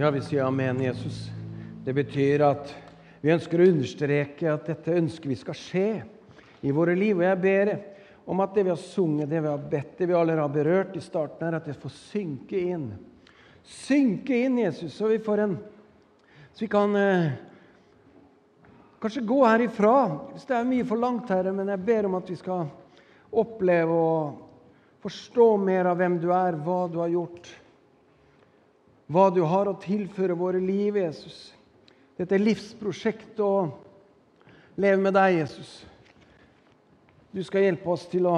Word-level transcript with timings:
Ja, 0.00 0.10
vi 0.10 0.20
sier 0.20 0.44
amen, 0.44 0.80
Jesus. 0.80 1.28
Det 1.84 1.92
betyr 1.92 2.40
at 2.40 2.70
vi 3.20 3.34
ønsker 3.34 3.60
å 3.60 3.66
understreke 3.68 4.46
at 4.48 4.70
dette 4.70 4.94
ønsker 4.96 5.28
vi 5.28 5.36
skal 5.36 5.58
skje 5.60 5.82
i 6.64 6.72
våre 6.72 6.94
liv. 6.96 7.18
Og 7.18 7.26
jeg 7.26 7.40
ber 7.42 7.70
om 8.24 8.40
at 8.40 8.56
det 8.56 8.64
vi 8.64 8.72
har 8.72 8.80
sunget, 8.80 9.28
det 9.28 9.44
vi 9.44 9.52
har 9.52 9.68
bedt, 9.74 9.92
det 9.98 10.08
vi 10.08 10.16
allerede 10.16 10.46
har 10.46 10.56
berørt 10.56 10.96
i 10.96 11.04
starten, 11.04 11.44
her, 11.44 11.58
at 11.60 11.68
det 11.68 11.76
får 11.84 11.92
synke 11.98 12.64
inn. 12.72 12.88
Synke 13.60 14.40
inn, 14.40 14.56
Jesus, 14.64 14.96
så 14.96 15.12
vi 15.12 15.20
får 15.20 15.44
en 15.44 15.56
Så 16.54 16.64
vi 16.64 16.72
kan 16.72 16.96
eh, 16.96 17.36
kanskje 19.04 19.28
gå 19.28 19.44
herifra 19.44 19.96
hvis 20.32 20.48
det 20.48 20.62
er 20.62 20.70
mye 20.72 20.88
for 20.88 21.04
langt, 21.04 21.28
Herre, 21.28 21.52
men 21.52 21.68
jeg 21.76 21.88
ber 21.92 22.08
om 22.08 22.22
at 22.24 22.30
vi 22.32 22.40
skal 22.40 22.70
oppleve 23.30 24.04
å 24.08 24.20
forstå 25.04 25.56
mer 25.60 25.92
av 25.92 26.00
hvem 26.00 26.22
du 26.24 26.30
er, 26.32 26.56
hva 26.56 26.86
du 26.88 27.02
har 27.04 27.18
gjort, 27.20 27.58
hva 29.10 29.26
du 29.34 29.40
har 29.42 29.66
å 29.66 29.78
tilføre 29.82 30.36
våre 30.38 30.60
liv, 30.62 30.94
Jesus. 31.00 31.50
Dette 32.18 32.36
er 32.36 32.44
livsprosjektet 32.44 33.40
å 33.42 33.70
leve 34.78 35.00
med 35.02 35.16
deg, 35.16 35.40
Jesus. 35.40 35.70
Du 37.34 37.42
skal 37.46 37.66
hjelpe 37.66 37.90
oss 37.90 38.06
til 38.10 38.28
å 38.30 38.36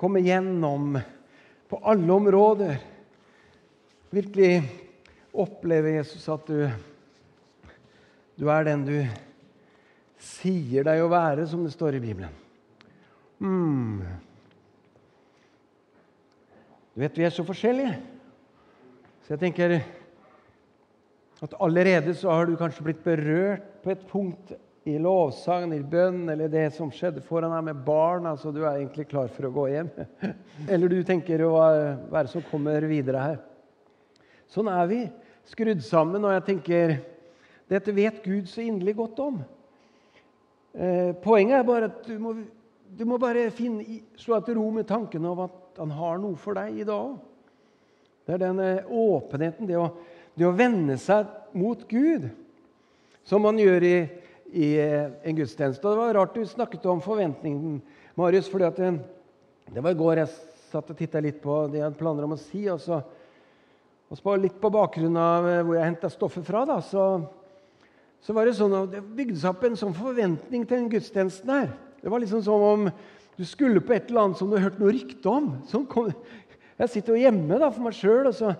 komme 0.00 0.20
gjennom 0.24 0.98
på 1.70 1.80
alle 1.80 2.12
områder. 2.12 2.76
Virkelig 4.12 4.60
oppleve, 5.32 5.96
Jesus, 5.96 6.28
at 6.28 6.44
du, 6.50 6.68
du 8.36 8.50
er 8.52 8.68
den 8.68 8.84
du 8.84 8.98
sier 10.20 10.84
deg 10.84 11.00
å 11.02 11.10
være, 11.12 11.48
som 11.48 11.64
det 11.64 11.72
står 11.72 11.96
i 11.96 12.04
Bibelen. 12.04 12.36
Mm. 13.40 14.04
Du 16.94 17.00
vet, 17.02 17.16
vi 17.18 17.24
er 17.26 17.32
så 17.34 17.42
forskjellige. 17.42 17.96
Så 19.24 19.34
jeg 19.34 19.40
tenker 19.40 19.72
at 21.42 21.56
allerede 21.58 22.12
så 22.14 22.30
har 22.30 22.46
du 22.46 22.54
kanskje 22.56 22.84
blitt 22.86 23.00
berørt 23.02 23.64
på 23.82 23.90
et 23.90 24.04
punkt 24.06 24.52
i 24.86 24.94
lovsangen, 25.02 25.72
i 25.74 25.82
bønn, 25.82 26.28
eller 26.30 26.52
det 26.52 26.68
som 26.76 26.92
skjedde 26.94 27.24
foran 27.24 27.50
deg 27.56 27.64
med 27.66 27.80
barn. 27.86 28.28
altså 28.30 28.52
Du 28.54 28.60
er 28.62 28.76
egentlig 28.76 29.08
klar 29.10 29.26
for 29.32 29.48
å 29.48 29.52
gå 29.56 29.64
hjem. 29.72 29.90
Eller 30.72 30.92
du 30.92 31.00
tenker 31.08 31.42
å 31.42 31.54
være 32.12 32.30
som 32.30 32.44
kommer 32.50 32.86
videre 32.86 33.26
her. 33.26 33.38
Sånn 34.52 34.68
er 34.70 34.86
vi 34.86 35.00
skrudd 35.50 35.82
sammen, 35.82 36.22
og 36.22 36.36
jeg 36.36 36.46
tenker 36.52 36.94
dette 37.72 37.96
vet 37.96 38.22
Gud 38.22 38.46
så 38.46 38.62
inderlig 38.62 38.94
godt 39.00 39.24
om. 39.24 39.40
Eh, 40.78 41.10
poenget 41.24 41.58
er 41.58 41.66
bare 41.66 41.88
at 41.90 42.04
du 42.06 42.14
må, 42.22 42.36
du 42.94 43.04
må 43.08 43.18
bare 43.20 43.48
finne, 43.54 44.00
slå 44.20 44.38
deg 44.38 44.48
til 44.48 44.58
ro 44.58 44.66
med 44.74 44.88
tanken 44.88 45.26
av 45.28 45.46
at 45.48 45.80
han 45.82 45.94
har 45.94 46.20
noe 46.22 46.38
for 46.40 46.56
deg 46.58 46.80
i 46.82 46.86
dag 46.86 47.12
òg. 47.12 47.16
Det 48.24 48.36
er 48.36 48.40
den 48.40 48.60
eh, 48.62 48.86
åpenheten, 48.88 49.68
det 49.68 49.76
å, 49.76 49.88
det 50.32 50.46
å 50.48 50.54
vende 50.56 50.96
seg 51.00 51.28
mot 51.52 51.82
Gud, 51.90 52.30
som 53.26 53.44
man 53.44 53.58
gjør 53.60 53.84
i 53.84 53.96
i 54.54 54.70
eh, 54.78 55.10
en 55.22 55.36
gudstjeneste. 55.36 55.82
Og 55.82 55.92
Det 55.92 56.00
var 56.00 56.14
rart 56.14 56.34
du 56.34 56.44
snakket 56.46 56.86
om 56.86 57.02
forventningen, 57.02 57.80
Marius. 58.14 58.48
fordi 58.48 58.64
at 58.64 58.76
det, 58.78 58.92
det 59.74 59.82
var 59.82 59.94
i 59.94 59.98
går 59.98 60.22
jeg 60.22 60.34
satt 60.70 60.90
og 60.90 60.98
titta 60.98 61.22
litt 61.22 61.40
på 61.42 61.64
det 61.70 61.80
jeg 61.80 61.88
hadde 61.88 61.98
planer 61.98 62.26
om 62.26 62.36
å 62.36 62.40
si. 62.40 62.62
Og 62.70 62.78
så, 62.82 63.00
og 64.08 64.20
så 64.20 64.36
litt 64.38 64.60
på 64.60 64.70
bakgrunn 64.74 65.18
av 65.18 65.48
eh, 65.50 65.62
hvor 65.62 65.78
jeg 65.78 65.88
henta 65.90 66.12
stoffet 66.12 66.46
fra, 66.46 66.62
da, 66.68 66.78
så, 66.84 67.08
så, 68.22 68.36
var 68.36 68.46
det 68.46 68.58
sånn 68.60 68.78
at 68.78 68.94
det 68.94 69.02
bygde 69.02 69.40
seg 69.40 69.50
opp 69.50 69.66
en 69.66 69.80
sånn 69.80 69.96
forventning 69.96 70.66
til 70.66 70.84
den 70.84 70.92
gudstjenesten 70.92 71.54
her. 71.54 71.74
Det 72.04 72.10
var 72.12 72.20
liksom 72.20 72.42
som 72.44 72.62
om 72.62 72.90
du 73.36 73.44
skulle 73.48 73.80
på 73.80 73.94
et 73.96 74.10
eller 74.10 74.20
annet 74.20 74.36
som 74.36 74.50
du 74.50 74.58
har 74.58 74.66
hørt 74.66 74.76
noe 74.76 74.92
rykte 74.92 75.30
om. 75.30 75.46
Sånn 75.70 75.86
kom, 75.88 76.10
jeg 76.76 76.90
sitter 76.92 77.14
jo 77.14 77.22
hjemme 77.22 77.56
da, 77.56 77.70
for 77.72 77.86
meg 77.86 77.96
sjøl 77.96 78.28
og 78.28 78.34
så 78.36 78.52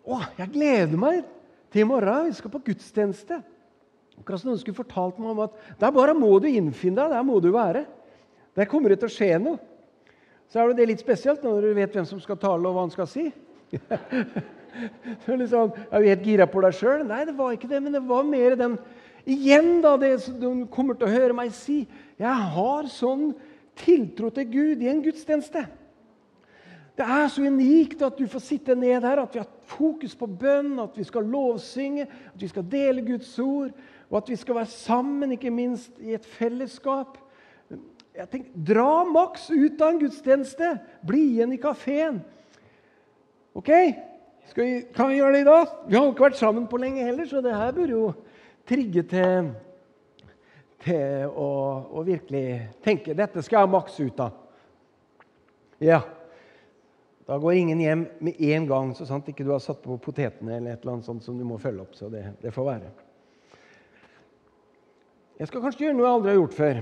Å, 0.00 0.16
jeg 0.38 0.52
gleder 0.54 0.98
meg 0.98 1.24
til 1.70 1.82
i 1.82 1.88
morgen. 1.90 2.28
Vi 2.30 2.36
skal 2.38 2.52
på 2.54 2.62
gudstjeneste. 2.70 3.36
Akkurat 4.20 4.40
som 4.42 4.52
noen 4.52 4.60
skulle 4.62 4.78
fortalt 4.78 5.18
meg 5.20 5.32
om 5.34 5.42
at 5.44 5.58
der 5.82 5.92
bare 5.94 6.14
må 6.16 6.30
du 6.40 6.46
innfinne 6.48 7.02
deg. 7.02 7.16
Der 7.18 7.26
må 7.26 7.36
du 7.42 7.50
være. 7.54 7.82
Der 8.56 8.70
kommer 8.70 8.94
det 8.94 9.00
til 9.02 9.10
å 9.10 9.14
skje 9.16 9.28
noe. 9.42 9.60
Så 10.50 10.62
er 10.62 10.72
det 10.74 10.86
litt 10.88 11.02
spesielt 11.02 11.42
når 11.46 11.66
du 11.66 11.74
vet 11.76 11.98
hvem 11.98 12.06
som 12.08 12.22
skal 12.22 12.38
tale, 12.40 12.62
og 12.62 12.78
hva 12.78 12.86
han 12.86 12.94
skal 12.94 13.10
si. 13.10 13.26
liksom, 15.42 15.74
er 15.90 15.98
du 15.98 16.08
helt 16.14 16.26
gira 16.30 16.46
på 16.50 16.62
deg 16.62 16.78
sjøl? 16.78 17.04
Nei, 17.10 17.24
det 17.26 17.36
var 17.38 17.58
ikke 17.58 17.70
det. 17.70 17.82
Men 17.82 17.98
det 17.98 18.06
var 18.06 18.26
mer 18.26 18.56
den 18.58 18.78
Igjen, 19.28 19.80
da, 19.84 19.96
det 20.00 20.14
du 20.40 20.66
kommer 20.72 20.96
til 20.96 21.08
å 21.08 21.12
høre 21.12 21.36
meg 21.36 21.52
si. 21.56 21.82
Jeg 22.20 22.50
har 22.54 22.88
sånn 22.92 23.30
tiltro 23.80 24.30
til 24.34 24.48
Gud 24.50 24.82
i 24.84 24.90
en 24.90 25.02
gudstjeneste. 25.04 25.66
Det 27.00 27.06
er 27.06 27.30
så 27.32 27.46
unikt 27.48 28.02
at 28.04 28.18
du 28.18 28.26
får 28.28 28.42
sitte 28.44 28.74
ned 28.76 29.06
her, 29.06 29.22
at 29.22 29.32
vi 29.32 29.40
har 29.40 29.48
fokus 29.70 30.12
på 30.18 30.26
bønn, 30.28 30.74
at 30.82 30.98
vi 30.98 31.06
skal 31.06 31.24
lovsynge, 31.32 32.04
at 32.04 32.42
vi 32.42 32.48
skal 32.50 32.66
dele 32.68 33.04
Guds 33.06 33.30
ord, 33.40 33.70
og 34.10 34.18
at 34.18 34.28
vi 34.28 34.36
skal 34.36 34.58
være 34.58 34.72
sammen, 34.72 35.32
ikke 35.32 35.52
minst 35.54 35.96
i 36.04 36.12
et 36.16 36.26
fellesskap. 36.26 37.16
Jeg 38.16 38.28
tenker, 38.28 38.52
Dra 38.52 39.04
maks 39.08 39.48
ut 39.48 39.80
av 39.80 39.94
en 39.94 40.02
gudstjeneste! 40.02 40.74
Bli 41.06 41.22
igjen 41.36 41.54
i 41.56 41.60
kafeen. 41.62 42.20
Ok? 43.56 43.70
Vi, 44.56 44.66
kan 44.92 45.08
vi 45.08 45.20
gjøre 45.20 45.38
det 45.38 45.44
i 45.44 45.48
dag? 45.48 45.72
Vi 45.86 45.96
har 45.96 46.04
jo 46.04 46.12
ikke 46.12 46.26
vært 46.26 46.42
sammen 46.42 46.66
på 46.68 46.80
lenge 46.82 47.06
heller, 47.06 47.28
så 47.30 47.40
det 47.40 47.54
her 47.54 47.72
burde 47.76 47.94
jo 47.94 48.10
trigge 48.70 49.02
til, 49.10 49.50
til 50.84 51.26
å, 51.34 51.50
å, 51.90 52.04
virkelig 52.06 52.44
tenke 52.84 53.16
dette 53.18 53.42
skal 53.42 53.64
jeg 53.64 53.72
makse 53.74 54.06
ut 54.06 54.22
av. 54.22 54.38
Ja. 55.82 56.00
Da 57.26 57.38
går 57.38 57.58
ingen 57.58 57.82
hjem 57.82 58.06
med 58.22 58.38
en 58.52 58.66
gang, 58.70 58.94
så 58.94 59.06
sant 59.06 59.28
ikke 59.30 59.46
du 59.46 59.52
har 59.54 59.62
satt 59.62 59.82
på 59.82 59.98
potetene 60.02 60.56
eller 60.56 60.74
et 60.74 60.82
eller 60.82 60.96
annet 60.96 61.08
sånt 61.08 61.26
som 61.26 61.38
du 61.38 61.44
må 61.46 61.58
følge 61.62 61.84
opp. 61.84 61.98
Så 61.98 62.10
det, 62.12 62.24
det 62.42 62.54
får 62.54 62.68
være. 62.72 62.94
Jeg 65.40 65.48
skal 65.48 65.62
kanskje 65.64 65.86
gjøre 65.86 65.96
noe 65.96 66.06
jeg 66.06 66.16
aldri 66.18 66.32
har 66.32 66.40
gjort 66.40 66.56
før. 66.58 66.80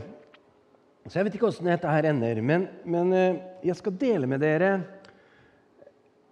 Så 1.08 1.16
Jeg 1.16 1.24
vet 1.24 1.36
ikke 1.38 1.48
åssen 1.48 1.68
dette 1.70 1.88
her 1.92 2.08
ender, 2.10 2.40
men, 2.44 2.64
men, 2.84 3.12
eh, 3.16 3.36
jeg 3.64 3.76
skal 3.78 3.94
dele 3.96 4.28
med 4.28 4.42
dere 4.44 4.72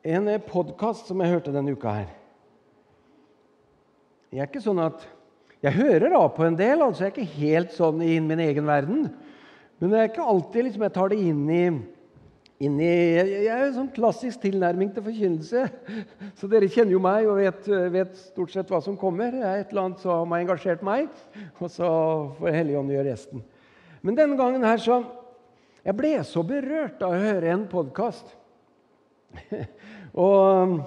en 0.04 0.28
eh, 0.28 0.42
podkast 0.42 1.08
som 1.08 1.22
jeg 1.22 1.32
hørte 1.32 1.54
denne 1.54 1.72
uka 1.72 1.94
her. 1.96 2.10
Jeg 4.34 4.42
er 4.42 4.50
ikke 4.50 4.64
sånn 4.64 4.82
at 4.84 5.06
Jeg 5.64 5.72
hører 5.78 6.12
av 6.18 6.30
på 6.36 6.44
en 6.44 6.56
del, 6.58 6.82
altså 6.84 7.06
jeg 7.06 7.12
er 7.12 7.14
ikke 7.14 7.40
helt 7.40 7.72
sånn 7.74 8.02
i 8.04 8.18
min 8.20 8.42
egen 8.44 8.66
verden. 8.68 9.06
Men 9.80 9.92
det 9.92 10.00
er 10.00 10.10
ikke 10.10 10.26
alltid 10.26 10.68
liksom, 10.68 10.84
jeg 10.86 10.96
tar 10.96 11.12
det 11.12 11.20
inn 11.24 11.44
i 11.52 11.62
inn 12.62 12.78
i, 12.80 12.88
Jeg 12.88 13.50
er 13.52 13.66
en 13.66 13.74
sånn 13.74 13.90
klassisk 13.92 14.40
tilnærming 14.44 14.92
til 14.94 15.04
forkynnelse. 15.04 15.66
Så 16.38 16.48
dere 16.48 16.70
kjenner 16.72 16.96
jo 16.96 17.02
meg 17.04 17.28
og 17.28 17.40
vet, 17.40 17.68
vet, 17.92 18.16
stort 18.30 18.54
sett 18.54 18.72
hva 18.72 18.80
som 18.84 18.96
kommer. 19.00 19.34
Det 19.34 19.44
er 19.44 19.60
Et 19.60 19.74
eller 19.74 19.90
annet 19.90 20.04
som 20.04 20.32
har 20.32 20.44
engasjert 20.44 20.84
meg, 20.86 21.10
og 21.60 21.68
så 21.72 21.90
får 22.38 22.56
Helligånd 22.56 22.94
gjøre 22.94 23.10
resten. 23.10 23.44
Men 24.00 24.18
denne 24.18 24.38
gangen 24.38 24.64
her 24.64 24.80
så 24.82 25.02
Jeg 25.86 25.94
ble 25.94 26.16
så 26.26 26.42
berørt 26.42 27.02
av 27.06 27.12
å 27.14 27.20
høre 27.22 27.50
en 27.52 27.60
podkast. 27.70 28.32
og, 30.26 30.80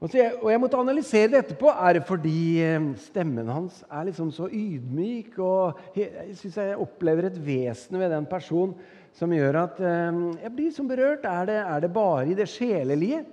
og, 0.00 0.14
og, 0.16 0.46
jeg 0.48 0.60
måtte 0.62 0.78
analysere 0.80 1.28
det 1.28 1.42
etterpå. 1.42 1.68
Er 1.68 1.98
det 1.98 2.06
fordi 2.08 2.62
eh, 2.64 2.86
stemmen 3.02 3.50
hans 3.52 3.82
er 3.84 4.06
liksom 4.08 4.30
så 4.32 4.46
ydmyk? 4.48 5.34
Og 5.44 5.98
jeg 5.98 6.38
syns 6.40 6.56
jeg 6.56 6.78
opplever 6.80 7.28
et 7.28 7.36
vesen 7.44 8.00
ved 8.00 8.08
den 8.14 8.28
personen 8.30 8.72
som 9.16 9.32
gjør 9.34 9.58
at 9.66 9.82
eh, 9.84 10.22
jeg 10.46 10.54
blir 10.56 10.70
som 10.72 10.88
berørt. 10.88 11.28
Er 11.28 11.50
det, 11.50 11.58
er 11.60 11.84
det 11.84 11.92
bare 11.92 12.30
i 12.30 12.38
det 12.38 12.48
sjelelige? 12.48 13.26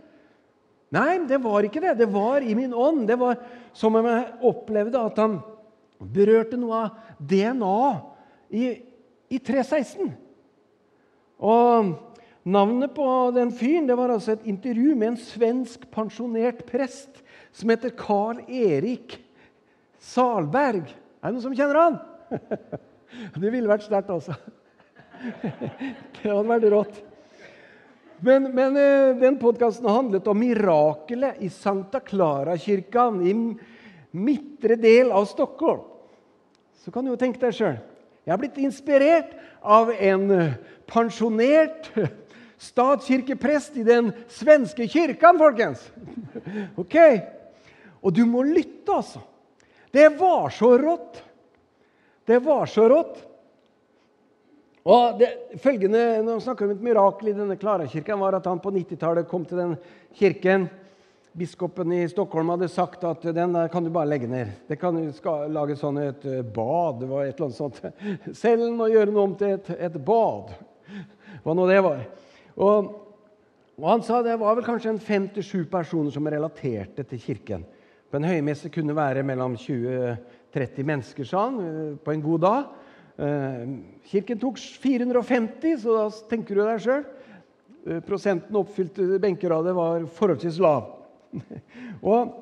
Nei, 0.92 1.14
det 1.28 1.40
var 1.44 1.64
ikke 1.64 1.84
det. 1.84 1.96
Det 2.02 2.10
var 2.12 2.44
i 2.44 2.56
min 2.60 2.76
ånd. 2.76 3.06
Det 3.08 3.16
var 3.20 3.40
som 3.76 3.96
om 3.96 4.12
jeg 4.12 4.28
opplevde 4.52 5.08
at 5.08 5.24
han 5.24 5.40
berørte 6.04 6.60
noe 6.60 6.84
av 6.84 7.16
DNA 7.32 7.80
i, 8.52 8.66
i 9.32 9.40
316. 9.40 10.12
Og 11.48 11.96
navnet 12.48 12.94
på 12.96 13.06
den 13.36 13.52
fyren 13.56 13.88
det 13.90 13.98
var 14.00 14.14
altså 14.14 14.36
et 14.36 14.46
intervju 14.48 14.96
med 14.96 15.14
en 15.14 15.20
svensk 15.20 15.84
pensjonert 15.94 16.64
prest 16.70 17.22
som 17.56 17.72
heter 17.74 17.94
Carl 17.98 18.40
Erik 18.48 19.18
Salberg. 20.00 20.88
Er 20.88 21.28
det 21.28 21.36
noen 21.36 21.44
som 21.44 21.58
kjenner 21.58 21.82
han? 21.82 22.00
Det 23.38 23.50
ville 23.50 23.70
vært 23.70 23.86
sterkt, 23.86 24.10
altså. 24.12 24.36
det 26.20 26.28
hadde 26.28 26.50
vært 26.50 26.66
rått. 26.74 26.98
Men, 28.20 28.50
men 28.54 28.78
eh, 28.78 29.16
den 29.18 29.38
podkasten 29.40 29.88
handlet 29.90 30.28
om 30.28 30.40
mirakelet 30.42 31.40
i 31.46 31.50
Santa 31.54 32.02
Clara-kirka 32.04 33.08
i 33.24 33.34
midtre 34.18 34.78
del 34.82 35.14
av 35.16 35.28
Stockholm. 35.30 35.86
Så 36.84 36.94
kan 36.94 37.06
du 37.06 37.14
jo 37.14 37.20
tenke 37.20 37.42
deg 37.42 37.56
sjøl. 37.56 37.80
Jeg 38.26 38.34
har 38.34 38.42
blitt 38.42 38.58
inspirert 38.60 39.36
av 39.62 39.92
en 39.94 40.32
eh, 40.36 40.56
pensjonert 40.90 41.92
statskirkeprest 42.58 43.78
i 43.78 43.86
den 43.88 44.12
svenske 44.28 44.88
kirken, 44.90 45.40
folkens. 45.40 45.84
Ok? 46.82 46.96
Og 48.02 48.14
du 48.14 48.24
må 48.30 48.44
lytte, 48.46 48.94
altså. 48.94 49.22
Det 49.92 50.10
var 50.20 50.50
så 50.54 50.76
rått. 50.78 51.24
Det 52.28 52.38
var 52.44 52.66
så 52.70 52.86
rått. 52.90 53.22
Og 54.88 55.20
det, 55.20 55.30
følgende, 55.60 56.24
Når 56.24 56.36
vi 56.36 56.46
snakker 56.46 56.66
om 56.66 56.72
et 56.72 56.84
mirakel 56.84 57.32
i 57.32 57.36
denne 57.36 57.58
Klara-kirken, 57.60 58.20
var 58.20 58.38
at 58.38 58.46
han 58.48 58.62
på 58.64 58.72
90-tallet 58.72 59.28
kom 59.28 59.46
til 59.46 59.58
den 59.58 59.78
kirken. 60.16 60.70
biskopen 61.38 61.92
i 61.94 62.08
Stockholm 62.10 62.50
hadde 62.50 62.68
sagt 62.68 63.04
at 63.04 63.22
den 63.22 63.54
der 63.54 63.68
kan 63.68 63.84
du 63.84 63.90
bare 63.90 64.10
legge 64.10 64.28
ned. 64.28 64.48
Det 64.68 64.80
kan 64.80 64.96
du 64.96 65.12
skal 65.14 65.52
lage 65.54 65.76
sånn 65.78 66.00
et 66.02 66.26
eh, 66.26 66.42
bad. 66.42 67.04
Var 67.04 67.26
et 67.26 67.36
eller 67.36 67.46
annet 67.46 67.58
sånt. 67.58 67.82
Selv 68.44 68.82
å 68.82 68.88
gjøre 68.90 69.12
noe 69.12 69.24
om 69.28 69.36
til 69.38 69.54
et, 69.58 69.70
et 69.70 70.00
bad. 70.02 70.56
Hva 71.44 71.54
nå 71.54 71.68
det 71.70 71.82
var. 71.86 72.02
Og, 72.58 72.90
og 73.78 73.90
Han 73.92 74.04
sa 74.06 74.24
det 74.26 74.40
var 74.42 74.58
vel 74.58 74.66
kanskje 74.66 74.96
en 74.96 75.02
fem 75.02 75.28
til 75.34 75.46
sju 75.46 75.66
personer 75.70 76.14
som 76.14 76.28
relaterte 76.28 77.06
til 77.06 77.22
kirken. 77.22 77.66
På 78.10 78.18
en 78.18 78.28
høymesse 78.28 78.72
kunne 78.74 78.96
være 78.96 79.24
mellom 79.28 79.58
20-30 79.60 80.88
mennesker, 80.88 81.28
sa 81.28 81.46
han, 81.50 81.60
eh, 81.60 81.96
på 82.02 82.14
en 82.14 82.24
god 82.24 82.40
dag. 82.42 82.70
Eh, 83.18 83.64
kirken 84.08 84.40
tok 84.40 84.58
450, 84.58 85.78
så 85.84 85.96
da 85.98 86.10
tenker 86.30 86.56
du 86.56 86.64
deg 86.64 86.82
sjøl. 86.82 87.06
Eh, 87.88 88.00
prosenten 88.06 88.56
oppfylte 88.60 89.20
benkeradet 89.22 89.76
var 89.76 90.06
forholdsvis 90.18 90.60
lav. 90.64 90.94
og, 92.02 92.34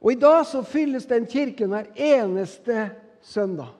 og, 0.00 0.08
I 0.12 0.18
dag 0.20 0.46
så 0.48 0.62
fylles 0.64 1.06
den 1.10 1.28
kirken 1.28 1.74
hver 1.74 1.90
eneste 1.94 2.88
søndag. 3.22 3.76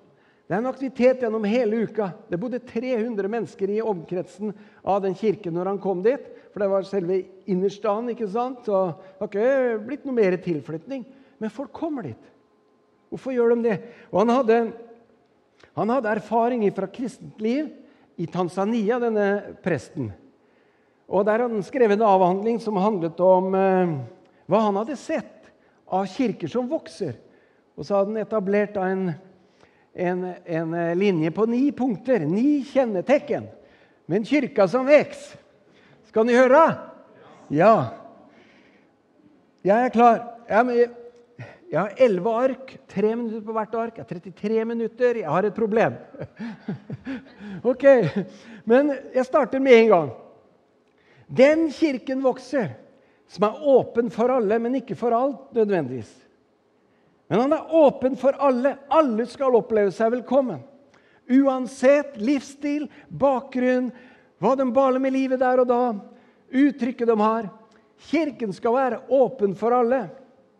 Det 0.50 0.56
er 0.56 0.64
en 0.64 0.66
aktivitet 0.66 1.20
gjennom 1.22 1.44
hele 1.46 1.84
uka. 1.86 2.08
Det 2.26 2.38
bodde 2.42 2.58
300 2.66 3.30
mennesker 3.30 3.70
i 3.70 3.76
omkretsen 3.86 4.50
av 4.82 4.98
den 5.04 5.14
kirken 5.14 5.54
når 5.54 5.70
han 5.70 5.78
kom 5.78 6.00
dit. 6.02 6.24
For 6.50 6.58
det 6.58 6.70
var 6.72 6.88
selve 6.88 7.20
innerstaden. 7.46 8.10
ikke 8.10 8.26
sant? 8.26 8.64
Så 8.66 8.80
det 8.90 9.20
har 9.20 9.30
ikke 9.30 9.84
blitt 9.86 10.08
noe 10.08 10.16
mer 10.16 10.34
tilflytning. 10.42 11.04
Men 11.38 11.54
folk 11.54 11.70
kommer 11.70 12.08
dit. 12.10 12.32
Hvorfor 13.14 13.36
gjør 13.36 13.54
de 13.54 13.68
det? 13.68 13.76
Og 14.10 14.24
han 14.24 14.34
hadde 14.34 14.58
han 15.78 15.92
hadde 15.94 16.10
erfaring 16.10 16.66
fra 16.74 16.88
kristent 16.90 17.38
liv 17.40 17.70
i 18.18 18.26
Tanzania, 18.26 18.98
denne 18.98 19.54
presten. 19.62 20.10
Og 21.06 21.24
Der 21.26 21.40
hadde 21.40 21.54
han 21.54 21.66
skrevet 21.66 21.98
en 21.98 22.06
avhandling 22.06 22.60
som 22.62 22.76
handlet 22.76 23.18
om 23.22 23.54
eh, 23.54 23.94
hva 24.50 24.60
han 24.66 24.78
hadde 24.82 24.98
sett 24.98 25.50
av 25.90 26.10
kirker 26.10 26.50
som 26.50 26.68
vokser. 26.70 27.16
Og 27.78 27.86
så 27.86 27.96
hadde 27.96 28.14
han 28.14 28.22
etablert 28.22 28.76
en, 28.82 29.12
en, 29.94 30.24
en 30.44 30.98
linje 30.98 31.30
på 31.30 31.46
ni 31.46 31.72
punkter, 31.72 32.24
ni 32.26 32.62
kjennetegn, 32.68 33.48
med 34.06 34.20
en 34.20 34.28
kirke 34.28 34.66
som 34.68 34.86
veks. 34.86 35.32
Skal 36.10 36.26
ni 36.26 36.34
høre? 36.34 36.62
Ja. 37.54 37.74
Jeg 39.66 39.86
er 39.86 39.92
klar. 39.94 40.22
Jeg, 40.50 40.88
jeg 41.70 41.78
har 41.78 41.92
elleve 42.02 42.32
ark, 42.34 42.72
tre 42.90 43.12
minutter 43.14 43.44
på 43.46 43.54
hvert 43.54 43.76
ark. 43.78 43.98
Jeg 43.98 44.06
har 44.06 44.22
33 44.32 44.64
minutter. 44.66 45.20
Jeg 45.22 45.30
har 45.30 45.46
et 45.46 45.54
problem. 45.54 45.98
ok, 47.72 47.84
Men 48.64 48.94
jeg 49.14 49.26
starter 49.28 49.62
med 49.62 49.76
en 49.76 49.92
gang. 49.92 50.10
Den 51.30 51.68
kirken 51.70 52.24
vokser, 52.24 52.72
som 53.30 53.46
er 53.46 53.62
åpen 53.70 54.10
for 54.10 54.34
alle, 54.34 54.58
men 54.58 54.80
ikke 54.80 54.98
for 54.98 55.14
alt 55.14 55.54
nødvendigvis. 55.54 56.10
Men 57.30 57.44
han 57.44 57.52
er 57.54 57.74
åpen 57.78 58.16
for 58.18 58.34
alle. 58.42 58.72
Alle 58.90 59.22
skal 59.30 59.54
oppleve 59.54 59.92
seg 59.94 60.16
velkommen. 60.16 60.64
Uansett 61.30 62.16
livsstil, 62.18 62.88
bakgrunn, 63.06 63.92
hva 64.42 64.56
de 64.58 64.66
baler 64.74 64.98
med 64.98 65.14
livet 65.14 65.38
der 65.38 65.62
og 65.62 65.68
da, 65.70 65.82
uttrykket 66.50 67.06
de 67.06 67.14
har. 67.20 67.46
Kirken 68.10 68.50
skal 68.56 68.74
være 68.74 68.98
åpen 69.14 69.54
for 69.54 69.76
alle. 69.76 70.00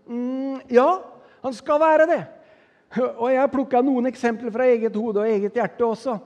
Mm, 0.06 0.61
ja, 0.70 0.87
han 1.43 1.56
skal 1.58 1.82
være 1.82 2.06
det. 2.06 2.20
Og 3.17 3.26
jeg 3.32 3.43
har 3.43 3.50
plukka 3.50 3.82
noen 3.82 4.06
eksempler 4.12 4.55
fra 4.55 4.70
eget 4.70 4.94
hode 4.94 5.25
og 5.25 5.26
eget 5.26 5.58
hjerte 5.58 5.88
også. 5.88 6.17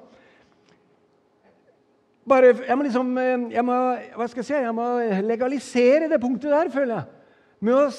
Bare, 2.29 2.53
jeg 2.69 2.77
må 2.77 2.85
liksom 2.85 3.17
jeg 3.49 3.65
må, 3.65 3.81
hva 4.13 4.29
skal 4.29 4.45
jeg 4.45 4.51
si, 4.51 4.61
jeg 4.61 4.77
må 4.77 4.91
legalisere 5.25 6.13
det 6.13 6.21
punktet 6.21 6.53
der, 6.53 6.73
føler 6.73 6.99
jeg. 6.99 7.27
Med 7.65 7.81
å 7.81 7.91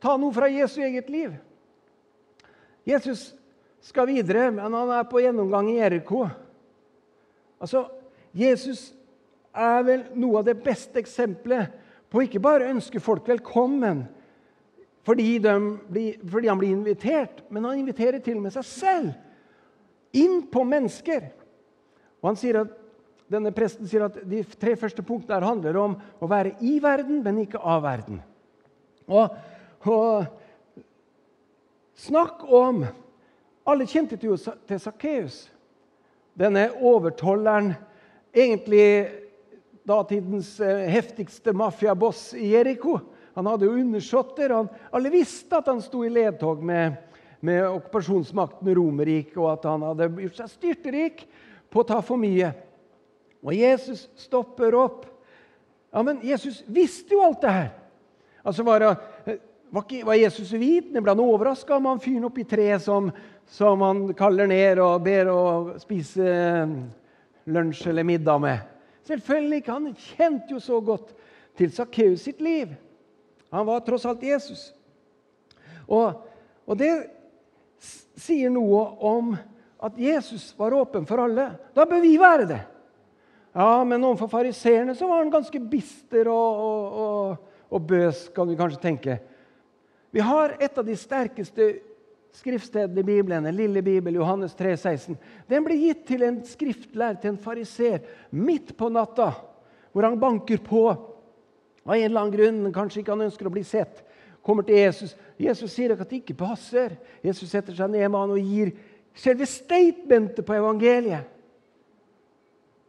ta 0.00 0.16
noe 0.16 0.32
fra 0.32 0.48
Jesu 0.48 0.80
eget 0.80 1.12
liv. 1.12 1.36
Jesus 2.88 3.30
skal 3.84 4.08
videre, 4.10 4.50
men 4.52 4.72
han 4.72 4.92
er 4.94 5.08
på 5.08 5.22
gjennomgang 5.22 5.70
i 5.72 5.78
Jeriko. 5.78 6.26
Altså, 7.60 7.86
Jesus 8.36 8.90
er 9.50 9.82
vel 9.86 10.04
noe 10.18 10.40
av 10.40 10.48
det 10.48 10.56
beste 10.62 11.00
eksempelet 11.00 11.74
på 12.10 12.24
ikke 12.24 12.42
bare 12.42 12.66
å 12.66 12.74
ønske 12.74 13.02
folk 13.02 13.28
velkommen, 13.28 14.04
fordi, 15.06 15.26
blir, 15.40 16.18
fordi, 16.28 16.48
han 16.50 16.58
blir 16.60 16.74
invitert, 16.74 17.44
men 17.48 17.64
han 17.64 17.78
inviterer 17.80 18.20
til 18.22 18.36
og 18.36 18.44
med 18.44 18.54
seg 18.54 18.66
selv 18.68 20.16
inn 20.16 20.42
på 20.50 20.64
mennesker. 20.66 21.30
Og 22.20 22.32
han 22.32 22.38
sier 22.40 22.62
at, 22.64 22.76
Denne 23.30 23.52
presten 23.54 23.86
sier 23.86 24.02
at 24.02 24.16
de 24.26 24.40
tre 24.58 24.72
første 24.74 25.04
punktene 25.06 25.46
handler 25.46 25.76
om 25.78 25.92
å 25.94 26.26
være 26.26 26.56
i 26.66 26.80
verden, 26.82 27.20
men 27.22 27.36
ikke 27.44 27.60
av 27.62 27.84
verden. 27.84 28.16
Og, 29.06 29.36
og 29.86 30.39
Snakk 32.00 32.52
om 32.52 32.86
Alle 33.64 33.84
kjente 33.86 34.16
jo 34.24 34.34
til 34.40 34.78
Sakkeus. 34.80 35.42
Denne 36.32 36.70
overtolleren, 36.80 37.74
egentlig 38.32 39.10
datidens 39.86 40.54
eh, 40.64 40.86
heftigste 40.90 41.52
mafiaboss 41.52 42.30
i 42.34 42.54
Jeriko. 42.54 42.96
Han 43.36 43.50
hadde 43.50 43.68
jo 43.68 43.76
undersåtter. 43.82 44.54
Alle 44.90 45.12
visste 45.12 45.60
at 45.60 45.68
han 45.68 45.82
sto 45.84 46.00
i 46.06 46.10
ledtog 46.10 46.64
med, 46.64 46.96
med 47.44 47.66
okkupasjonsmakten 47.68 48.72
Romerriket, 48.80 49.36
og 49.36 49.50
at 49.52 49.68
han 49.68 49.84
hadde 49.90 50.08
gjort 50.24 50.40
seg 50.40 50.54
styrterik 50.54 51.22
på 51.70 51.84
å 51.84 51.88
ta 51.92 52.00
for 52.00 52.18
mye. 52.22 52.48
Og 53.44 53.52
Jesus 53.54 54.06
stopper 54.24 54.78
opp. 54.80 55.04
Ja, 55.92 56.02
Men 56.02 56.24
Jesus 56.24 56.64
visste 56.66 57.12
jo 57.14 57.22
alt 57.28 57.44
det 57.44 57.54
her. 57.58 57.70
Altså 58.40 58.64
Var, 58.64 58.88
var, 58.88 59.06
ikke, 59.28 59.49
var 59.70 60.14
Jesus 60.14 60.52
uvitende? 60.52 61.00
Ble 61.00 61.14
han 61.14 61.22
overraska 61.22 61.76
om 61.76 61.86
han 61.86 62.00
fyren 62.02 62.26
oppi 62.26 62.44
treet 62.44 62.82
som, 62.82 63.10
som 63.46 63.82
han 63.86 64.02
kaller 64.18 64.50
ned 64.50 64.80
og 64.82 65.02
ber 65.04 65.30
å 65.30 65.42
spise 65.82 66.26
eh, 66.26 66.74
lunsj 67.50 67.86
eller 67.92 68.06
middag 68.06 68.42
med? 68.42 68.66
Selvfølgelig 69.06 69.62
ikke. 69.62 69.76
Han 69.78 69.94
kjente 69.94 70.54
jo 70.54 70.60
så 70.62 70.80
godt 70.84 71.14
til 71.58 71.72
Sakkeus 71.74 72.26
sitt 72.26 72.42
liv. 72.42 72.74
Han 73.50 73.66
var 73.66 73.82
tross 73.86 74.06
alt 74.06 74.22
Jesus. 74.22 74.68
Og, 75.90 76.18
og 76.66 76.78
det 76.78 76.92
sier 78.20 78.52
noe 78.52 78.84
om 79.06 79.32
at 79.80 79.96
Jesus 79.98 80.50
var 80.58 80.76
åpen 80.76 81.06
for 81.08 81.24
alle. 81.24 81.50
Da 81.74 81.86
bør 81.88 82.02
vi 82.04 82.14
være 82.20 82.46
det. 82.50 82.60
Ja, 83.52 83.84
Men 83.84 84.04
overfor 84.04 84.28
fariseerne 84.30 84.94
var 84.94 85.24
han 85.24 85.32
ganske 85.32 85.60
bister 85.60 86.28
og, 86.30 86.60
og, 86.60 87.00
og, 87.04 87.54
og, 87.70 87.82
bøs, 87.82 88.28
kan 88.34 88.48
vi 88.48 88.58
kanskje 88.58 88.82
tenke. 88.82 89.18
Vi 90.10 90.20
har 90.20 90.56
et 90.58 90.78
av 90.78 90.86
de 90.86 90.96
sterkeste 90.98 91.68
skriftstedene 92.34 93.02
i 93.02 93.06
Bibelen, 93.06 93.46
en 93.46 93.56
lille 93.56 93.82
bibel, 93.82 94.14
Johannes 94.18 94.54
3, 94.58 94.76
16. 94.76 95.16
Den 95.50 95.64
ble 95.66 95.76
gitt 95.78 96.04
til 96.08 96.24
en 96.26 96.40
skriftlær, 96.46 97.18
til 97.20 97.32
en 97.32 97.40
fariser, 97.42 98.02
midt 98.30 98.76
på 98.78 98.90
natta, 98.92 99.32
hvor 99.90 100.06
han 100.06 100.18
banker 100.20 100.62
på 100.62 100.84
av 101.90 101.96
en 101.96 102.04
eller 102.04 102.20
annen 102.20 102.34
grunn, 102.34 102.72
kanskje 102.74 103.02
ikke 103.02 103.14
han 103.14 103.26
ønsker 103.26 103.48
å 103.48 103.54
bli 103.54 103.64
sett, 103.66 104.02
kommer 104.46 104.66
til 104.66 104.78
Jesus. 104.78 105.14
Jesus 105.40 105.72
sier 105.74 105.94
at 105.94 106.06
det 106.06 106.20
ikke 106.20 106.38
passer. 106.38 106.94
Jesus 107.24 107.50
setter 107.50 107.76
seg 107.76 107.90
ned 107.92 108.06
med 108.06 108.20
han 108.20 108.34
og 108.34 108.52
gir 108.52 108.72
selve 109.16 109.48
statementet 109.48 110.46
på 110.46 110.56
evangeliet. 110.56 111.26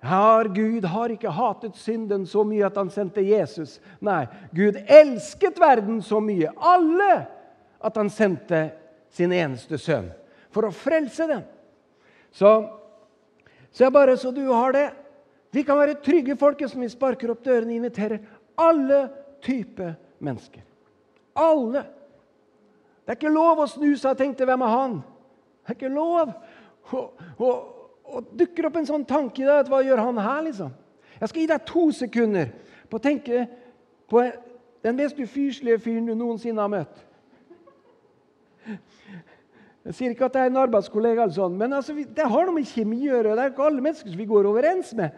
Har 0.02 0.50
Gud 0.50 0.86
har 0.86 1.12
ikke 1.14 1.30
hatet 1.30 1.76
synden 1.78 2.24
så 2.26 2.42
mye 2.48 2.66
at 2.66 2.78
han 2.80 2.90
sendte 2.90 3.22
Jesus. 3.22 3.76
Nei, 4.02 4.26
Gud 4.56 4.80
elsket 4.90 5.60
verden 5.62 6.00
så 6.02 6.18
mye, 6.24 6.50
alle, 6.58 7.12
at 7.82 7.98
han 7.98 8.10
sendte 8.10 8.64
sin 9.14 9.34
eneste 9.36 9.78
sønn 9.82 10.10
for 10.52 10.66
å 10.68 10.74
frelse 10.74 11.28
dem. 11.30 11.44
Så, 12.34 12.50
så 13.70 13.86
jeg 13.86 13.94
bare 13.94 14.18
så 14.18 14.32
du 14.34 14.44
har 14.50 14.74
det. 14.76 14.88
Vi 15.52 15.64
kan 15.68 15.80
være 15.80 16.00
trygge 16.04 16.38
folket 16.40 16.72
som 16.72 16.82
vi 16.82 16.90
sparker 16.92 17.34
opp 17.34 17.44
dørene 17.46 17.76
og 17.76 17.82
inviterer 17.82 18.22
alle 18.60 19.04
typer 19.44 19.94
mennesker. 20.24 20.64
Alle. 21.38 21.84
Det 23.02 23.14
er 23.14 23.20
ikke 23.20 23.34
lov 23.34 23.62
å 23.64 23.70
snu 23.70 23.92
seg 23.96 24.14
og 24.14 24.18
tenke 24.18 24.46
'Hvem 24.46 24.62
er 24.62 24.74
han?' 24.78 25.04
Det 25.62 25.70
er 25.70 25.74
ikke 25.78 25.94
lov. 25.94 26.34
Og, 26.92 27.14
og, 27.38 27.81
og 28.12 28.32
dukker 28.38 28.68
opp 28.68 28.78
en 28.80 28.88
sånn 28.88 29.06
tanke 29.08 29.44
i 29.44 29.48
deg 29.48 29.64
at 29.64 29.72
hva 29.72 29.82
gjør 29.86 30.04
han 30.04 30.20
her, 30.22 30.42
liksom? 30.48 30.72
Jeg 31.22 31.30
skal 31.30 31.42
gi 31.42 31.50
deg 31.52 31.66
to 31.70 31.84
sekunder 31.96 32.52
på 32.90 33.00
å 33.00 33.04
tenke 33.04 33.46
på 34.12 34.24
den 34.84 34.98
mest 34.98 35.20
ufyselige 35.22 35.80
fyren 35.86 36.10
du 36.10 36.16
noensinne 36.18 36.62
har 36.62 36.72
møtt. 36.72 37.04
Jeg 39.82 39.98
sier 39.98 40.14
ikke 40.14 40.28
at 40.28 40.36
det 40.36 40.42
er 40.44 40.52
en 40.52 40.60
arbeidskollega, 40.62 41.24
eller 41.24 41.34
sånn, 41.34 41.56
men 41.58 41.74
altså, 41.74 41.96
det 41.96 42.26
har 42.30 42.46
noe 42.46 42.58
med 42.60 42.70
kjemi 42.70 43.00
å 43.08 43.16
gjøre. 43.16 43.36
Det 43.38 43.46
er 43.46 43.54
ikke 43.54 43.68
alle 43.70 43.86
mennesker 43.86 44.18
vi 44.18 44.28
går 44.30 44.50
overens 44.50 44.92
med. 44.98 45.16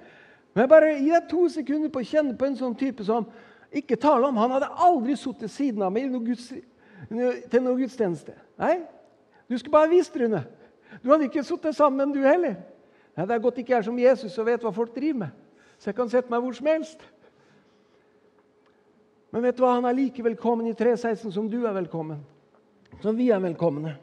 Men 0.56 0.70
bare 0.72 0.94
gi 1.00 1.10
deg 1.10 1.28
to 1.32 1.48
sekunder 1.52 1.92
på 1.92 2.04
å 2.04 2.08
kjenne 2.08 2.36
på 2.40 2.48
en 2.48 2.60
sånn 2.60 2.76
type 2.80 3.04
som 3.08 3.26
ikke 3.74 3.98
taler 4.00 4.30
om. 4.30 4.38
Han 4.40 4.54
hadde 4.56 4.70
aldri 4.86 5.18
sittet 5.20 5.52
siden 5.52 5.84
av 5.84 5.92
meg 5.92 6.06
til 6.06 7.64
noen 7.64 7.80
gudstjeneste. 7.82 8.36
Nei, 8.62 8.78
du 9.50 9.58
skulle 9.58 9.76
bare 9.76 9.92
visst, 9.92 10.16
Rune. 10.20 10.44
Du 11.02 11.10
hadde 11.10 11.28
ikke 11.28 11.44
sittet 11.44 11.76
sammen, 11.76 12.14
du 12.14 12.22
heller. 12.24 12.60
Nei, 13.18 13.26
Det 13.26 13.36
er 13.36 13.44
godt 13.44 13.58
ikke 13.58 13.74
jeg 13.74 13.78
er 13.78 13.88
som 13.88 14.00
Jesus 14.00 14.38
og 14.38 14.46
vet 14.46 14.64
hva 14.64 14.72
folk 14.74 14.96
driver 14.96 15.26
med. 15.26 15.42
Så 15.78 15.92
jeg 15.92 15.96
kan 15.96 16.10
sette 16.10 16.32
meg 16.32 16.42
hvor 16.42 16.56
som 16.58 16.70
helst. 16.70 17.02
Men 19.34 19.44
vet 19.44 19.58
du 19.58 19.64
hva? 19.66 19.76
han 19.76 19.86
er 19.90 19.98
like 19.98 20.24
velkommen 20.24 20.70
i 20.70 20.74
316 20.78 21.32
som 21.34 21.50
du 21.50 21.64
er 21.66 21.74
velkommen. 21.74 22.22
Som 23.02 23.18
vi 23.18 23.30
er 23.34 23.42
velkomne. 23.42 23.96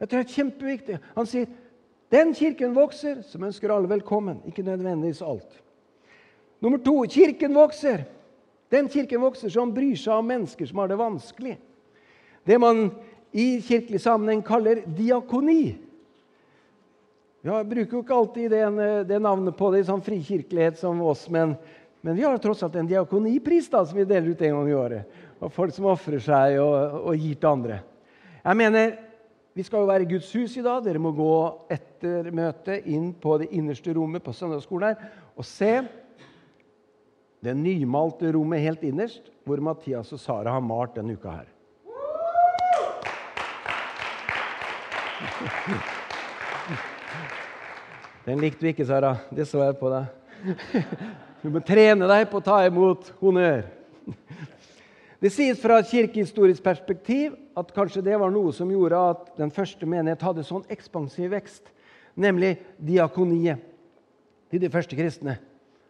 Jeg 0.00 0.08
tror 0.08 0.22
det 0.22 0.26
er 0.26 0.36
kjempeviktig. 0.36 0.98
Han 1.16 1.26
sier 1.28 1.48
den 2.12 2.32
kirken 2.34 2.76
vokser 2.76 3.20
som 3.28 3.44
ønsker 3.44 3.72
alle 3.72 3.90
velkommen, 3.90 4.40
ikke 4.48 4.64
nødvendigvis 4.64 5.20
alt. 5.22 5.58
Nummer 6.60 6.80
to 6.80 7.02
kirken 7.10 7.54
vokser. 7.54 8.06
Den 8.72 8.88
kirken 8.88 9.20
vokser 9.20 9.52
som 9.52 9.74
bryr 9.74 9.96
seg 9.96 10.14
om 10.16 10.28
mennesker 10.28 10.68
som 10.68 10.80
har 10.80 10.90
det 10.90 10.98
vanskelig. 11.00 11.58
Det 12.48 12.58
man 12.60 12.88
i 13.32 13.60
kirkelig 13.64 14.00
sammenheng 14.00 14.42
kaller 14.44 14.82
diakoni. 14.96 15.76
Vi 17.40 17.50
bruker 17.50 17.96
jo 17.96 18.00
ikke 18.02 18.14
alltid 18.14 18.50
det, 18.50 18.62
det, 19.06 19.18
navnet 19.22 19.56
på 19.56 19.70
det 19.70 19.84
i 19.84 19.86
sånn 19.86 20.02
frikirkelighet 20.02 20.80
som 20.80 20.98
oss, 21.06 21.28
men, 21.30 21.54
men, 22.02 22.16
vi 22.18 22.24
har 22.26 22.38
tross 22.42 22.64
alt 22.66 22.74
en 22.80 22.88
diakonipris 22.90 23.68
da, 23.70 23.84
som 23.86 23.98
vi 23.98 24.06
deler 24.08 24.32
ut 24.34 24.42
en 24.42 24.56
gang 24.56 24.70
i 24.70 24.74
året. 24.74 25.20
Og 25.38 25.52
folk 25.54 25.74
som 25.74 25.86
ofrer 25.92 26.18
seg 26.22 26.58
og, 26.58 26.74
og 27.12 27.14
gir 27.14 27.38
til 27.38 27.52
andre. 27.52 27.82
Jeg 28.42 28.58
mener, 28.58 28.98
Vi 29.58 29.64
skal 29.66 29.82
jo 29.82 29.88
være 29.88 30.04
i 30.04 30.10
Guds 30.12 30.28
hus 30.38 30.52
i 30.54 30.62
dag. 30.62 30.84
Dere 30.84 31.00
må 31.02 31.10
gå 31.10 31.34
etter 31.74 32.30
møtet 32.30 32.86
inn 32.86 33.08
på 33.18 33.38
det 33.42 33.48
innerste 33.50 33.90
rommet 33.96 34.22
på 34.22 34.30
søndagsskolen 34.30 34.92
her 34.92 34.96
og 35.34 35.42
se 35.42 35.72
det 37.42 37.56
nymalte 37.58 38.30
rommet 38.34 38.62
helt 38.62 38.86
innerst, 38.86 39.22
hvor 39.42 39.58
Mathias 39.58 40.14
og 40.14 40.22
Sara 40.22 40.54
har 40.54 40.62
malt 40.62 40.94
denne 40.94 41.18
uka 41.18 41.40
her. 41.40 41.48
Den 48.26 48.40
likte 48.42 48.64
du 48.64 48.70
ikke, 48.72 48.86
Sara. 48.86 49.16
Det 49.30 49.46
så 49.48 49.62
jeg 49.66 49.78
på 49.80 49.92
deg. 49.94 50.06
Du 51.38 51.52
må 51.54 51.60
trene 51.62 52.08
deg 52.10 52.24
på 52.32 52.40
å 52.40 52.42
ta 52.42 52.56
imot 52.66 53.12
honnør. 53.20 53.60
Det 55.22 55.30
sies 55.30 55.60
fra 55.62 55.76
et 55.78 55.90
kirkehistorisk 55.90 56.64
perspektiv 56.64 57.36
at 57.58 57.70
kanskje 57.74 58.02
det 58.06 58.18
var 58.18 58.32
noe 58.34 58.50
som 58.54 58.70
gjorde 58.70 58.98
at 59.12 59.30
den 59.38 59.52
første 59.54 59.86
menighet 59.86 60.22
hadde 60.26 60.42
sånn 60.46 60.66
ekspansiv 60.70 61.30
vekst, 61.30 61.70
nemlig 62.18 62.56
diakoniet 62.82 63.62
til 64.50 64.62
de 64.64 64.70
første 64.72 64.98
kristne. 64.98 65.38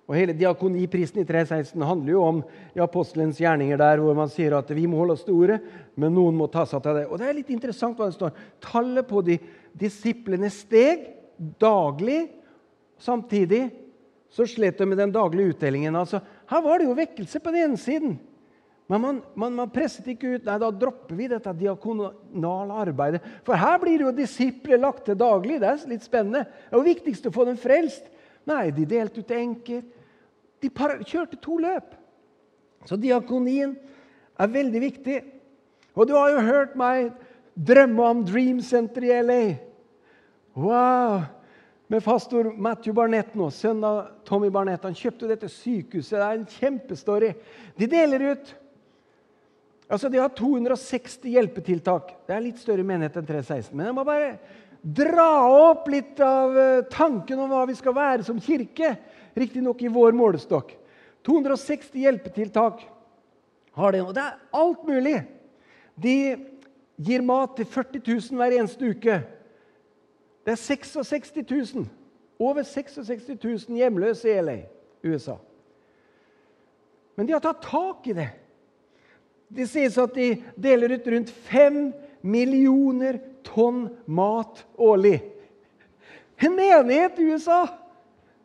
Og 0.09 0.17
Hele 0.17 0.33
diakoniprisen 0.33 1.21
i 1.21 1.27
316 1.29 1.85
handler 1.85 2.15
jo 2.15 2.23
om 2.25 2.39
i 2.77 2.81
apostelens 2.81 3.41
gjerninger, 3.41 3.77
der 3.77 4.01
hvor 4.01 4.17
man 4.17 4.33
sier 4.33 4.57
at 4.57 4.71
vi 4.73 4.87
må 4.89 5.03
holde 5.03 5.19
oss 5.19 5.25
til 5.27 5.37
ordet, 5.37 5.59
men 6.01 6.17
noen 6.17 6.37
må 6.37 6.49
ta 6.49 6.65
seg 6.69 6.81
til 6.85 6.97
det. 6.97 7.07
Og 7.09 7.21
Det 7.21 7.29
er 7.29 7.37
litt 7.37 7.53
interessant 7.53 7.97
hva 7.97 8.09
det 8.09 8.17
står. 8.17 8.37
Tallet 8.65 9.09
på 9.09 9.21
de 9.27 9.37
disiplene 9.77 10.49
steg 10.53 11.05
daglig. 11.39 12.27
Samtidig 12.99 13.69
så 14.31 14.47
slet 14.47 14.79
de 14.79 14.87
med 14.87 14.99
den 14.99 15.13
daglige 15.15 15.55
utdelingen. 15.55 15.97
Altså, 15.97 16.21
her 16.51 16.65
var 16.65 16.81
det 16.81 16.89
jo 16.89 16.97
vekkelse 16.99 17.41
på 17.41 17.53
den 17.55 17.71
ene 17.71 17.81
siden. 17.81 18.19
Men 18.89 19.01
man, 19.01 19.21
man, 19.37 19.55
man, 19.57 19.71
presset 19.73 20.07
ikke 20.09 20.39
ut 20.39 20.47
nei, 20.49 20.57
da 20.61 20.71
dropper 20.73 21.17
vi 21.17 21.29
dette 21.29 21.53
diakonale 21.61 22.77
arbeidet. 22.85 23.21
For 23.45 23.59
her 23.61 23.77
blir 23.83 24.07
jo 24.07 24.15
disipler 24.17 24.81
lagt 24.81 25.05
til 25.09 25.19
daglig. 25.21 25.59
Det 25.61 25.69
er 25.69 25.91
litt 25.91 26.07
spennende. 26.07 26.47
Det 26.49 26.73
er 26.73 26.79
jo 26.79 26.87
viktigst 26.87 27.29
å 27.29 27.35
få 27.35 27.45
dem 27.49 27.59
frelst. 27.61 28.09
Nei, 28.49 28.71
de 28.73 28.87
delte 28.89 29.21
ut 29.21 29.29
til 29.29 29.43
enker. 29.43 29.83
De 30.65 30.71
kjørte 30.73 31.37
to 31.45 31.59
løp. 31.61 31.93
Så 32.89 32.97
diakonien 32.97 33.77
er 34.41 34.55
veldig 34.55 34.81
viktig. 34.81 35.19
Og 35.93 36.09
du 36.09 36.15
har 36.17 36.33
jo 36.33 36.47
hørt 36.47 36.77
meg 36.79 37.11
drømme 37.53 38.09
om 38.15 38.25
Dream 38.25 38.63
Center 38.65 39.05
i 39.05 39.13
LA. 39.21 39.43
Wow! 40.59 41.23
Med 41.87 42.05
pastor 42.05 42.53
Matthew 42.57 42.95
Barnett 42.95 43.35
nå, 43.35 43.47
sønnen 43.51 43.85
av 43.85 43.99
Tommy 44.27 44.51
Barnett. 44.51 44.83
Han 44.83 44.97
kjøpte 44.97 45.29
dette 45.31 45.49
sykehuset. 45.49 46.17
Det 46.19 46.25
er 46.25 46.41
en 46.41 46.49
kjempestory. 46.51 47.29
De 47.79 47.87
deler 47.91 48.33
ut 48.33 48.57
Altså, 49.89 50.11
De 50.13 50.19
har 50.21 50.29
260 50.37 51.31
hjelpetiltak. 51.33 52.11
Det 52.27 52.35
er 52.35 52.43
litt 52.45 52.59
større 52.61 52.85
menighet 52.85 53.15
enn 53.17 53.29
316. 53.31 53.71
Men 53.73 53.87
jeg 53.87 53.95
må 53.97 54.05
bare 54.05 54.35
dra 54.83 55.31
opp 55.71 55.87
litt 55.89 56.21
av 56.21 56.59
eh, 56.61 56.83
tanken 56.93 57.41
om 57.41 57.49
hva 57.55 57.63
vi 57.71 57.79
skal 57.79 57.97
være 57.97 58.27
som 58.27 58.43
kirke. 58.43 58.91
Riktignok 59.39 59.81
i 59.81 59.95
vår 59.95 60.13
målestokk. 60.19 60.75
260 61.25 62.03
hjelpetiltak 62.03 62.85
har 63.81 63.97
de. 63.97 64.05
Og 64.05 64.13
det 64.19 64.27
er 64.27 64.61
alt 64.61 64.85
mulig. 64.91 65.17
De 65.97 66.19
gir 67.09 67.25
mat 67.25 67.57
til 67.57 67.73
40 67.79 68.05
000 68.05 68.43
hver 68.43 68.59
eneste 68.59 68.93
uke. 68.93 69.21
Det 70.49 70.53
er 70.53 70.57
66 70.57 71.33
000. 71.75 71.87
Over 72.39 72.63
66 72.63 73.29
000 73.45 73.77
hjemløse 73.77 74.31
i 74.31 74.41
LA, 74.41 74.57
USA. 75.05 75.35
Men 77.17 77.27
de 77.29 77.35
har 77.35 77.43
tatt 77.45 77.67
tak 77.67 78.07
i 78.09 78.15
det. 78.17 78.31
Det 79.53 79.67
sies 79.69 79.99
at 80.01 80.15
de 80.17 80.39
deler 80.57 80.95
ut 80.95 81.09
rundt 81.13 81.33
5 81.51 81.77
millioner 82.23 83.19
tonn 83.45 83.91
mat 84.07 84.63
årlig. 84.81 85.19
En 86.41 86.57
menighet 86.57 87.21
i 87.21 87.27
USA 87.29 87.67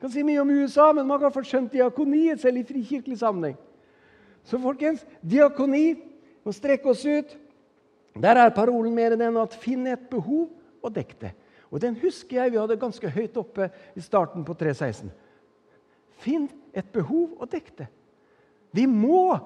kan 0.01 0.11
si 0.11 0.25
mye 0.27 0.41
om 0.43 0.51
USA, 0.51 0.89
men 0.91 1.07
man 1.07 1.21
kan 1.21 1.31
få 1.31 1.45
skjønt 1.47 1.71
diakoniet 1.71 2.41
selv 2.43 2.59
i 2.59 2.65
frikirkelig 2.67 3.21
sammenheng. 3.21 3.55
Så 4.43 4.59
folkens, 4.59 5.05
diakoni 5.23 5.93
må 6.43 6.51
strekke 6.51 6.91
oss 6.91 7.05
ut. 7.07 7.31
Der 8.19 8.43
er 8.43 8.51
parolen 8.51 8.91
mer 8.91 9.15
enn 9.15 9.39
at 9.39 9.55
'finn 9.55 9.87
et 9.87 10.09
behov 10.11 10.49
og 10.83 10.95
dekk 10.95 11.15
det'. 11.21 11.39
Og 11.73 11.81
Den 11.81 11.97
husker 12.03 12.37
jeg 12.37 12.53
vi 12.53 12.61
hadde 12.61 12.77
ganske 12.77 13.09
høyt 13.09 13.37
oppe 13.41 13.71
i 13.97 14.01
starten 14.05 14.45
på 14.45 14.53
316. 14.53 15.09
Finn 16.21 16.45
et 16.73 16.93
behov 16.93 17.33
og 17.41 17.49
dekk 17.49 17.73
det. 17.81 17.89
Vi 18.73 18.85
må 18.89 19.39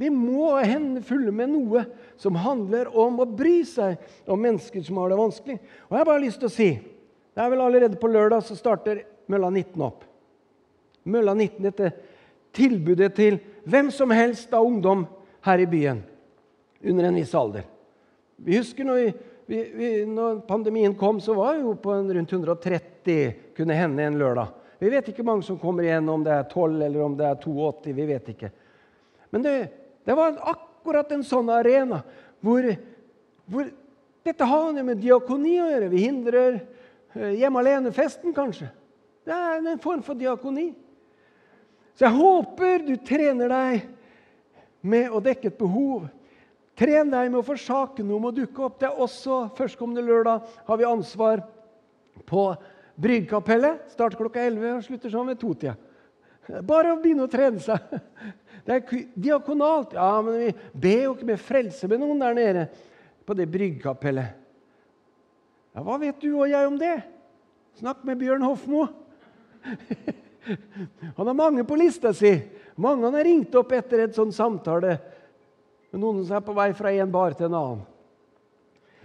vi 0.00 0.08
må 0.08 0.54
hende 0.64 1.02
fulle 1.04 1.28
med 1.28 1.50
noe 1.52 1.82
som 2.16 2.38
handler 2.40 2.88
om 2.96 3.18
å 3.20 3.26
bry 3.28 3.58
seg 3.68 4.00
om 4.24 4.40
mennesker 4.40 4.80
som 4.86 4.96
har 4.96 5.12
det 5.12 5.18
vanskelig. 5.18 5.56
Og 5.60 5.92
jeg 5.92 6.00
har 6.00 6.08
bare 6.08 6.22
lyst 6.22 6.40
til 6.40 6.48
å 6.48 6.54
si 6.54 6.70
Det 7.30 7.42
er 7.44 7.50
vel 7.52 7.60
allerede 7.62 7.98
på 8.00 8.08
lørdag 8.10 8.42
så 8.42 8.56
starter 8.56 9.02
Mølla 9.30 9.50
19 9.52 9.84
opp. 9.84 10.06
Mølla 11.04 11.34
19 11.36 11.68
dette 11.68 11.90
tilbudet 12.56 13.12
til 13.14 13.36
hvem 13.68 13.92
som 13.94 14.10
helst 14.10 14.56
av 14.56 14.64
ungdom 14.66 15.04
her 15.44 15.60
i 15.62 15.68
byen 15.68 16.00
under 16.80 17.06
en 17.06 17.20
viss 17.20 17.36
alder. 17.36 17.68
Vi 18.40 18.56
husker 18.56 18.88
når, 18.88 19.04
vi, 19.04 19.12
vi, 19.50 19.72
vi, 19.74 20.06
når 20.06 20.40
pandemien 20.46 20.94
kom, 20.94 21.16
så 21.20 21.34
var 21.34 21.56
det 21.56 21.64
jo 21.64 21.72
på 21.74 21.90
rundt 21.90 22.32
130 22.32 23.32
kunne 23.56 23.74
hende 23.74 24.04
en 24.06 24.18
lørdag. 24.18 24.52
Vi 24.78 24.90
vet 24.92 25.08
ikke 25.10 25.24
mange 25.26 25.42
som 25.42 25.58
kommer 25.58 25.82
igjen, 25.82 26.06
om 26.08 26.22
det 26.22 26.36
er 26.36 26.44
12 26.46 26.76
eller 26.86 27.02
om 27.02 27.16
det 27.18 27.26
er 27.26 27.40
82. 27.42 27.94
vi 27.96 28.06
vet 28.06 28.28
ikke. 28.30 28.50
Men 29.34 29.42
det, 29.42 29.54
det 30.06 30.14
var 30.14 30.38
akkurat 30.52 31.10
en 31.10 31.26
sånn 31.26 31.50
arena 31.50 31.98
hvor, 32.38 32.68
hvor 33.50 33.72
dette 34.22 34.48
har 34.52 34.78
med 34.78 35.02
diakoni 35.02 35.56
å 35.64 35.66
gjøre. 35.72 35.90
Vi 35.96 36.04
hindrer 36.04 36.60
eh, 36.60 37.34
hjemme 37.42 37.64
alene-festen, 37.64 38.30
kanskje. 38.36 38.70
Det 39.26 39.34
er 39.34 39.58
en 39.58 39.82
form 39.82 40.06
for 40.06 40.14
diakoni. 40.14 40.68
Så 41.98 42.06
jeg 42.06 42.20
håper 42.22 42.86
du 42.86 42.94
trener 43.02 43.50
deg 43.50 43.82
med 44.86 45.10
å 45.10 45.18
dekke 45.26 45.50
et 45.50 45.58
behov. 45.58 46.06
Tren 46.80 47.10
deg 47.12 47.28
med 47.28 47.42
å 47.42 47.44
forsake 47.44 48.04
noe 48.06 48.16
om 48.16 48.30
å 48.30 48.32
dukke 48.32 48.62
opp. 48.64 48.78
Det 48.80 48.88
er 48.88 49.00
også 49.04 49.50
Førstkommende 49.58 50.04
lørdag 50.06 50.46
har 50.64 50.78
vi 50.80 50.88
ansvar 50.88 51.42
på 52.24 52.44
Bryggkapellet. 53.00 53.82
Starter 53.92 54.16
klokka 54.16 54.40
11 54.46 54.78
og 54.78 54.86
slutter 54.86 55.12
sånn 55.12 55.28
ved 55.28 55.40
totida. 55.42 55.74
Bare 56.64 56.94
å 56.94 57.00
begynne 57.02 57.26
å 57.26 57.30
trene 57.30 57.60
seg. 57.62 57.84
Det 58.64 58.76
er 58.76 59.04
diakonalt. 59.16 59.92
Ja, 59.96 60.20
men 60.24 60.36
vi 60.40 60.48
ber 60.82 61.04
jo 61.04 61.12
ikke 61.14 61.28
med 61.30 61.40
frelse 61.42 61.88
med 61.88 62.00
noen 62.02 62.20
der 62.20 62.34
nede 62.36 62.64
på 63.28 63.36
det 63.36 63.46
bryggkapellet. 63.52 64.36
Ja, 65.76 65.84
hva 65.86 65.96
vet 66.00 66.20
du 66.20 66.28
og 66.32 66.48
jeg 66.50 66.68
om 66.68 66.76
det? 66.80 66.96
Snakk 67.80 68.02
med 68.08 68.20
Bjørn 68.20 68.44
Hofmo. 68.44 68.88
Han 71.16 71.28
har 71.28 71.36
mange 71.36 71.64
på 71.68 71.76
lista 71.76 72.12
si. 72.16 72.34
Mange 72.80 73.04
han 73.04 73.16
har 73.16 73.26
ringt 73.28 73.54
opp 73.60 73.72
etter 73.76 74.06
et 74.06 74.16
sånn 74.16 74.32
samtale 74.32 74.96
med 75.90 76.02
noen 76.02 76.24
som 76.24 76.38
er 76.38 76.44
på 76.46 76.54
vei 76.56 76.70
fra 76.76 76.92
en 76.92 77.12
bar 77.12 77.34
til 77.36 77.48
en 77.48 77.58
annen. 77.58 77.86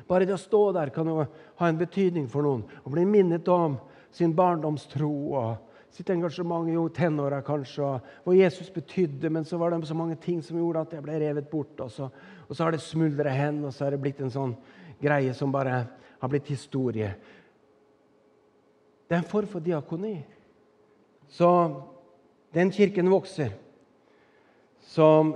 Bare 0.06 0.28
det 0.28 0.36
å 0.36 0.42
stå 0.42 0.62
der 0.76 0.92
kan 0.94 1.08
jo 1.10 1.24
ha 1.26 1.70
en 1.70 1.80
betydning 1.80 2.28
for 2.30 2.46
noen 2.46 2.66
og 2.84 2.92
bli 2.94 3.06
minnet 3.10 3.48
om 3.50 3.80
sin 4.14 4.36
barndomstro 4.38 5.12
og 5.36 5.76
sitt 5.96 6.10
engasjement 6.12 6.68
i 6.68 6.76
tenåra, 6.96 7.40
kanskje, 7.46 7.88
og 7.88 8.28
hva 8.28 8.36
Jesus 8.36 8.68
betydde. 8.74 9.30
Men 9.32 9.46
så 9.48 9.58
var 9.58 9.72
det 9.72 9.88
så 9.88 9.96
mange 9.96 10.18
ting 10.20 10.42
som 10.44 10.58
gjorde 10.60 10.84
at 10.84 10.96
jeg 10.96 11.04
ble 11.06 11.20
revet 11.22 11.48
bort. 11.50 11.80
Og 11.80 11.92
så, 11.92 12.10
og 12.48 12.52
så 12.52 12.66
har 12.66 12.76
det 12.76 12.84
smuldra 12.84 13.32
hen, 13.32 13.62
og 13.64 13.74
så 13.74 13.86
har 13.86 13.96
det 13.96 14.02
blitt 14.04 14.20
en 14.24 14.34
sånn 14.34 14.58
greie 15.00 15.32
som 15.36 15.54
bare 15.56 15.86
har 16.20 16.32
blitt 16.32 16.52
historie. 16.52 17.14
Det 19.08 19.16
er 19.16 19.22
en 19.22 19.30
form 19.30 19.48
for 19.48 19.64
diakoni. 19.64 20.18
Så 21.32 21.48
den 22.56 22.72
kirken 22.76 23.10
vokser, 23.12 23.56
som 24.92 25.34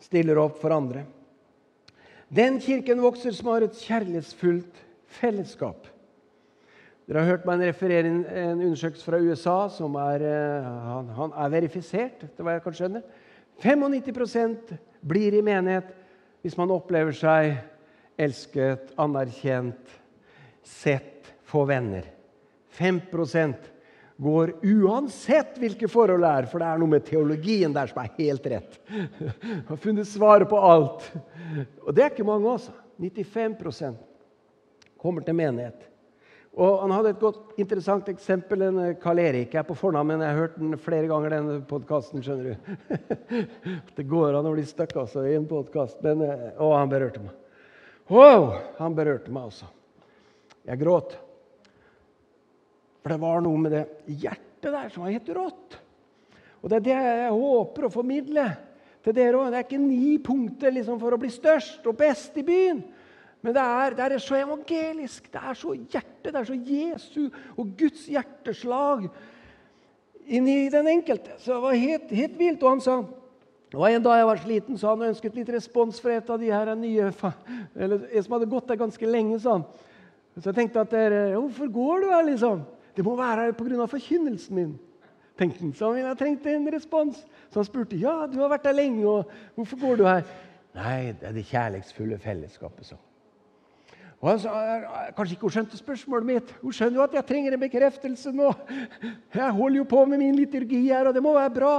stiller 0.00 0.40
opp 0.40 0.58
for 0.62 0.74
andre. 0.74 1.04
Den 2.30 2.60
kirken 2.62 3.02
vokser 3.02 3.34
som 3.34 3.50
har 3.50 3.66
et 3.66 3.78
kjærlighetsfullt 3.78 4.84
fellesskap. 5.20 5.88
Dere 7.10 7.24
har 7.24 7.32
hørt 7.32 7.46
meg 7.48 7.64
referere 7.66 8.06
en, 8.06 8.20
en 8.22 8.60
undersøkelse 8.68 9.02
fra 9.02 9.18
USA 9.18 9.56
som 9.74 9.96
er, 9.98 10.22
eh, 10.22 10.68
han, 10.86 11.08
han 11.16 11.32
er 11.42 11.50
verifisert. 11.56 12.22
etter 12.22 12.46
hva 12.46 12.54
jeg 12.54 12.62
kan 12.62 12.76
skjønne. 12.78 13.02
95% 13.60 14.76
blir 15.10 15.34
i 15.34 15.42
menighet 15.42 15.90
hvis 16.40 16.54
man 16.56 16.70
opplever 16.72 17.12
seg 17.16 17.56
elsket, 18.20 18.92
anerkjent, 19.00 19.98
sett, 20.62 21.32
få 21.50 21.64
venner. 21.68 22.06
5 22.78 23.00
går 24.20 24.52
uansett 24.62 25.56
hvilke 25.60 25.88
forhold 25.88 26.20
det 26.24 26.30
er, 26.30 26.48
for 26.50 26.60
det 26.60 26.68
er 26.68 26.80
noe 26.80 26.92
med 26.92 27.06
teologien 27.06 27.72
der 27.72 27.88
som 27.88 28.02
er 28.02 28.10
helt 28.18 28.48
rett. 28.52 28.76
Har 29.70 29.80
funnet 29.80 30.08
svaret 30.08 30.50
på 30.50 30.60
alt. 30.60 31.06
Og 31.86 31.94
det 31.96 32.04
er 32.04 32.12
ikke 32.12 32.28
mange, 32.28 32.56
altså. 32.58 32.74
95% 33.00 33.96
kommer 35.00 35.24
til 35.24 35.38
menighet. 35.38 35.86
Og 36.60 36.82
Han 36.82 36.92
hadde 36.92 37.14
et 37.14 37.22
godt, 37.22 37.54
interessant 37.62 38.08
eksempel. 38.12 38.66
En 38.66 38.80
Karl 39.00 39.22
Erik 39.22 39.54
er 39.56 39.64
på 39.64 39.76
fornavn, 39.78 40.10
men 40.10 40.24
jeg 40.24 40.34
har 40.34 40.40
hørt 40.42 40.58
den 40.58 40.76
flere 40.82 41.08
ganger, 41.08 41.32
denne 41.32 41.60
podcasten, 41.64 42.20
skjønner 42.26 42.50
du. 42.50 43.34
Det 43.96 44.04
går 44.10 44.36
an 44.36 44.50
å 44.50 44.52
bli 44.52 44.66
stuck 44.68 44.92
altså, 45.00 45.24
i 45.24 45.36
en 45.38 45.48
podkast. 45.48 46.04
Å, 46.04 46.70
han 46.74 46.92
berørte 46.92 47.22
meg. 47.24 47.38
Wow, 48.10 48.50
han 48.82 48.98
berørte 48.98 49.32
meg, 49.32 49.48
også. 49.48 49.70
Jeg 50.66 50.82
gråt. 50.82 51.16
For 53.00 53.12
det 53.14 53.20
var 53.22 53.44
noe 53.44 53.60
med 53.60 53.74
det 53.74 53.84
hjertet 54.06 54.68
der 54.68 54.90
som 54.92 55.04
var 55.04 55.14
helt 55.14 55.30
rått. 55.36 55.78
Og 56.60 56.68
det 56.68 56.80
er 56.80 56.86
det 56.86 56.96
jeg 56.96 57.36
håper 57.36 57.86
å 57.86 57.92
formidle 57.92 58.46
til 59.04 59.16
dere 59.16 59.38
òg. 59.40 59.50
Det 59.52 59.60
er 59.60 59.66
ikke 59.66 59.82
ni 59.82 60.16
punkter 60.22 60.74
liksom, 60.74 60.98
for 61.00 61.16
å 61.16 61.20
bli 61.20 61.30
størst 61.32 61.86
og 61.88 61.96
best 62.00 62.36
i 62.40 62.44
byen. 62.46 62.82
Men 63.40 63.56
det 63.56 63.62
er, 63.64 63.96
det 63.96 64.04
er, 64.04 64.16
så 64.20 64.36
evangelisk. 64.36 65.30
Det 65.32 65.40
er 65.40 65.56
så 65.56 65.72
hjerte, 65.78 66.28
det 66.28 66.36
er 66.36 66.48
så 66.48 66.56
Jesu 66.58 67.22
og 67.56 67.70
Guds 67.78 68.04
hjerteslag 68.12 69.06
inni 70.28 70.68
den 70.72 70.90
enkelte. 70.92 71.38
Så 71.40 71.54
det 71.54 71.62
var 71.64 71.80
helt, 71.80 72.12
helt 72.12 72.36
vilt. 72.38 72.60
Og 72.62 72.76
han 72.76 72.84
sa 72.84 72.98
det 73.70 73.78
var 73.78 73.94
En 73.94 74.02
dag 74.02 74.16
jeg 74.18 74.26
var 74.26 74.40
sliten, 74.42 74.78
så 74.78 74.88
han 74.90 75.06
ønsket 75.06 75.36
litt 75.38 75.50
respons 75.54 76.00
fra 76.02 76.16
et 76.18 76.30
av 76.34 76.40
de 76.42 76.48
her 76.50 76.72
nye 76.74 77.12
eller 77.78 78.00
som 78.18 78.34
hadde 78.34 78.48
gått 78.50 78.66
der 78.66 78.80
ganske 78.80 79.06
lenge. 79.06 79.38
sa 79.38 79.60
han. 79.60 79.64
Så 80.34 80.50
jeg 80.50 80.56
tenkte 80.56 80.82
at 80.82 80.96
hvorfor 81.36 81.70
går 81.70 82.02
du 82.02 82.08
her, 82.10 82.24
liksom? 82.26 82.64
Det 83.00 83.04
må 83.06 83.14
være 83.16 83.44
her 83.44 83.52
pga. 83.56 83.84
forkynnelsen 83.88 84.54
min. 84.54 84.78
tenkte 85.38 85.60
han. 85.60 85.72
Så 85.72 85.94
jeg 85.94 86.16
trengte 86.18 86.52
en 86.52 86.74
respons. 86.74 87.16
Så 87.50 87.58
han 87.58 87.64
spurte 87.64 87.96
ja, 87.96 88.26
du 88.26 88.36
har 88.40 88.50
vært 88.52 88.64
der 88.64 88.76
lenge, 88.76 89.06
og 89.08 89.30
hvorfor 89.54 89.80
går 89.80 89.96
du 89.96 90.04
her? 90.04 90.20
Nei, 90.74 91.14
det 91.16 91.28
er 91.28 91.32
det 91.32 91.46
kjærlighetsfulle 91.48 92.18
fellesskapet, 92.18 92.86
så. 92.86 92.98
Og 94.20 94.30
han 94.30 94.42
sa, 94.42 94.52
Kanskje 95.16 95.32
ikke 95.38 95.48
hun 95.48 95.54
skjønte 95.54 95.80
spørsmålet 95.80 96.26
mitt. 96.26 96.52
Hun 96.60 96.76
skjønner 96.76 97.00
jo 97.00 97.06
at 97.06 97.16
jeg 97.16 97.28
trenger 97.30 97.56
en 97.56 97.64
bekreftelse 97.64 98.34
nå. 98.36 98.52
Jeg 99.34 99.50
holder 99.50 99.80
jo 99.80 99.88
på 99.88 100.04
med 100.04 100.20
min 100.20 100.36
liturgi 100.36 100.82
her, 100.90 101.08
og 101.08 101.14
det 101.14 101.22
må 101.24 101.32
være 101.38 101.56
bra. 101.56 101.74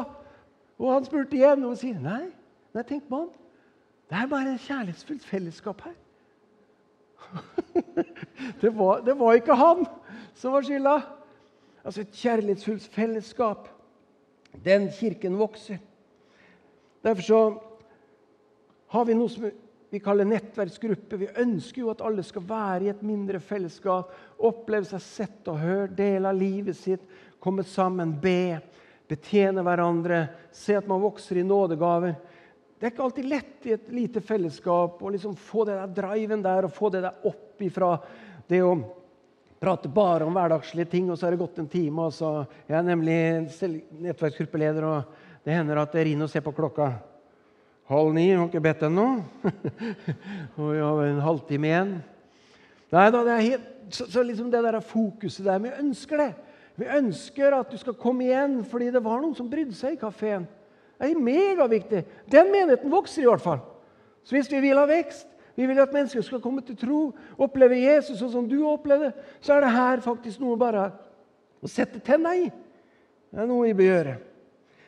Og 0.80 0.94
han 0.94 1.06
spurte 1.06 1.38
igjen, 1.38 1.62
og 1.62 1.76
hun 1.76 1.82
sier 1.84 2.02
nei. 2.02 2.32
Nei, 2.74 2.88
tenk 2.90 3.06
på 3.06 3.22
han. 3.22 3.30
Det 4.10 4.18
er 4.18 4.34
bare 4.34 4.56
et 4.56 4.66
kjærlighetsfullt 4.66 5.30
fellesskap 5.30 5.86
her. 5.86 5.94
det, 8.62 8.70
var, 8.70 9.02
det 9.06 9.16
var 9.20 9.38
ikke 9.38 9.58
han 9.58 9.86
som 10.38 10.56
var 10.56 10.66
skylda. 10.66 10.96
Altså 11.82 12.04
et 12.04 12.22
kjærlighetsfullt 12.22 12.88
fellesskap. 12.94 13.68
Den 14.66 14.90
kirken 14.94 15.38
vokser. 15.40 15.80
Derfor 17.02 17.22
så 17.26 17.42
har 18.92 19.06
vi 19.08 19.16
noe 19.18 19.32
som 19.32 19.48
vi 19.92 20.00
kaller 20.00 20.28
nettverksgruppe. 20.28 21.18
Vi 21.20 21.30
ønsker 21.44 21.84
jo 21.84 21.92
at 21.92 22.04
alle 22.06 22.24
skal 22.24 22.46
være 22.48 22.86
i 22.86 22.92
et 22.92 23.02
mindre 23.04 23.42
fellesskap, 23.44 24.12
oppleve 24.40 24.88
seg 24.88 25.04
sett 25.04 25.50
og 25.52 25.60
hørt, 25.60 25.98
dele 25.98 26.30
av 26.30 26.38
livet 26.38 26.78
sitt, 26.80 27.04
komme 27.44 27.66
sammen, 27.68 28.14
be, 28.22 28.62
betjene 29.12 29.64
hverandre, 29.66 30.22
se 30.56 30.78
at 30.80 30.88
man 30.88 31.04
vokser 31.04 31.42
i 31.42 31.48
nådegaver. 31.48 32.16
Det 32.82 32.88
er 32.88 32.94
ikke 32.96 33.04
alltid 33.06 33.28
lett 33.30 33.66
i 33.70 33.74
et 33.76 33.90
lite 33.94 34.22
fellesskap 34.26 35.04
å 35.06 35.10
liksom 35.14 35.36
få 35.38 35.68
det 35.70 35.76
der 35.78 35.90
driven 36.00 36.42
der 36.42 36.66
og 36.66 36.72
få 36.74 36.90
det 36.90 37.04
der 37.04 37.28
opp 37.30 37.62
ifra 37.62 37.92
det 38.50 38.58
å 38.66 38.72
prate 39.62 39.90
bare 39.94 40.26
om 40.26 40.34
hverdagslige 40.34 40.90
ting, 40.90 41.12
og 41.14 41.20
så 41.20 41.28
har 41.28 41.36
det 41.36 41.44
gått 41.44 41.60
en 41.62 41.68
time. 41.70 42.08
og 42.08 42.16
så 42.18 42.32
Jeg 42.66 42.80
er 42.80 42.88
nemlig 42.88 43.18
nettverksgruppeleder, 44.02 44.88
og 44.90 45.44
det 45.46 45.54
hender 45.54 45.78
at 45.78 45.94
jeg 45.94 46.08
rinner 46.08 46.26
og 46.26 46.32
ser 46.34 46.42
på 46.42 46.56
klokka. 46.58 46.88
Halv 47.92 48.16
ni, 48.16 48.24
har 48.32 48.48
ikke 48.48 48.64
bedt 48.66 48.88
ennå. 48.88 49.06
og 50.58 50.72
vi 50.72 50.80
har 50.82 51.02
en 51.06 51.22
halvtime 51.22 51.70
igjen. 51.70 51.92
Nei 52.98 53.06
da, 53.14 53.22
det 53.28 53.36
er 53.36 53.46
helt, 53.46 53.68
så, 53.94 54.08
så 54.10 54.24
liksom 54.26 54.50
det 54.50 54.64
der 54.66 54.80
fokuset 54.82 55.46
der. 55.46 55.62
Vi 55.62 55.76
ønsker 55.84 56.24
det. 56.24 56.32
Vi 56.82 56.90
ønsker 56.98 57.60
at 57.60 57.70
du 57.70 57.78
skal 57.78 58.00
komme 58.02 58.26
igjen 58.26 58.64
fordi 58.66 58.90
det 58.90 59.04
var 59.06 59.22
noen 59.22 59.38
som 59.38 59.54
brydde 59.54 59.78
seg 59.78 60.00
i 60.00 60.02
kafeen. 60.02 60.50
Er 61.02 61.18
megaviktig. 61.18 62.06
Den 62.30 62.52
menigheten 62.54 62.92
vokser 62.94 63.24
i 63.24 63.30
hvert 63.30 63.44
fall. 63.44 63.62
Så 64.24 64.36
hvis 64.36 64.52
vi 64.52 64.62
vil 64.62 64.78
ha 64.78 64.86
vekst, 64.86 65.28
vi 65.58 65.66
vil 65.68 65.82
at 65.82 65.94
mennesker 65.94 66.24
skal 66.24 66.42
komme 66.44 66.62
til 66.66 66.78
tro, 66.80 67.00
oppleve 67.42 67.80
Jesus 67.82 68.20
sånn 68.22 68.32
som 68.32 68.50
du 68.50 68.60
opplevde, 68.70 69.12
så 69.42 69.56
er 69.56 69.66
det 69.66 69.74
her 69.76 70.04
faktisk 70.06 70.42
noe 70.44 70.60
bare 70.60 70.92
å 71.62 71.70
sette 71.70 72.00
tenna 72.06 72.36
i. 72.38 72.46
Det 73.32 73.42
er 73.42 73.50
noe 73.50 73.68
vi 73.68 73.78
bør 73.82 73.90
gjøre. 73.90 74.16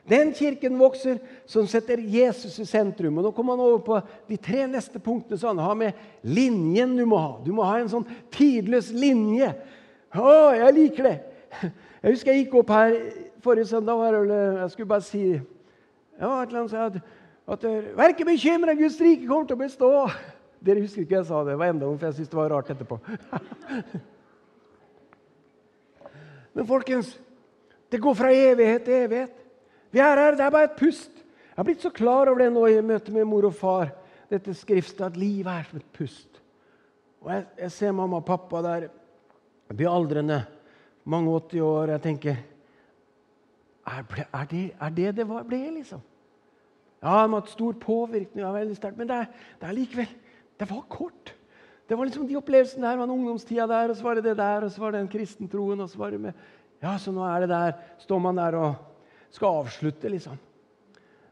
Den 0.09 0.33
kirken 0.35 0.75
vokser 0.79 1.19
som 1.47 1.67
setter 1.71 2.01
Jesus 2.11 2.57
i 2.59 2.65
sentrum. 2.67 3.17
Og 3.17 3.27
Nå 3.27 3.31
kommer 3.35 3.55
han 3.55 3.63
over 3.63 3.83
på 3.85 3.99
de 4.27 4.37
tre 4.37 4.65
neste 4.67 4.99
punktene 4.99 5.39
som 5.39 5.53
han 5.53 5.63
har 5.63 5.77
med 5.79 6.27
linjen 6.27 6.97
du 6.97 7.05
må 7.07 7.21
ha. 7.21 7.37
Du 7.43 7.53
må 7.55 7.63
ha 7.67 7.77
en 7.79 7.91
sånn 7.91 8.07
tidløs 8.35 8.91
linje. 8.91 9.53
Å, 10.13 10.33
jeg 10.59 10.75
liker 10.79 11.09
det! 11.09 11.17
Jeg 12.03 12.17
husker 12.17 12.33
jeg 12.33 12.41
gikk 12.41 12.55
opp 12.59 12.71
her 12.75 12.97
forrige 13.45 13.69
søndag. 13.69 14.01
Jeg 14.59 14.71
skulle 14.73 14.89
bare 14.89 15.05
si 15.07 15.23
ja, 16.19 16.29
et 16.41 16.49
eller 16.49 16.59
annet, 16.61 16.73
at, 16.73 16.93
at 17.55 17.63
Vær 17.97 18.13
ikke 18.13 18.29
bekymra, 18.29 18.75
Guds 18.77 18.99
rike 19.01 19.27
kommer 19.27 19.47
til 19.49 19.57
å 19.57 19.63
bestå. 19.63 19.91
Dere 20.63 20.83
husker 20.83 21.03
ikke 21.03 21.17
jeg 21.19 21.27
sa 21.27 21.41
det. 21.43 21.53
Det 21.53 21.59
var 21.59 21.73
enda 21.73 21.87
om, 21.89 21.97
for 21.99 22.07
jeg 22.07 22.15
syntes 22.19 22.31
det 22.31 22.39
var 22.39 22.53
rart 22.53 22.69
etterpå. 22.71 22.99
Men 26.53 26.69
folkens, 26.69 27.09
det 27.91 27.99
går 28.01 28.15
fra 28.15 28.29
evighet 28.33 28.85
til 28.85 28.93
evighet. 29.07 29.35
Vi 29.93 29.99
er 29.99 30.17
her, 30.17 30.37
Det 30.37 30.45
er 30.45 30.53
bare 30.53 30.69
et 30.69 30.79
pust. 30.79 31.11
Jeg 31.53 31.57
har 31.57 31.67
blitt 31.67 31.83
så 31.85 31.91
klar 31.93 32.29
over 32.31 32.41
det 32.41 32.53
nå 32.53 32.65
i 32.67 32.81
møte 32.81 33.11
med 33.13 33.27
mor 33.29 33.45
og 33.45 33.53
far. 33.57 33.91
Dette 34.31 34.55
skriftet 34.57 35.05
at 35.05 35.17
livet 35.19 35.51
er 35.51 35.67
som 35.69 35.77
et 35.77 35.91
pust. 35.93 36.39
Og 37.21 37.29
Jeg, 37.31 37.45
jeg 37.59 37.71
ser 37.71 37.91
mamma 37.91 38.17
og 38.17 38.25
pappa 38.25 38.61
der 38.65 38.87
blir 39.73 39.89
aldrende, 39.91 40.45
mange 41.05 41.29
80 41.29 41.61
år. 41.61 41.93
Jeg 41.93 42.01
tenker 42.01 42.35
Er, 43.87 44.03
er, 44.33 44.45
det, 44.49 44.63
er 44.79 44.89
det 44.95 45.15
det 45.17 45.27
ble, 45.27 45.61
liksom? 45.79 46.01
Ja, 47.03 47.17
han 47.19 47.33
har 47.33 47.41
hatt 47.41 47.51
stor 47.51 47.73
påvirkning, 47.75 48.45
veldig 48.45 48.77
sterkt, 48.77 48.97
men 48.97 49.09
det 49.09 49.17
er, 49.25 49.31
det 49.59 49.67
er 49.67 49.75
likevel 49.75 50.13
det 50.59 50.69
var 50.69 50.85
kort. 50.89 51.33
Det 51.89 51.97
var 51.97 52.05
liksom 52.05 52.27
de 52.27 52.37
opplevelsene 52.39 52.87
der, 52.87 52.97
var 52.97 53.11
ungdomstida 53.11 53.67
der, 53.67 53.89
og 53.89 53.97
så 53.97 54.03
var 54.03 54.15
det 54.15 54.23
det 54.23 54.37
der, 54.37 54.63
og 54.63 54.71
så 54.71 54.81
var 54.81 54.91
det 54.91 54.99
den 55.01 55.11
kristentroen, 55.11 55.79
og 55.79 55.89
så 55.89 55.97
var 55.97 56.09
det 56.09 56.21
med 56.21 56.33
Ja, 56.83 56.97
så 56.97 57.11
nå 57.11 57.23
er 57.23 57.39
det 57.39 57.49
der. 57.49 57.73
Står 57.99 58.19
man 58.19 58.37
der 58.37 58.55
og 58.59 58.73
skal 59.31 59.47
avslutte, 59.47 60.09
liksom. 60.09 60.37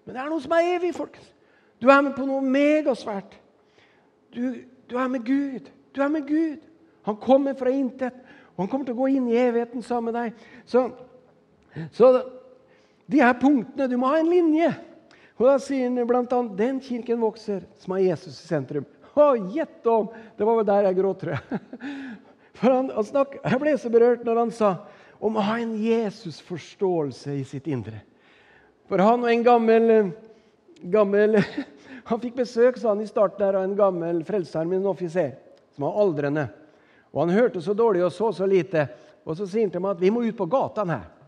Men 0.05 0.15
det 0.15 0.21
er 0.21 0.29
noe 0.31 0.41
som 0.41 0.51
er 0.55 0.77
evig, 0.77 0.93
folkens. 0.95 1.33
Du 1.81 1.89
er 1.89 2.01
med 2.01 2.13
på 2.15 2.25
noe 2.25 2.41
megasvært. 2.41 3.35
Du, 4.35 4.55
du 4.89 4.95
er 4.97 5.07
med 5.11 5.25
Gud. 5.27 5.67
Du 5.95 6.01
er 6.01 6.07
med 6.07 6.27
Gud. 6.27 6.63
Han 7.03 7.17
kommer 7.17 7.53
fra 7.59 7.69
intet, 7.69 8.15
og 8.55 8.63
han 8.63 8.71
kommer 8.71 8.85
til 8.85 8.95
å 8.95 9.01
gå 9.01 9.09
inn 9.11 9.27
i 9.27 9.39
evigheten 9.41 9.83
sammen 9.83 10.13
med 10.13 10.21
deg. 10.21 10.47
Så, 10.65 10.85
så 11.91 12.13
de 13.11 13.19
her 13.19 13.35
punktene 13.39 13.89
Du 13.91 13.97
må 13.99 14.09
ha 14.11 14.21
en 14.21 14.31
linje. 14.31 14.71
Og 15.39 15.47
Da 15.49 15.57
sier 15.59 15.89
han 15.89 16.07
bl.a.: 16.07 16.41
Den 16.57 16.79
kirken 16.83 17.21
vokser 17.21 17.65
som 17.81 17.95
har 17.95 18.03
Jesus 18.05 18.39
i 18.39 18.47
sentrum. 18.47 18.85
Å, 19.11 19.33
gjett 19.51 19.87
om! 19.91 20.07
Det 20.37 20.45
var 20.47 20.59
vel 20.59 20.67
der 20.69 20.87
jeg 20.87 20.99
gråt, 21.01 21.23
tror 21.23 21.33
jeg. 21.35 21.61
For 22.61 22.71
han, 22.71 22.91
han 22.93 23.07
snak, 23.07 23.35
jeg 23.41 23.59
ble 23.59 23.73
så 23.79 23.91
berørt 23.91 24.23
når 24.27 24.39
han 24.39 24.53
sa 24.55 24.71
om 25.21 25.35
å 25.37 25.43
ha 25.45 25.57
en 25.59 25.73
Jesus-forståelse 25.81 27.35
i 27.35 27.43
sitt 27.47 27.67
indre. 27.71 27.99
For 28.89 29.01
han 29.03 29.25
og 29.25 29.31
en 29.31 29.45
gammel, 29.45 29.93
gammel 30.81 31.39
Han 32.09 32.19
fikk 32.19 32.39
besøk 32.41 32.79
sa 32.81 32.89
han 32.89 33.03
i 33.03 33.07
starten 33.07 33.39
der, 33.39 33.55
av 33.55 33.63
en 33.63 33.75
gammel 33.77 34.23
frelsesarmé, 34.27 34.79
en 34.79 34.89
offiser, 34.89 35.35
som 35.71 35.85
var 35.85 35.99
aldrende. 36.01 36.47
Og 37.13 37.21
Han 37.21 37.33
hørte 37.35 37.61
så 37.61 37.75
dårlig 37.77 38.01
og 38.03 38.11
så 38.11 38.31
så 38.35 38.47
lite. 38.49 38.87
Og 39.23 39.37
Så 39.37 39.45
sier 39.45 39.67
han 39.67 39.71
til 39.71 39.83
meg 39.85 39.93
at 39.95 40.01
vi 40.01 40.09
må 40.11 40.23
ut 40.25 40.35
på 40.35 40.49
gatene 40.49 40.97
her. 40.97 41.20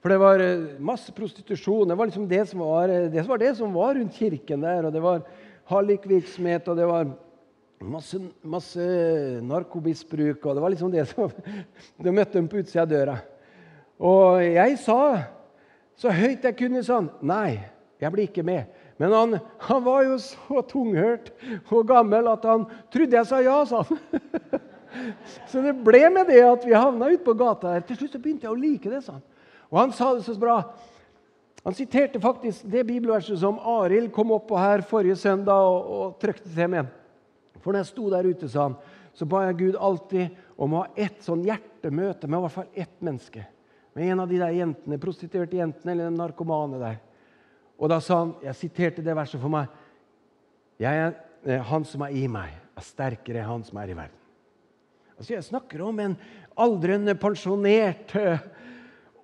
For 0.00 0.12
det 0.12 0.20
var 0.20 0.40
eh, 0.40 0.68
masse 0.80 1.12
prostitusjon. 1.12 1.88
Det 1.88 1.96
var 1.98 2.08
liksom 2.08 2.28
det 2.28 2.44
som 2.48 2.62
var 2.64 2.88
det, 2.88 3.22
som 3.22 3.32
var, 3.32 3.42
det 3.42 3.54
som 3.58 3.74
var 3.74 3.94
rundt 3.94 4.16
kirken 4.16 4.64
der. 4.64 4.86
og 4.88 4.92
Det 4.92 5.02
var 5.04 5.26
hallikvirksomhet, 5.70 6.68
og 6.68 6.76
det 6.76 6.86
var 6.88 7.10
masse, 7.80 8.20
masse 8.42 8.86
narkomisbruk. 9.44 10.46
og 10.46 10.54
Det 10.54 10.62
var 10.64 10.72
liksom 10.72 10.94
det 10.94 11.04
som 11.12 11.30
Du 12.02 12.10
møtte 12.12 12.38
dem 12.38 12.48
på 12.48 12.62
utsida 12.62 12.86
av 12.86 12.94
døra. 12.94 13.18
Og 14.00 14.40
jeg 14.40 14.78
sa 14.80 15.00
så 16.00 16.12
høyt 16.16 16.46
jeg 16.48 16.56
kunne 16.56 16.80
sånn 16.80 17.10
Nei, 17.20 17.60
jeg 18.00 18.12
blir 18.14 18.30
ikke 18.30 18.44
med. 18.46 18.70
Men 19.00 19.12
han, 19.12 19.36
han 19.64 19.84
var 19.84 20.04
jo 20.04 20.16
så 20.20 20.62
tunghørt 20.68 21.28
og 21.72 21.86
gammel 21.88 22.28
at 22.32 22.44
han 22.48 22.64
trodde 22.92 23.16
jeg 23.16 23.28
sa 23.28 23.40
ja, 23.44 23.60
sa 23.68 23.84
han. 23.88 24.00
Så 25.46 25.60
det 25.62 25.70
ble 25.86 26.02
med 26.10 26.26
det 26.26 26.40
at 26.42 26.64
vi 26.66 26.74
havna 26.74 27.12
ute 27.12 27.22
på 27.22 27.36
gata 27.38 27.76
her. 27.76 27.84
Til 27.86 28.00
slutt 28.00 28.16
så 28.16 28.18
begynte 28.18 28.48
jeg 28.48 28.50
å 28.50 28.58
like 28.58 28.90
det. 28.90 28.98
sa 29.06 29.14
han. 29.14 29.22
Og 29.70 29.78
han 29.78 29.92
sa 29.94 30.12
det 30.14 30.26
så 30.26 30.34
bra. 30.38 30.60
Han 31.64 31.76
siterte 31.76 32.20
faktisk 32.22 32.64
det 32.72 32.86
bibelverset 32.88 33.38
som 33.38 33.58
Arild 33.58 34.10
kom 34.14 34.32
opp 34.34 34.48
på 34.48 34.58
her 34.58 34.82
forrige 34.86 35.18
søndag 35.20 35.60
og, 35.60 35.90
og 35.96 36.16
trykte 36.22 36.48
til 36.48 36.72
med. 36.72 36.88
For 37.60 37.72
når 37.72 37.84
jeg 37.84 37.90
sto 37.90 38.08
der 38.10 38.28
ute, 38.30 38.48
sa 38.48 38.70
han, 38.70 38.78
så 39.12 39.26
ba 39.28 39.44
jeg 39.44 39.58
Gud 39.60 39.76
alltid 39.76 40.38
om 40.60 40.74
å 40.74 40.84
ha 40.84 40.92
ett 40.96 41.20
sånn 41.24 41.44
hjertemøte 41.44 42.28
med 42.28 42.38
i 42.38 42.42
hvert 42.46 42.54
fall 42.54 42.82
ett 42.84 43.02
menneske. 43.04 43.44
Med 43.96 44.12
en 44.12 44.22
av 44.22 44.30
de 44.30 44.38
der 44.40 44.54
jentene, 44.56 45.00
prostituerte 45.02 45.58
jentene 45.58 45.92
eller 45.92 46.08
den 46.08 46.18
narkomane 46.20 46.80
der. 46.80 46.98
Og 47.80 47.90
da 47.92 47.98
sa 48.04 48.22
han, 48.22 48.34
jeg 48.44 48.58
siterte 48.58 49.04
det 49.04 49.16
verset 49.16 49.40
for 49.40 49.52
meg 49.52 49.68
jeg 50.80 50.96
er, 50.96 51.14
eh, 51.44 51.60
Han 51.60 51.84
som 51.84 52.02
er 52.06 52.14
i 52.16 52.26
meg, 52.28 52.54
er 52.76 52.84
sterkere 52.84 53.42
enn 53.42 53.50
han 53.50 53.64
som 53.64 53.76
er 53.82 53.90
i 53.92 53.96
verden. 53.96 54.16
Altså 55.18 55.34
Jeg 55.34 55.44
snakker 55.44 55.82
om 55.84 55.98
en 56.00 56.16
aldrende, 56.56 57.14
pensjonert, 57.20 58.14
eh, 58.16 58.40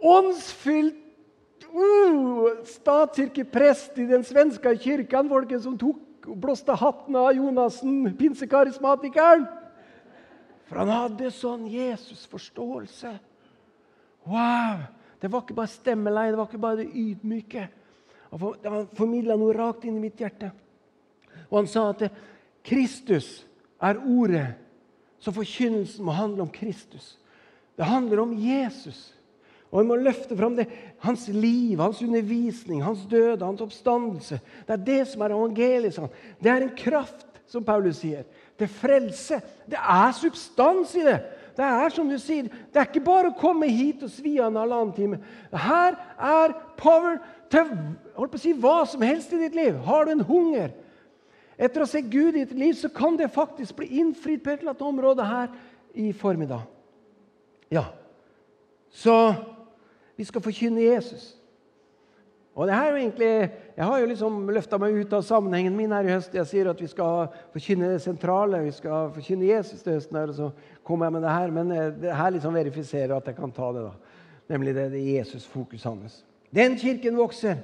åndsfylt 0.01 1.67
uh, 1.71 2.65
statskirkeprest 2.67 3.99
i 3.99 4.09
den 4.11 4.25
svenske 4.27 4.75
kirken, 4.81 5.31
folket 5.31 5.65
som 5.65 5.79
tok 5.81 6.03
blåste 6.35 6.75
hatten 6.75 7.17
av 7.17 7.33
Jonassen, 7.37 8.17
pinsekarismatikeren. 8.19 9.47
For 10.67 10.83
han 10.83 10.91
hadde 10.91 11.31
sånn 11.31 11.69
Jesus-forståelse. 11.71 13.13
Wow! 14.27 14.87
Det 15.23 15.31
var 15.33 15.45
ikke 15.45 15.57
bare 15.57 15.73
stemmeleie, 15.73 16.33
det 16.35 16.41
var 16.41 16.49
ikke 16.51 16.63
bare 16.63 16.83
det 16.83 16.91
ydmyke. 16.91 17.69
Han 18.33 18.89
formidla 18.99 19.37
noe 19.39 19.55
rakt 19.57 19.87
inn 19.87 19.97
i 19.97 20.03
mitt 20.03 20.19
hjerte. 20.21 20.51
Og 21.47 21.61
han 21.61 21.71
sa 21.71 21.87
at 21.93 22.09
Kristus 22.67 23.47
er 23.79 24.01
ordet, 24.03 24.49
så 25.23 25.33
forkynnelsen 25.33 26.05
må 26.05 26.15
handle 26.17 26.45
om 26.45 26.53
Kristus. 26.53 27.15
Det 27.79 27.87
handler 27.87 28.25
om 28.25 28.35
Jesus. 28.37 29.16
Og 29.73 29.83
vi 29.83 29.89
må 29.89 29.97
løfte 29.99 30.37
fram 30.39 30.57
det. 30.57 30.69
Hans 31.03 31.27
liv, 31.29 31.81
hans 31.81 32.03
undervisning, 32.03 32.83
hans 32.85 33.03
døde, 33.11 33.45
hans 33.45 33.65
oppstandelse. 33.65 34.39
Det 34.67 34.77
er 34.77 34.85
det 34.87 35.01
som 35.11 35.25
er 35.25 35.35
evangeliet. 35.35 35.97
Sånn. 35.97 36.13
Det 36.43 36.53
er 36.53 36.67
en 36.67 36.77
kraft, 36.79 37.25
som 37.47 37.63
Paulus 37.63 38.01
sier. 38.03 38.25
Det 38.59 38.67
frelse. 38.73 39.41
Det 39.71 39.79
er 39.79 40.15
substans 40.17 40.95
i 40.99 41.05
det. 41.07 41.19
Det 41.57 41.65
er 41.65 41.93
som 41.95 42.09
du 42.11 42.19
sier, 42.21 42.51
det 42.73 42.81
er 42.81 42.89
ikke 42.91 43.07
bare 43.07 43.31
å 43.31 43.39
komme 43.39 43.69
hit 43.73 44.03
og 44.05 44.11
svi 44.13 44.35
av 44.37 44.51
en 44.51 44.59
halvannen 44.61 44.93
time. 44.93 45.19
Her 45.57 45.95
er 46.21 46.53
power 46.77 47.17
til 47.53 47.71
holdt 48.17 48.35
på 48.35 48.41
å 48.41 48.43
si, 48.43 48.53
hva 48.61 48.81
som 48.89 49.05
helst 49.07 49.33
i 49.33 49.41
ditt 49.41 49.57
liv. 49.57 49.79
Har 49.87 50.05
du 50.05 50.13
en 50.13 50.27
hunger 50.29 50.75
etter 51.57 51.81
å 51.81 51.89
se 51.89 52.03
Gud 52.05 52.37
i 52.37 52.43
ditt 52.43 52.53
liv, 52.59 52.75
så 52.77 52.91
kan 52.93 53.17
det 53.17 53.33
faktisk 53.33 53.79
bli 53.79 54.03
innfridd 54.03 54.43
på 54.45 54.53
et 54.53 54.61
eller 54.61 54.75
annet 54.75 54.85
område 54.85 55.25
her 55.25 55.55
i 55.97 56.11
formiddag. 56.17 56.67
Ja, 57.73 57.87
så 58.93 59.17
vi 60.17 60.25
skal 60.25 60.45
forkynne 60.45 60.85
Jesus. 60.85 61.35
Og 62.57 62.65
det 62.67 62.75
her 62.75 62.87
er 62.87 62.95
jo 62.95 62.97
egentlig, 62.97 63.51
Jeg 63.77 63.85
har 63.85 63.99
jo 64.01 64.07
liksom 64.07 64.49
løfta 64.49 64.79
meg 64.81 64.95
ut 64.97 65.13
av 65.13 65.23
sammenhengen 65.23 65.75
min 65.77 65.93
her 65.93 66.07
i 66.09 66.13
høst. 66.15 66.35
Jeg 66.35 66.49
sier 66.49 66.71
at 66.71 66.81
vi 66.81 66.89
skal 66.89 67.27
forkynne 67.53 67.91
det 67.93 68.01
sentrale, 68.01 68.63
vi 68.65 68.73
skal 68.73 69.11
forkynne 69.13 69.51
Jesus 69.51 69.83
til 69.83 69.93
høsten. 69.93 70.17
her, 70.17 70.33
og 70.33 70.35
så 70.35 70.51
kommer 70.83 71.07
jeg 71.07 71.13
med 71.13 71.23
det 71.23 71.35
her, 71.35 71.51
Men 71.51 71.73
eh, 71.73 71.91
det 72.01 72.17
her 72.17 72.31
liksom 72.31 72.55
verifiserer 72.55 73.17
at 73.17 73.27
jeg 73.27 73.37
kan 73.37 73.53
ta 73.53 73.73
det. 73.73 73.83
da. 73.83 73.93
Nemlig 74.49 74.75
det, 74.75 74.93
det 74.93 75.05
Jesus-fokus 75.05 75.85
hans. 75.85 76.25
Den 76.51 76.79
kirken 76.79 77.17
vokser 77.17 77.57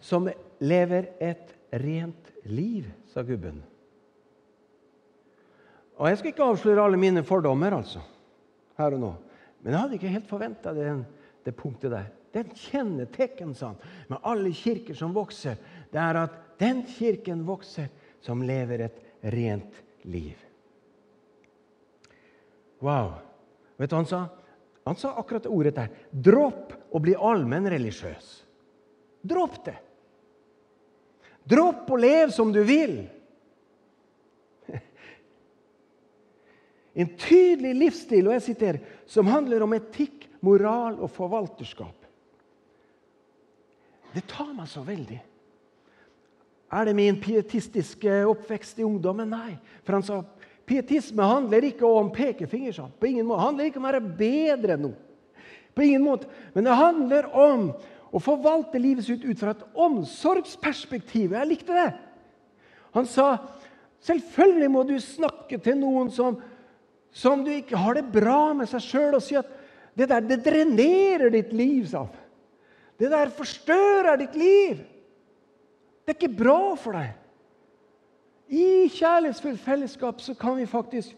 som 0.00 0.28
lever 0.58 1.12
et 1.20 1.52
rent 1.72 2.32
liv, 2.44 2.84
sa 3.12 3.22
gubben. 3.22 3.62
Og 5.96 6.08
Jeg 6.08 6.18
skal 6.18 6.28
ikke 6.28 6.44
avsløre 6.44 6.84
alle 6.84 6.96
mine 6.96 7.24
fordommer 7.24 7.76
altså, 7.76 8.00
her 8.78 8.96
og 8.96 9.00
nå. 9.00 9.14
Men 9.62 9.72
jeg 9.72 9.80
hadde 9.80 9.94
ikke 9.94 10.08
helt 10.08 10.28
forventa 10.28 10.72
det 10.72 11.04
det 11.46 11.54
punktet 11.56 11.92
der. 11.94 12.08
Den 12.36 12.50
kjennetegn 12.52 13.54
sånn, 13.56 13.78
med 14.10 14.20
alle 14.26 14.52
kirker 14.54 14.96
som 14.98 15.14
vokser, 15.16 15.56
det 15.92 16.02
er 16.02 16.18
at 16.26 16.34
den 16.60 16.82
kirken 16.88 17.44
vokser 17.46 17.88
som 18.24 18.42
lever 18.44 18.88
et 18.88 18.98
rent 19.32 19.78
liv. 20.04 20.36
Wow. 22.84 23.14
Vet 23.80 23.90
du 23.90 23.96
hva 23.96 24.02
han 24.02 24.10
sa? 24.10 24.22
Han 24.86 24.98
sa 25.00 25.14
akkurat 25.18 25.46
det 25.46 25.52
ordet 25.52 25.74
der. 25.76 25.90
Dropp 26.10 26.74
å 26.94 27.00
bli 27.02 27.16
allmennreligiøs. 27.16 28.28
Dropp 29.26 29.58
det. 29.66 29.76
Dropp 31.46 31.90
å 31.90 31.98
leve 31.98 32.30
som 32.34 32.52
du 32.54 32.60
vil. 32.66 33.00
En 36.96 37.10
tydelig 37.20 37.74
livsstil 37.76 38.28
og 38.28 38.36
jeg 38.38 38.44
siterer, 38.46 38.78
som 39.10 39.28
handler 39.28 39.64
om 39.66 39.74
etikk 39.76 40.25
moral 40.44 40.98
og 41.00 41.10
forvalterskap. 41.14 42.04
Det 44.14 44.24
tar 44.30 44.52
meg 44.56 44.68
så 44.70 44.82
veldig. 44.84 45.18
Er 46.72 46.88
det 46.88 46.96
min 46.98 47.18
pietistiske 47.20 48.22
oppvekst 48.26 48.80
i 48.80 48.86
ungdommen? 48.86 49.30
Nei. 49.30 49.58
For 49.84 49.98
han 49.98 50.06
sa 50.06 50.22
pietisme 50.66 51.22
handler 51.22 51.68
ikke 51.68 51.86
om 51.86 52.08
pekefinger. 52.14 52.74
Sånn. 52.74 52.94
På 52.98 53.08
ingen 53.08 53.28
måte. 53.28 53.38
Det 53.38 53.46
handler 53.46 53.68
ikke 53.70 53.82
om 53.82 53.86
å 53.86 53.90
være 53.92 54.16
bedre 54.22 54.76
enn 54.76 54.88
noen. 54.88 55.44
På 55.76 55.84
ingen 55.84 56.06
måte. 56.06 56.30
Men 56.54 56.66
det 56.66 56.80
handler 56.80 57.28
om 57.36 57.68
å 58.16 58.22
forvalte 58.22 58.80
livet 58.80 59.06
sitt 59.06 59.24
ut 59.26 59.38
fra 59.38 59.52
et 59.52 59.64
omsorgsperspektiv. 59.76 61.36
Jeg 61.36 61.50
likte 61.50 61.76
det. 61.76 61.90
Han 62.96 63.08
sa 63.08 63.34
selvfølgelig 64.06 64.70
må 64.72 64.86
du 64.88 64.96
snakke 65.02 65.58
til 65.60 65.76
noen 65.82 66.08
som, 66.14 66.38
som 67.12 67.44
du 67.44 67.52
ikke 67.52 67.76
har 67.76 67.98
det 67.98 68.06
bra 68.14 68.54
med 68.56 68.70
seg 68.70 68.84
sjøl, 68.86 69.18
og 69.18 69.24
si 69.24 69.36
at 69.36 69.50
det 69.96 70.08
der 70.10 70.24
det 70.24 70.42
drenerer 70.44 71.30
ditt 71.32 71.52
liv, 71.56 71.86
sa 71.88 72.04
han. 72.04 72.24
Det 72.96 73.10
der 73.12 73.32
forstørrer 73.32 74.16
ditt 74.20 74.36
liv. 74.36 74.80
Det 76.04 76.14
er 76.14 76.18
ikke 76.20 76.38
bra 76.38 76.74
for 76.80 76.96
deg. 76.96 77.14
I 78.46 78.86
kjærlighetsfullt 78.94 79.60
fellesskap 79.60 80.20
så 80.22 80.36
kan 80.38 80.56
vi 80.56 80.68
faktisk 80.70 81.16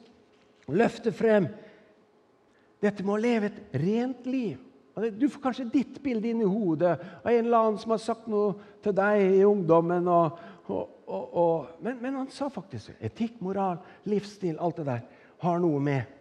løfte 0.73 1.13
frem 1.13 1.49
dette 2.83 3.05
med 3.05 3.15
å 3.15 3.21
leve 3.21 3.51
et 3.51 3.77
rent 3.83 4.27
liv. 4.27 4.57
Du 5.15 5.29
får 5.31 5.43
kanskje 5.43 5.69
ditt 5.71 5.99
bilde 6.03 6.31
inn 6.31 6.43
i 6.43 6.49
hodet 6.49 6.97
av 6.99 7.29
en 7.31 7.45
eller 7.45 7.59
annen 7.59 7.79
som 7.79 7.95
har 7.95 8.03
sagt 8.03 8.27
noe 8.31 8.55
til 8.83 8.95
deg 8.97 9.39
i 9.39 9.45
ungdommen. 9.47 10.09
Og, 10.11 10.41
og, 10.73 10.87
og, 11.07 11.69
men, 11.85 12.01
men, 12.03 12.17
han 12.23 12.31
sa 12.35 12.49
faktisk 12.51 12.97
etikk, 13.05 13.39
moral, 13.45 13.79
livsstil, 14.11 14.57
alt 14.59 14.81
det 14.81 14.89
der 14.89 15.05
har 15.45 15.61
noe 15.63 15.83
med 15.83 16.18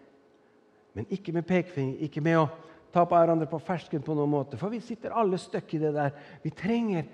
men 0.98 1.06
ikke 1.14 1.36
med 1.36 1.46
pekefinger, 1.46 2.00
ikke 2.08 2.24
med 2.26 2.40
å 2.42 2.48
ta 2.90 3.04
på 3.06 3.14
hverandre 3.14 3.46
på 3.50 3.60
fersken 3.62 4.02
på 4.02 4.16
noen 4.18 4.32
måte. 4.32 4.58
For 4.58 4.74
vi 4.74 4.80
sitter 4.82 5.14
alle 5.14 5.38
støkk 5.38 5.76
i 5.78 5.82
det 5.84 5.92
der. 5.94 6.16
Vi 6.42 6.50
trenger 6.58 7.06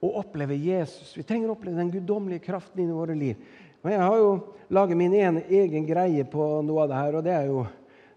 å 0.00 0.14
oppleve 0.22 0.56
Jesus. 0.56 1.10
Vi 1.18 1.24
trenger 1.28 1.50
å 1.50 1.56
oppleve 1.58 1.76
den 1.76 1.90
guddommelige 1.92 2.46
kraften 2.46 2.80
inn 2.80 2.94
i 2.94 2.96
våre 2.96 3.16
liv. 3.18 3.42
Og 3.84 3.90
Jeg 3.92 4.00
har 4.00 4.16
jo 4.16 4.30
laget 4.72 4.96
min 4.96 5.16
ene, 5.18 5.42
egen 5.44 5.84
greie 5.88 6.24
på 6.24 6.46
noe 6.64 6.86
av 6.86 6.88
det 6.88 7.02
her, 7.02 7.18
og 7.18 7.26
det 7.26 7.34
er 7.36 7.50
jo 7.50 7.66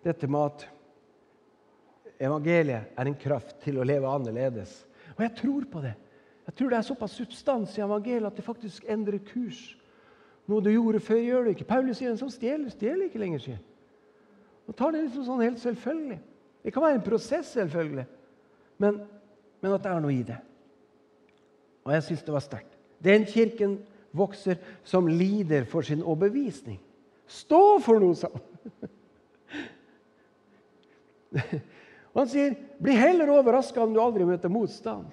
dette 0.04 0.32
med 0.32 0.48
at 0.48 0.66
evangeliet 2.24 2.96
er 2.96 3.12
en 3.12 3.20
kraft 3.20 3.58
til 3.66 3.82
å 3.82 3.88
leve 3.88 4.08
annerledes. 4.08 4.78
Og 5.18 5.26
jeg 5.26 5.36
tror 5.42 5.68
på 5.76 5.84
det. 5.84 5.94
Jeg 6.48 6.56
tror 6.56 6.72
det 6.72 6.80
er 6.80 6.88
såpass 6.88 7.20
substans 7.20 7.76
i 7.76 7.84
evangeliet 7.84 8.32
at 8.32 8.40
det 8.40 8.48
faktisk 8.48 8.88
endrer 8.88 9.20
kurs. 9.28 9.74
Noe 10.48 10.64
du 10.64 10.72
gjorde 10.72 11.04
før, 11.04 11.20
gjør 11.20 11.44
du 11.44 11.54
ikke. 11.54 11.68
Paulus 11.68 12.00
sier 12.00 12.16
en 12.16 12.20
som 12.20 12.32
stjeler, 12.32 12.72
stjeler 12.72 13.08
ikke 13.10 13.20
lenger. 13.20 13.44
sier 13.44 13.62
og 14.68 14.76
tar 14.78 14.94
det 14.94 15.04
liksom 15.06 15.26
sånn 15.28 15.44
helt 15.44 15.60
selvfølgelig. 15.62 16.20
Det 16.64 16.72
kan 16.72 16.86
være 16.86 17.00
en 17.00 17.06
prosess, 17.06 17.52
selvfølgelig, 17.58 18.06
men, 18.80 19.02
men 19.64 19.76
at 19.76 19.84
det 19.84 19.92
er 19.92 20.04
noe 20.04 20.14
i 20.16 20.24
det. 20.28 20.40
Og 21.84 21.92
jeg 21.96 22.06
syns 22.08 22.24
det 22.24 22.36
var 22.36 22.46
sterkt. 22.46 22.78
Den 23.04 23.26
kirken 23.28 23.78
vokser 24.16 24.62
som 24.88 25.10
lider 25.10 25.66
for 25.68 25.84
sin 25.84 26.04
overbevisning. 26.04 26.80
Stå 27.28 27.80
for 27.84 28.00
noe, 28.00 28.16
sa. 28.16 28.30
Og 32.14 32.22
han 32.22 32.30
sier, 32.30 32.56
'Bli 32.78 32.94
heller 32.94 33.32
overraska 33.34 33.82
om 33.82 33.94
du 33.94 34.00
aldri 34.02 34.26
møter 34.26 34.50
motstand'. 34.50 35.10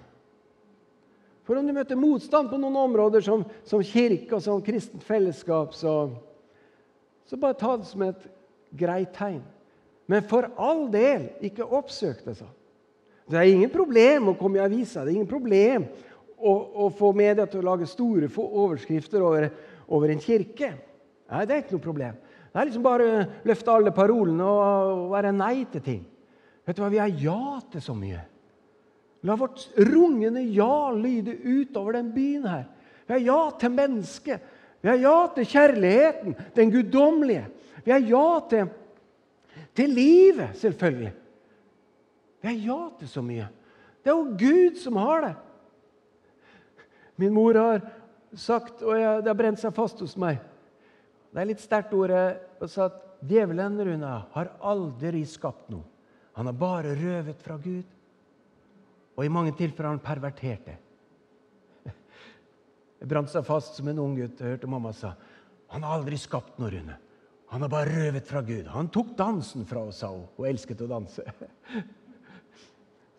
For 1.43 1.57
om 1.57 1.67
du 1.67 1.73
møter 1.73 1.97
motstand 1.97 2.51
på 2.51 2.59
noen 2.61 2.77
områder 2.77 3.25
som, 3.25 3.45
som 3.65 3.83
kirke 3.83 4.37
og 4.37 4.43
som 4.45 4.61
kristent 4.63 5.03
fellesskap, 5.03 5.73
så, 5.75 6.11
så 7.27 7.37
bare 7.41 7.59
ta 7.59 7.77
det 7.81 7.89
som 7.89 8.05
et 8.07 8.29
greit 8.77 9.13
tegn. 9.17 9.43
Men 10.11 10.25
for 10.27 10.49
all 10.59 10.89
del, 10.91 11.29
ikke 11.47 11.67
oppsøk 11.67 12.25
det. 12.25 12.37
sånn. 12.41 12.55
Det 13.31 13.39
er 13.39 13.53
ingen 13.53 13.71
problem 13.71 14.33
å 14.33 14.39
komme 14.39 14.59
i 14.59 14.65
avisa. 14.65 15.05
Det 15.05 15.13
er 15.13 15.21
ingen 15.21 15.31
problem 15.31 15.87
å, 16.35 16.55
å 16.87 16.89
få 16.95 17.13
media 17.15 17.47
til 17.47 17.63
å 17.63 17.69
lage 17.69 17.87
store 17.87 18.31
overskrifter 18.43 19.23
over, 19.23 19.47
over, 19.87 20.11
en 20.11 20.23
kirke. 20.23 20.73
Nei, 21.31 21.45
Det 21.47 21.55
er 21.55 21.63
ikke 21.63 21.77
noe 21.77 21.85
problem. 21.85 22.19
Det 22.51 22.59
er 22.59 22.67
liksom 22.67 22.83
bare 22.83 23.07
å 23.07 23.27
løfte 23.47 23.71
alle 23.71 23.95
parolene 23.95 24.49
og, 24.49 25.05
være 25.13 25.31
nei 25.37 25.63
til 25.71 25.85
ting. 25.87 26.03
Vet 26.67 26.77
du 26.77 26.83
hva? 26.83 26.91
Vi 26.91 27.03
har 27.03 27.15
ja 27.23 27.61
til 27.71 27.85
så 27.85 27.95
mye. 27.95 28.25
La 29.29 29.37
vårt 29.39 29.69
rungende 29.77 30.43
ja 30.49 30.91
lyde 30.97 31.37
utover 31.45 32.01
den 32.01 32.11
byen 32.15 32.49
her. 32.51 32.67
Vi 33.07 33.15
har 33.15 33.23
ja 33.23 33.41
til 33.61 33.75
mennesket. 33.77 34.51
Vi 34.81 34.89
har 34.89 34.99
ja 34.99 35.17
til 35.37 35.47
kjærligheten, 35.47 36.35
den 36.57 36.73
guddommelige. 36.73 37.47
Vi 37.85 37.93
har 37.93 38.05
ja 38.05 38.41
til, 38.51 38.71
til 39.77 39.95
livet, 39.95 40.57
selvfølgelig. 40.61 41.13
Vi 42.41 42.49
har 42.49 42.59
ja 42.67 42.81
til 42.99 43.09
så 43.09 43.23
mye. 43.25 43.49
Det 44.01 44.13
er 44.13 44.17
jo 44.17 44.37
Gud 44.41 44.81
som 44.81 44.97
har 45.01 45.25
det. 45.27 45.35
Min 47.21 47.35
mor 47.37 47.55
har 47.55 47.83
sagt, 48.33 48.83
og 48.83 48.97
det 48.97 49.29
har 49.29 49.37
brent 49.37 49.61
seg 49.61 49.75
fast 49.77 50.01
hos 50.01 50.15
meg 50.21 50.39
Det 51.31 51.43
er 51.43 51.49
litt 51.51 51.61
sterkt 51.63 51.93
ordet 51.95 52.41
å 52.63 52.69
si 52.71 52.81
at 52.83 52.97
djevelen 53.29 53.77
Runa, 53.85 54.15
har 54.33 54.55
aldri 54.65 55.21
skapt 55.29 55.69
noe. 55.71 55.85
Han 56.39 56.49
har 56.49 56.57
bare 56.57 56.95
røvet 56.97 57.43
fra 57.45 57.59
Gud. 57.61 57.85
Og 59.19 59.27
i 59.27 59.33
mange 59.33 59.53
tilfeller 59.53 59.91
har 59.91 59.99
han 59.99 60.03
pervertert 60.03 60.65
det. 60.65 60.79
Det 63.01 63.09
brant 63.09 63.31
seg 63.33 63.45
fast 63.49 63.79
som 63.79 63.89
en 63.89 64.01
ung 64.03 64.17
gutt. 64.17 64.41
Jeg 64.41 64.57
hørte 64.57 64.71
mamma 64.71 64.93
sa 64.97 65.15
han 65.71 65.85
har 65.87 66.01
aldri 66.01 66.17
skapt 66.19 66.57
noe, 66.59 66.73
Rune. 66.73 66.97
Han 67.51 67.65
har 67.65 67.71
bare 67.73 67.91
røvet 67.91 68.29
fra 68.29 68.43
Gud. 68.47 68.69
Han 68.71 68.89
tok 68.95 69.17
dansen 69.19 69.65
fra 69.67 69.83
oss, 69.89 70.03
sa 70.05 70.13
hun. 70.13 70.29
Hun 70.37 70.47
elsket 70.47 70.85
å 70.85 70.91
danse. 70.91 71.25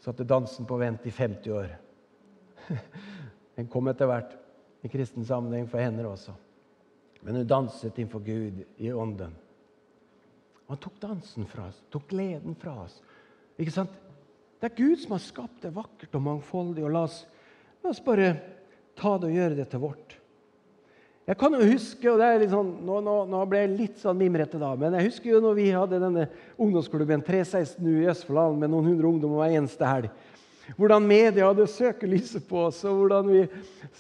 Satte 0.04 0.24
dansen 0.24 0.66
på 0.66 0.78
vent 0.80 1.04
i 1.06 1.12
50 1.12 1.52
år. 1.52 1.74
Den 3.58 3.68
kom 3.70 3.92
etter 3.92 4.08
hvert 4.08 4.38
i 4.82 4.90
kristen 4.90 5.28
sammenheng 5.28 5.68
for 5.70 5.84
henne 5.84 6.06
også. 6.08 6.34
Men 7.22 7.42
hun 7.42 7.50
danset 7.50 8.00
innenfor 8.00 8.24
Gud 8.26 8.64
i 8.82 8.94
ånden. 8.96 9.36
Han 10.72 10.80
tok 10.80 10.96
dansen 11.04 11.46
fra 11.52 11.68
oss, 11.68 11.82
tok 11.92 12.08
gleden 12.14 12.56
fra 12.56 12.78
oss. 12.86 12.96
Ikke 13.60 13.76
sant? 13.76 13.92
Det 14.62 14.70
er 14.70 14.78
Gud 14.78 15.02
som 15.02 15.18
har 15.18 15.24
skapt 15.26 15.66
det 15.66 15.74
vakkert 15.76 16.16
og 16.16 16.24
mangfoldig. 16.24 16.86
og 16.88 16.96
La 16.96 17.04
oss, 17.10 17.26
la 17.84 17.92
oss 17.92 18.00
bare 18.06 18.32
ta 18.96 19.18
det 19.20 19.28
og 19.28 19.36
gjøre 19.36 19.60
det 19.60 19.68
til 19.74 19.84
vårt. 19.84 20.21
Jeg 21.32 21.38
kan 21.40 21.54
jo 21.56 21.64
huske, 21.64 22.08
og 22.12 22.18
det 22.20 22.26
er 22.28 22.42
litt 22.42 22.52
sånn, 22.52 22.72
nå, 22.84 22.98
nå, 23.06 23.12
nå, 23.32 23.42
ble 23.48 23.62
jeg 23.62 23.70
litt 23.72 24.02
sånn 24.02 24.18
mimrete 24.20 24.60
da, 24.60 24.74
men 24.76 24.98
jeg 24.98 25.06
husker 25.06 25.30
jo 25.32 25.38
når 25.40 25.54
vi 25.56 25.68
hadde 25.72 26.00
denne 26.02 26.26
ungdomsklubben 26.60 27.22
316 27.24 27.86
i 27.88 28.10
Østfold 28.12 28.58
med 28.60 28.74
noen 28.74 28.90
hundre 28.90 29.08
ungdommer 29.08 29.40
hver 29.40 29.56
eneste 29.62 29.88
helg. 29.88 30.10
Hvordan 30.76 31.06
media 31.08 31.48
hadde 31.48 31.70
søkelyset 31.72 32.44
på 32.50 32.66
oss, 32.66 32.82
og 32.84 32.98
hvordan 33.00 33.30
vi 33.32 33.46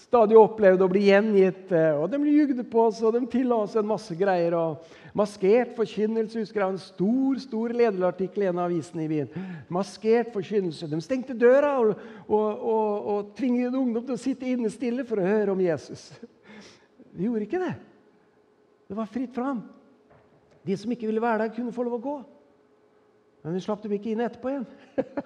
stadig 0.02 0.36
opplevde 0.42 0.84
å 0.84 0.92
bli 0.92 1.06
gjengitt. 1.06 1.72
Og 2.02 2.12
de 2.12 2.20
jugde 2.34 2.66
på 2.68 2.84
oss, 2.90 3.00
og 3.00 3.16
de 3.16 3.24
tilla 3.32 3.62
oss 3.64 3.78
en 3.80 3.88
masse 3.88 4.16
greier. 4.20 4.56
og 4.56 5.16
Maskert 5.16 5.72
forkynnelse. 5.80 6.44
husker 6.44 6.62
jeg 6.62 6.68
En 6.68 6.84
stor 6.84 7.40
stor 7.44 7.78
lederartikkel 7.80 8.44
i 8.44 8.52
en 8.52 8.60
av 8.60 8.68
avisene 8.68 9.08
i 9.08 9.10
byen. 9.12 9.32
Maskert 9.72 10.36
forkynnelse. 10.36 10.92
De 10.92 11.00
stengte 11.04 11.34
døra 11.36 11.78
og, 11.80 11.96
og, 12.28 12.68
og, 12.76 13.10
og 13.16 13.34
tvingte 13.40 13.80
ungdom 13.80 14.04
til 14.04 14.20
å 14.20 14.24
sitte 14.28 14.52
inne 14.52 14.72
stille 14.72 15.08
for 15.08 15.24
å 15.24 15.28
høre 15.32 15.56
om 15.56 15.64
Jesus. 15.64 16.10
Vi 17.16 17.28
gjorde 17.28 17.48
ikke 17.48 17.62
det. 17.62 17.74
Det 18.88 18.98
var 18.98 19.10
fritt 19.10 19.36
fram. 19.36 19.64
De 20.68 20.78
som 20.78 20.92
ikke 20.94 21.08
ville 21.10 21.24
være 21.24 21.46
der, 21.46 21.56
kunne 21.56 21.74
få 21.76 21.86
lov 21.88 21.98
å 21.98 22.04
gå. 22.04 22.16
Men 23.42 23.56
vi 23.58 23.64
slapp 23.64 23.82
dem 23.84 23.96
ikke 23.96 24.12
inn 24.12 24.22
etterpå 24.24 24.52
igjen. 24.52 24.68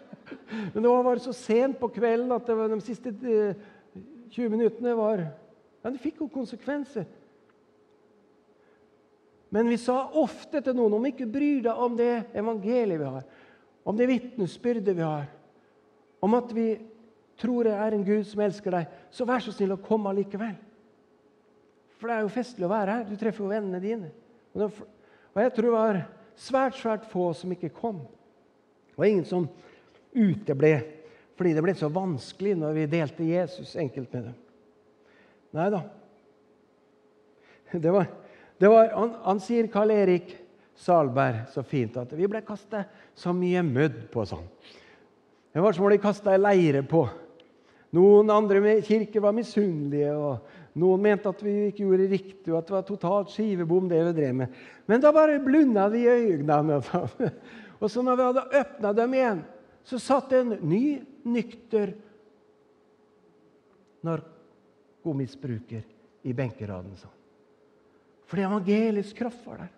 Men 0.73 0.85
det 0.85 0.91
var 0.91 1.21
så 1.21 1.33
sent 1.35 1.79
på 1.79 1.91
kvelden 1.93 2.31
at 2.33 2.47
de 2.47 2.79
siste 2.85 3.11
20 3.11 3.55
eh, 3.55 4.51
minuttene 4.51 4.95
var 4.97 5.25
Ja, 5.25 5.91
det 5.91 6.01
fikk 6.01 6.23
jo 6.23 6.31
konsekvenser. 6.33 7.05
Men 9.53 9.69
vi 9.69 9.77
sa 9.77 9.99
ofte 10.17 10.59
til 10.63 10.73
noen 10.75 10.95
om 10.97 11.05
ikke 11.05 11.27
bryr 11.29 11.61
deg 11.67 11.81
om 11.85 11.93
det 11.95 12.25
evangeliet 12.35 12.99
vi 12.99 13.05
har, 13.07 13.27
om 13.85 13.95
det 13.95 14.07
vitnesbyrdet 14.09 14.97
vi 14.97 15.05
har, 15.05 15.27
om 16.25 16.33
at 16.35 16.49
vi 16.57 16.65
tror 17.39 17.67
det 17.67 17.75
er 17.77 17.93
en 17.93 18.07
Gud 18.07 18.25
som 18.27 18.41
elsker 18.41 18.73
deg, 18.73 18.89
så 19.13 19.27
vær 19.29 19.43
så 19.45 19.53
snill 19.53 19.75
å 19.75 19.83
komme 19.85 20.09
allikevel. 20.09 20.55
For 22.05 22.11
det 22.11 22.19
er 22.19 22.25
jo 22.27 22.33
festlig 22.35 22.65
å 22.67 22.69
være 22.69 22.95
her. 22.99 23.05
Du 23.09 23.17
treffer 23.17 23.41
jo 23.41 23.47
vennene 23.49 23.79
dine. 23.81 24.11
Og 24.53 25.39
jeg 25.41 25.53
tror 25.55 25.65
det 25.65 25.71
var 25.73 25.97
svært, 26.37 26.75
svært 26.77 27.07
få 27.09 27.31
som 27.33 27.49
ikke 27.55 27.71
kom. 27.73 28.03
Det 28.91 28.99
var 29.01 29.09
ingen 29.09 29.25
som 29.25 29.47
uteble 30.13 30.75
fordi 31.35 31.55
det 31.57 31.63
ble 31.65 31.73
så 31.75 31.89
vanskelig 31.89 32.53
når 32.61 32.77
vi 32.77 32.83
delte 32.93 33.25
Jesus 33.25 33.73
enkelt 33.81 34.13
med 34.13 34.27
dem. 34.27 34.35
Nei 35.57 35.65
da. 35.73 35.81
Det 37.73 37.95
var, 37.95 38.05
det 38.61 38.69
var, 38.71 38.93
han, 38.93 39.15
han, 39.25 39.41
sier 39.43 39.67
Karl 39.73 39.95
Erik 39.97 40.29
Salberg 40.77 41.49
så 41.55 41.65
fint 41.65 41.97
at 41.97 42.13
vi 42.13 42.29
ble 42.29 42.43
kasta 42.45 42.83
så 43.17 43.33
mye 43.33 43.65
mødd 43.65 43.97
på 44.13 44.27
sånn. 44.29 44.45
Det 45.57 45.65
var 45.65 45.73
som 45.73 45.89
om 45.89 45.91
de 45.91 45.99
kasta 46.05 46.37
ei 46.37 46.43
leire 46.43 46.85
på. 46.85 47.01
Noen 47.97 48.29
andre 48.29 48.77
kirker 48.85 49.25
var 49.25 49.35
misunnelige, 49.35 50.13
og 50.13 50.64
noen 50.75 51.03
mente 51.05 51.31
at 51.31 51.41
vi 51.43 51.53
ikke 51.69 51.85
gjorde 51.85 52.09
riktig, 52.11 52.49
og 52.51 52.59
at 52.59 52.67
det 52.67 52.75
var 52.75 52.87
totalt 52.87 53.31
skivebom, 53.31 53.87
det 53.91 54.01
vi 54.09 54.15
drev 54.17 54.39
med. 54.41 54.55
Men 54.89 55.03
da 55.03 55.11
bare 55.15 55.39
blunda 55.43 55.87
vi 55.93 56.03
i 56.03 56.09
øynene. 56.11 56.81
Og 57.81 57.91
så 57.91 58.03
når 58.03 58.17
vi 58.17 58.25
hadde 58.29 58.43
åpna 58.59 58.91
dem 58.95 59.13
igjen, 59.15 59.43
så 59.85 59.99
satt 60.01 60.33
en 60.33 60.55
ny, 60.65 60.83
nykter 61.27 61.93
narkomisbruker 64.05 65.83
i 66.25 66.33
benkeraden. 66.33 66.95
sånn. 66.97 67.13
Fordi 68.25 68.45
evangelisk 68.47 69.19
kraft 69.19 69.43
var 69.45 69.65
der. 69.65 69.73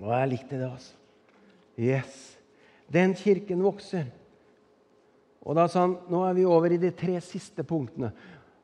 Og 0.00 0.08
jeg 0.14 0.30
likte 0.30 0.56
det, 0.56 0.70
altså. 0.70 0.94
Yes. 1.76 2.16
Den 2.92 3.14
kirken 3.16 3.62
vokser. 3.64 4.08
Og 5.42 5.56
da 5.58 5.66
sa 5.68 5.84
han 5.84 5.96
nå 6.10 6.22
er 6.26 6.36
vi 6.38 6.46
over 6.48 6.72
i 6.72 6.80
de 6.80 6.92
tre 6.96 7.18
siste 7.24 7.64
punktene. 7.66 8.12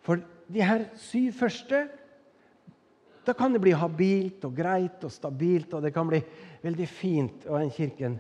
For 0.04 0.22
de 0.48 0.64
her 0.64 0.88
syv 0.96 1.32
første 1.36 1.86
da 3.28 3.34
kan 3.36 3.52
det 3.52 3.60
bli 3.60 3.74
habilt 3.76 4.44
og 4.48 4.54
greit 4.56 5.02
og 5.04 5.12
stabilt, 5.12 5.74
og 5.76 5.82
det 5.84 5.90
kan 5.92 6.08
bli 6.08 6.22
veldig 6.62 6.86
fint 6.88 7.44
å 7.44 7.58
en 7.60 7.72
kirken 7.74 8.14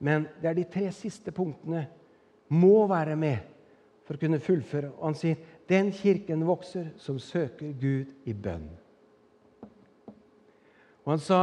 men 0.00 0.26
det 0.40 0.48
er 0.48 0.56
de 0.56 0.64
tre 0.64 0.88
siste 0.96 1.32
punktene 1.32 1.84
må 2.56 2.86
være 2.88 3.16
med 3.20 3.44
for 4.08 4.16
å 4.16 4.20
kunne 4.22 4.40
fullføre. 4.42 4.94
Og 4.96 5.10
han 5.10 5.18
sier 5.18 5.40
den 5.68 5.92
kirken 5.94 6.46
vokser 6.48 6.88
som 6.98 7.20
søker 7.20 7.74
Gud 7.78 8.08
i 8.24 8.32
bønn. 8.32 8.64
Og 11.04 11.12
han 11.12 11.22
sa 11.22 11.40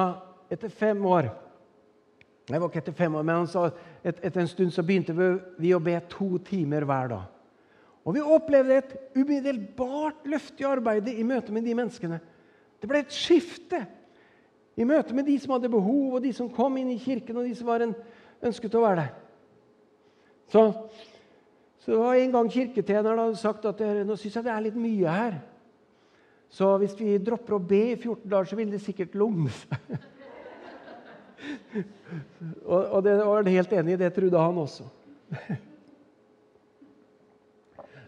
etter 0.49 0.71
fem 0.73 1.05
år 1.05 1.33
Det 2.47 2.61
var 2.61 2.69
ikke 2.69 2.79
etter 2.79 2.95
fem 2.95 3.15
år, 3.19 3.23
men 3.27 3.41
han 3.41 3.49
sa 3.51 3.65
et, 3.67 4.21
etter 4.23 4.39
en 4.39 4.47
stund 4.47 4.71
så 4.71 4.83
begynte 4.87 5.11
vi 5.59 5.73
å 5.75 5.81
be 5.83 5.97
to 6.07 6.37
timer 6.47 6.85
hver 6.87 7.09
dag. 7.11 7.25
Og 8.07 8.15
vi 8.15 8.23
opplevde 8.23 8.77
et 8.79 8.93
umiddelbart 9.19 10.27
løft 10.31 10.61
i 10.61 10.67
arbeidet 10.67 11.17
i 11.19 11.25
møte 11.27 11.51
med 11.51 11.65
de 11.67 11.75
menneskene. 11.75 12.21
Det 12.79 12.87
ble 12.87 13.01
et 13.03 13.11
skifte 13.11 13.81
i 14.79 14.85
møte 14.87 15.15
med 15.17 15.27
de 15.27 15.35
som 15.41 15.57
hadde 15.57 15.71
behov, 15.73 16.15
og 16.15 16.23
de 16.23 16.31
som 16.35 16.47
kom 16.53 16.77
inn 16.79 16.93
i 16.93 17.01
kirken, 17.01 17.35
og 17.35 17.49
de 17.49 17.55
som 17.57 17.67
var 17.67 17.83
en 17.83 17.91
ønsket 18.47 18.79
å 18.79 18.85
være 18.85 19.01
der. 19.01 19.11
Så, 20.47 20.63
så 21.83 21.91
det 21.91 21.99
var 21.99 22.21
en 22.21 22.35
gang 22.37 22.51
kirketjeneren 22.53 23.23
hadde 23.25 23.41
sagt 23.41 23.67
at 23.67 23.83
nå 24.07 24.15
syns 24.15 24.39
jeg 24.39 24.47
det 24.47 24.55
er 24.55 24.65
litt 24.69 24.79
mye 24.79 25.19
her. 25.19 25.39
Så 26.47 26.71
hvis 26.79 26.95
vi 26.95 27.17
dropper 27.19 27.57
å 27.57 27.59
be 27.59 27.83
i 27.89 27.97
14 27.97 28.23
dager, 28.23 28.47
så 28.47 28.55
vil 28.55 28.71
det 28.71 28.85
sikkert 28.85 29.17
lugne 29.19 29.51
seg. 29.51 29.97
og, 32.71 32.81
og 32.81 33.01
det 33.03 33.19
var 33.19 33.51
helt 33.51 33.79
enig 33.81 33.97
i. 33.97 34.03
Det 34.05 34.15
trodde 34.15 34.45
han 34.47 34.63
også. 34.63 34.87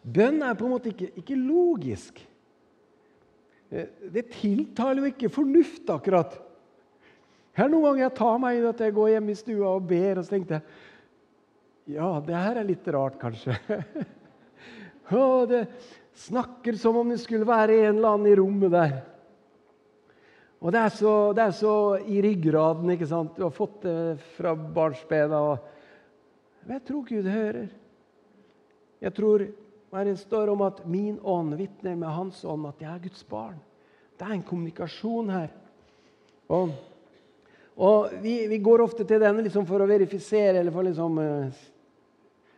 Bønn 0.04 0.44
er 0.46 0.58
på 0.58 0.68
en 0.68 0.74
måte 0.76 0.92
ikke, 0.94 1.10
ikke 1.20 1.38
logisk. 1.38 2.22
Det 3.70 4.24
tiltaler 4.34 5.04
jo 5.04 5.12
ikke 5.12 5.32
fornuft, 5.34 5.90
akkurat. 5.94 6.38
Her 7.58 7.68
er 7.68 7.74
noen 7.74 7.90
ganger 7.90 8.06
jeg 8.06 8.16
tar 8.18 8.40
meg 8.42 8.58
i 8.58 8.68
at 8.70 8.82
jeg 8.86 8.96
går 8.96 9.12
hjemme 9.14 9.34
i 9.34 9.38
stua 9.38 9.74
og 9.76 9.86
ber, 9.90 10.22
og 10.22 10.26
så 10.26 10.36
tenkte 10.36 10.60
jeg 10.60 11.98
Ja, 11.98 12.10
det 12.22 12.38
her 12.38 12.60
er 12.62 12.68
litt 12.68 12.88
rart, 12.94 13.18
kanskje. 13.22 13.56
Og 15.10 15.48
det 15.50 15.64
snakker 16.22 16.76
som 16.78 17.00
om 17.00 17.10
det 17.10 17.18
skulle 17.18 17.48
være 17.50 17.80
en 17.80 17.96
eller 17.96 18.12
annen 18.14 18.30
i 18.30 18.36
rommet 18.38 18.70
der. 18.70 18.92
Og 20.60 20.76
det 20.76 20.84
er 20.84 20.94
så, 20.94 21.14
det 21.34 21.48
er 21.48 21.56
så 21.56 21.74
i 22.04 22.20
ryggraden. 22.22 22.92
ikke 22.94 23.08
sant? 23.10 23.34
Du 23.38 23.48
har 23.48 23.56
fått 23.56 23.82
det 23.88 24.20
fra 24.36 24.54
barnsbena. 24.54 25.40
Og 25.54 26.70
jeg 26.76 26.84
tror 26.86 27.06
Gud 27.08 27.30
hører. 27.32 27.70
Jeg 29.00 29.16
tror 29.16 29.48
hva 29.90 30.04
det 30.06 30.20
står 30.22 30.52
om 30.54 30.62
at 30.68 30.84
min 30.86 31.18
ånd 31.22 31.56
vitner 31.58 31.98
med 31.98 32.14
hans 32.14 32.44
ånd 32.46 32.68
at 32.70 32.82
jeg 32.84 32.92
er 32.92 33.04
Guds 33.08 33.26
barn. 33.30 33.58
Det 34.20 34.28
er 34.28 34.36
en 34.36 34.46
kommunikasjon 34.46 35.34
her. 35.34 35.50
Og 36.50 36.72
og 37.80 38.10
vi, 38.20 38.34
vi, 38.52 38.58
går 38.60 38.82
ofte 38.84 39.06
til 39.08 39.22
denne 39.24 39.46
liksom 39.46 39.64
for 39.68 39.80
å 39.80 39.88
verifisere 39.88 40.60
eller 40.60 40.74
for 40.76 40.84
liksom 40.84 41.20
uh, 41.24 41.62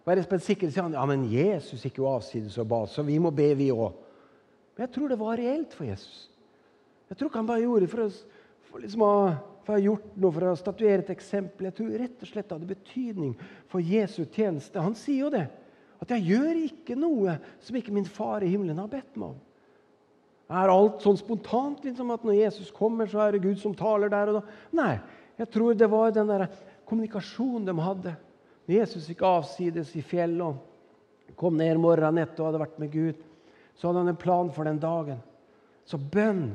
være 0.07 0.39
sikker 0.41 0.71
side. 0.71 0.95
Ja, 0.95 1.05
men 1.05 1.27
Jesus 1.29 1.83
gikk 1.85 1.99
jo 2.01 2.09
avsides 2.09 2.57
og 2.57 2.65
ba, 2.71 2.79
så 2.89 3.05
vi 3.05 3.19
må 3.21 3.29
be, 3.29 3.51
vi 3.53 3.69
òg. 3.69 3.93
Men 4.73 4.87
jeg 4.87 4.93
tror 4.95 5.11
det 5.11 5.19
var 5.21 5.37
reelt 5.37 5.75
for 5.77 5.85
Jesus. 5.85 6.25
Jeg 7.11 7.19
tror 7.19 7.29
ikke 7.29 7.41
han 7.43 7.51
bare 7.51 7.61
gjorde 7.61 7.85
det 7.85 7.91
for, 7.91 8.07
å, 8.07 8.41
for, 8.71 8.81
liksom 8.81 9.05
å, 9.05 9.13
for 9.61 9.75
å 9.75 9.77
ha 9.77 9.85
gjort 9.85 10.17
noe, 10.17 10.33
for 10.39 10.47
å 10.49 10.57
statuere 10.57 11.05
et 11.05 11.13
eksempel. 11.13 11.69
Jeg 11.69 11.77
tror 11.77 11.95
rett 12.01 12.25
og 12.25 12.31
slett 12.31 12.49
det 12.49 12.57
hadde 12.57 12.71
betydning 12.71 13.35
for 13.69 13.93
Jesu 13.93 14.23
tjeneste. 14.23 14.81
Han 14.81 14.97
sier 14.97 15.27
jo 15.27 15.33
det. 15.35 15.45
At 16.01 16.09
'jeg 16.09 16.33
gjør 16.33 16.63
ikke 16.65 16.95
noe 16.97 17.39
som 17.59 17.75
ikke 17.75 17.93
min 17.93 18.05
far 18.05 18.41
i 18.41 18.49
himmelen 18.49 18.77
har 18.77 18.87
bedt 18.87 19.15
meg 19.15 19.29
om'. 19.29 19.41
Er 20.51 20.67
alt 20.67 21.01
sånn 21.01 21.17
spontant 21.17 21.83
liksom, 21.85 22.11
at 22.11 22.23
når 22.23 22.33
Jesus 22.33 22.71
kommer, 22.71 23.07
så 23.07 23.19
er 23.23 23.31
det 23.31 23.43
Gud 23.43 23.59
som 23.61 23.75
taler 23.75 24.09
der 24.09 24.27
og 24.27 24.41
da? 24.41 24.41
Nei. 24.73 24.99
Jeg 25.37 25.49
tror 25.49 25.73
det 25.73 25.89
var 25.89 26.11
den 26.11 26.27
der 26.27 26.49
kommunikasjonen 26.85 27.65
de 27.65 27.75
hadde. 27.81 28.15
Når 28.67 28.75
Jesus 28.75 29.07
gikk 29.07 29.21
avsides 29.21 29.95
i 29.95 30.01
fjellet, 30.01 30.41
og 30.41 31.35
kom 31.39 31.55
ned 31.57 31.79
morgenen 31.81 32.19
etter 32.21 32.43
og 32.43 32.51
hadde 32.51 32.63
vært 32.65 32.79
med 32.79 32.91
Gud, 32.91 33.23
så 33.75 33.87
hadde 33.87 34.03
han 34.03 34.11
en 34.11 34.19
plan 34.19 34.51
for 34.51 34.67
den 34.67 34.79
dagen. 34.81 35.21
Så 35.87 35.97
bønn 35.97 36.51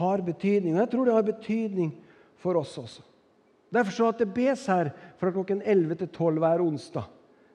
har 0.00 0.24
betydning. 0.24 0.74
Og 0.74 0.80
jeg 0.80 0.90
tror 0.94 1.04
det 1.04 1.14
har 1.14 1.28
betydning 1.28 1.92
for 2.42 2.58
oss 2.58 2.72
også. 2.80 3.04
Derfor 3.74 3.94
så 3.94 4.08
at 4.08 4.22
det 4.22 4.32
bes 4.34 4.64
her 4.70 4.90
fra 5.20 5.32
klokken 5.34 5.62
11 5.62 6.00
til 6.02 6.08
12 6.08 6.40
hver 6.42 6.64
onsdag. 6.64 7.06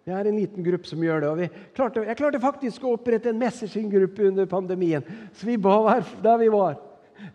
Vi 0.09 0.15
er 0.17 0.25
en 0.25 0.37
liten 0.39 0.65
gruppe 0.65 0.89
som 0.89 1.03
gjør 1.05 1.21
det. 1.21 1.29
og 1.29 1.57
klarte, 1.77 2.03
Jeg 2.07 2.17
klarte 2.17 2.39
faktisk 2.41 2.83
å 2.83 2.95
opprette 2.95 3.29
en 3.29 3.37
messaging-gruppe 3.37 4.25
under 4.31 4.47
pandemien. 4.49 5.03
Så 5.33 5.45
vi 5.45 5.57
ba 5.57 5.99
der 6.23 6.37
vi 6.37 6.47
var. 6.49 6.79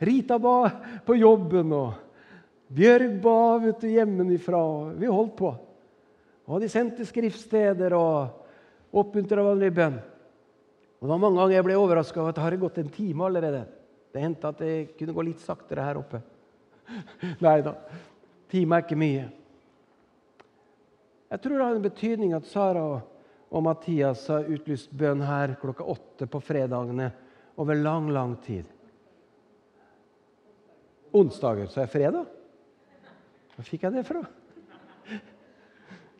Rita 0.00 0.38
ba 0.38 0.70
på 1.06 1.14
jobben, 1.14 1.70
og 1.72 1.94
Bjørg 2.74 3.20
ba 3.22 3.58
vet 3.62 3.80
du, 3.80 3.86
hjemmefra. 3.92 4.62
Vi 4.98 5.06
holdt 5.06 5.36
på. 5.38 5.52
Og 6.50 6.60
de 6.60 6.68
sendte 6.68 7.06
skriftsteder 7.06 7.94
og 7.94 8.90
oppmuntra 8.90 9.38
hverandre 9.38 9.70
bønn. 9.70 10.00
Og 10.98 11.06
Det 11.06 11.12
var 11.12 11.22
mange 11.22 11.38
ganger 11.38 11.54
jeg 11.54 11.68
ble 11.68 11.78
overraska 11.78 12.20
over 12.20 12.34
at 12.34 12.40
det 12.40 12.42
har 12.42 12.56
gått 12.56 12.78
en 12.82 12.90
time 12.90 13.24
allerede. 13.24 13.62
Det 14.10 14.20
hendte 14.24 14.50
at 14.50 14.58
det 14.58 14.74
kunne 14.98 15.14
gå 15.14 15.28
litt 15.30 15.46
saktere 15.46 15.86
her 15.86 16.02
oppe. 16.02 16.18
Nei 17.44 17.60
da. 17.62 17.76
Time 18.50 18.74
er 18.74 18.82
ikke 18.82 18.98
mye. 18.98 19.30
Jeg 21.34 21.40
tror 21.42 21.58
det 21.58 21.64
har 21.66 21.74
en 21.74 21.82
betydning 21.82 22.32
at 22.36 22.46
Sara 22.46 22.82
og 23.50 23.62
Mathias 23.66 24.20
har 24.30 24.46
utlyst 24.54 24.92
bønn 24.94 25.22
her 25.26 25.56
klokka 25.58 25.82
åtte 25.90 26.28
på 26.30 26.38
fredagene 26.38 27.08
over 27.58 27.74
lang, 27.74 28.06
lang 28.14 28.36
tid. 28.44 28.68
Onsdager. 31.10 31.66
Så 31.66 31.82
er 31.82 31.90
fredag? 31.90 32.28
Hvor 33.56 33.66
fikk 33.66 33.82
jeg 33.82 33.96
det 33.96 34.04
fra? 34.06 34.22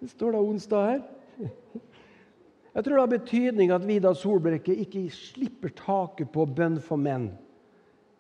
Det 0.02 0.10
står 0.10 0.34
da 0.34 0.40
onsdag 0.42 0.88
her. 0.88 1.04
Jeg 2.74 2.82
tror 2.82 2.96
det 2.96 3.04
har 3.04 3.12
betydning 3.12 3.70
at 3.70 3.86
Vidar 3.86 4.16
Solbrekke 4.18 4.74
ikke 4.82 5.04
slipper 5.14 5.70
taket 5.78 6.32
på 6.34 6.42
bønn 6.58 6.80
for 6.82 6.98
menn. 6.98 7.28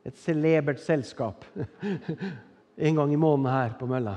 Et 0.06 0.14
celebert 0.22 0.78
selskap 0.78 1.42
en 1.58 3.02
gang 3.02 3.10
i 3.10 3.18
måneden 3.18 3.50
her 3.50 3.74
på 3.82 3.90
mølla. 3.90 4.14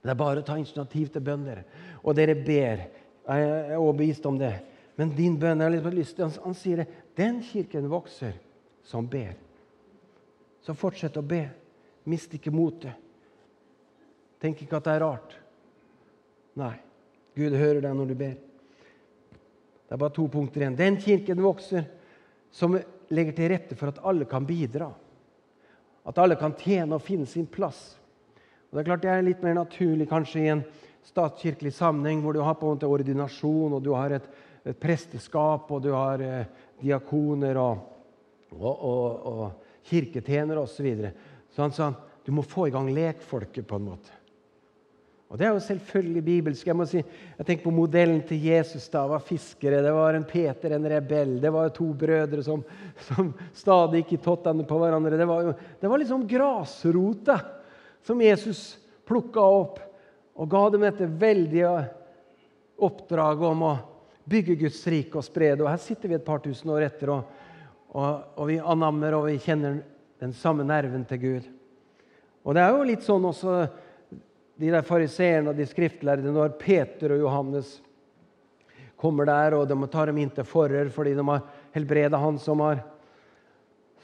Det 0.00 0.12
er 0.12 0.18
bare 0.18 0.40
å 0.40 0.46
ta 0.46 0.56
initiativ 0.56 1.10
til 1.12 1.24
bønn, 1.24 1.44
dere. 1.44 1.64
Og 2.00 2.16
dere 2.16 2.34
ber. 2.38 2.86
Jeg 3.26 3.48
er 3.48 3.76
overbevist 3.76 4.26
om 4.26 4.38
det. 4.40 4.54
Men 4.96 5.12
din 5.16 5.36
bønn 5.40 5.60
jeg 5.60 5.82
har 5.84 5.96
lyst 5.96 6.16
til, 6.16 6.26
han, 6.26 6.44
han 6.44 6.56
sier 6.56 6.82
det. 6.82 6.88
Den 7.16 7.40
kirken 7.44 7.88
vokser 7.92 8.34
som 8.86 9.06
ber. 9.08 9.34
Så 10.64 10.76
fortsett 10.76 11.18
å 11.20 11.24
be. 11.24 11.44
Mist 12.08 12.32
ikke 12.36 12.52
motet. 12.52 12.96
Tenk 14.40 14.62
ikke 14.64 14.80
at 14.80 14.88
det 14.88 14.94
er 14.96 15.04
rart. 15.04 15.36
Nei. 16.60 16.76
Gud 17.36 17.54
hører 17.54 17.84
deg 17.84 17.96
når 17.96 18.10
du 18.10 18.16
ber. 18.18 18.34
Det 19.90 19.96
er 19.96 20.00
bare 20.00 20.14
to 20.16 20.26
punkter 20.32 20.64
igjen. 20.64 20.78
Den 20.78 20.98
kirken 21.02 21.40
vokser 21.44 21.86
som 22.54 22.76
legger 23.10 23.36
til 23.36 23.50
rette 23.52 23.76
for 23.78 23.92
at 23.92 24.00
alle 24.06 24.26
kan 24.28 24.46
bidra. 24.46 24.88
At 26.06 26.18
alle 26.18 26.38
kan 26.40 26.56
tjene 26.58 26.96
og 26.96 27.04
finne 27.04 27.28
sin 27.28 27.48
plass. 27.50 27.99
Og 28.70 28.76
Det 28.76 28.82
er 28.82 28.86
klart 28.86 29.02
det 29.02 29.10
er 29.10 29.24
litt 29.26 29.42
mer 29.42 29.56
naturlig 29.58 30.06
kanskje 30.10 30.42
i 30.44 30.50
en 30.52 30.62
statskirkelig 31.08 31.72
sammenheng 31.74 32.20
hvor 32.22 32.36
du 32.36 32.42
har 32.44 32.54
på 32.54 32.68
en 32.68 32.76
måte 32.76 32.90
ordinasjon, 32.90 33.74
og 33.74 33.82
du 33.82 33.90
har 33.96 34.14
et, 34.14 34.28
et 34.62 34.78
presteskap, 34.78 35.66
og 35.74 35.82
du 35.82 35.90
har 35.90 36.22
eh, 36.22 36.46
diakoner 36.78 37.58
og, 37.58 37.82
og, 38.54 38.70
og, 38.70 39.26
og 39.26 39.90
kirketjenere 39.90 40.62
osv. 40.62 40.76
Så, 40.76 40.86
videre. 40.86 41.12
så 41.50 41.66
han 41.66 41.74
sa 41.74 41.90
du 42.24 42.32
må 42.36 42.46
få 42.46 42.68
i 42.68 42.74
gang 42.74 42.92
lekfolket 42.94 43.66
på 43.66 43.80
en 43.80 43.86
måte. 43.90 44.16
Og 45.30 45.38
Det 45.38 45.46
er 45.46 45.52
jo 45.54 45.62
selvfølgelig 45.62 46.22
bibelsk. 46.26 46.66
Jeg 46.66 46.74
må 46.76 46.84
si, 46.90 47.00
jeg 47.00 47.46
tenker 47.46 47.64
på 47.64 47.72
modellen 47.74 48.20
til 48.26 48.42
Jesus. 48.42 48.88
da, 48.90 49.04
var 49.06 49.22
fiskere. 49.22 49.82
Det 49.82 49.92
var 49.94 50.14
en 50.14 50.26
Peter, 50.26 50.74
en 50.74 50.88
rebell. 50.90 51.36
Det 51.40 51.52
var 51.54 51.70
to 51.74 51.86
brødre 51.94 52.42
som, 52.42 52.64
som 53.06 53.30
stadig 53.54 54.02
gikk 54.02 54.16
i 54.18 54.22
tottene 54.24 54.66
på 54.66 54.78
hverandre. 54.78 55.18
Det 55.18 55.28
var, 55.30 55.42
jo, 55.46 55.54
det 55.80 55.90
var 55.90 56.02
liksom 56.02 56.26
grasrota 56.30 57.38
som 58.06 58.20
Jesus 58.22 58.78
plukka 59.08 59.40
opp 59.40 59.80
og 60.40 60.48
ga 60.50 60.62
dem 60.72 60.84
dette 60.86 61.08
veldige 61.20 61.70
oppdraget 62.80 63.46
om 63.50 63.64
å 63.68 63.72
bygge 64.30 64.56
Guds 64.62 64.80
rike 64.88 65.18
og 65.18 65.26
spre 65.26 65.52
det. 65.52 65.64
Og 65.64 65.70
Her 65.70 65.80
sitter 65.82 66.08
vi 66.08 66.16
et 66.16 66.26
par 66.26 66.40
tusen 66.44 66.70
år 66.72 66.86
etter, 66.86 67.12
og, 67.12 67.28
og, 67.92 68.36
og 68.38 68.48
vi 68.48 68.60
anammer 68.62 69.18
og 69.18 69.26
vi 69.28 69.40
kjenner 69.42 69.80
den 70.20 70.32
samme 70.36 70.64
nerven 70.64 71.04
til 71.08 71.20
Gud. 71.20 71.48
Og 72.44 72.56
det 72.56 72.64
er 72.64 72.72
jo 72.72 72.88
litt 72.88 73.04
sånn 73.04 73.26
også 73.28 73.56
de 74.60 74.72
der 74.72 74.84
fariseerne 74.84 75.52
og 75.52 75.58
de 75.58 75.66
skriftlærde 75.68 76.32
når 76.32 76.54
Peter 76.60 77.14
og 77.14 77.24
Johannes 77.24 77.78
kommer 79.00 79.28
der, 79.28 79.56
og 79.56 79.68
de 79.68 79.76
tar 79.88 80.10
dem 80.10 80.18
inn 80.20 80.32
til 80.32 80.44
forhør 80.44 80.90
fordi 80.92 81.14
de 81.16 81.24
har 81.24 81.44
helbreda 81.72 82.20
han 82.20 82.36
som 82.40 82.60
har 82.64 82.82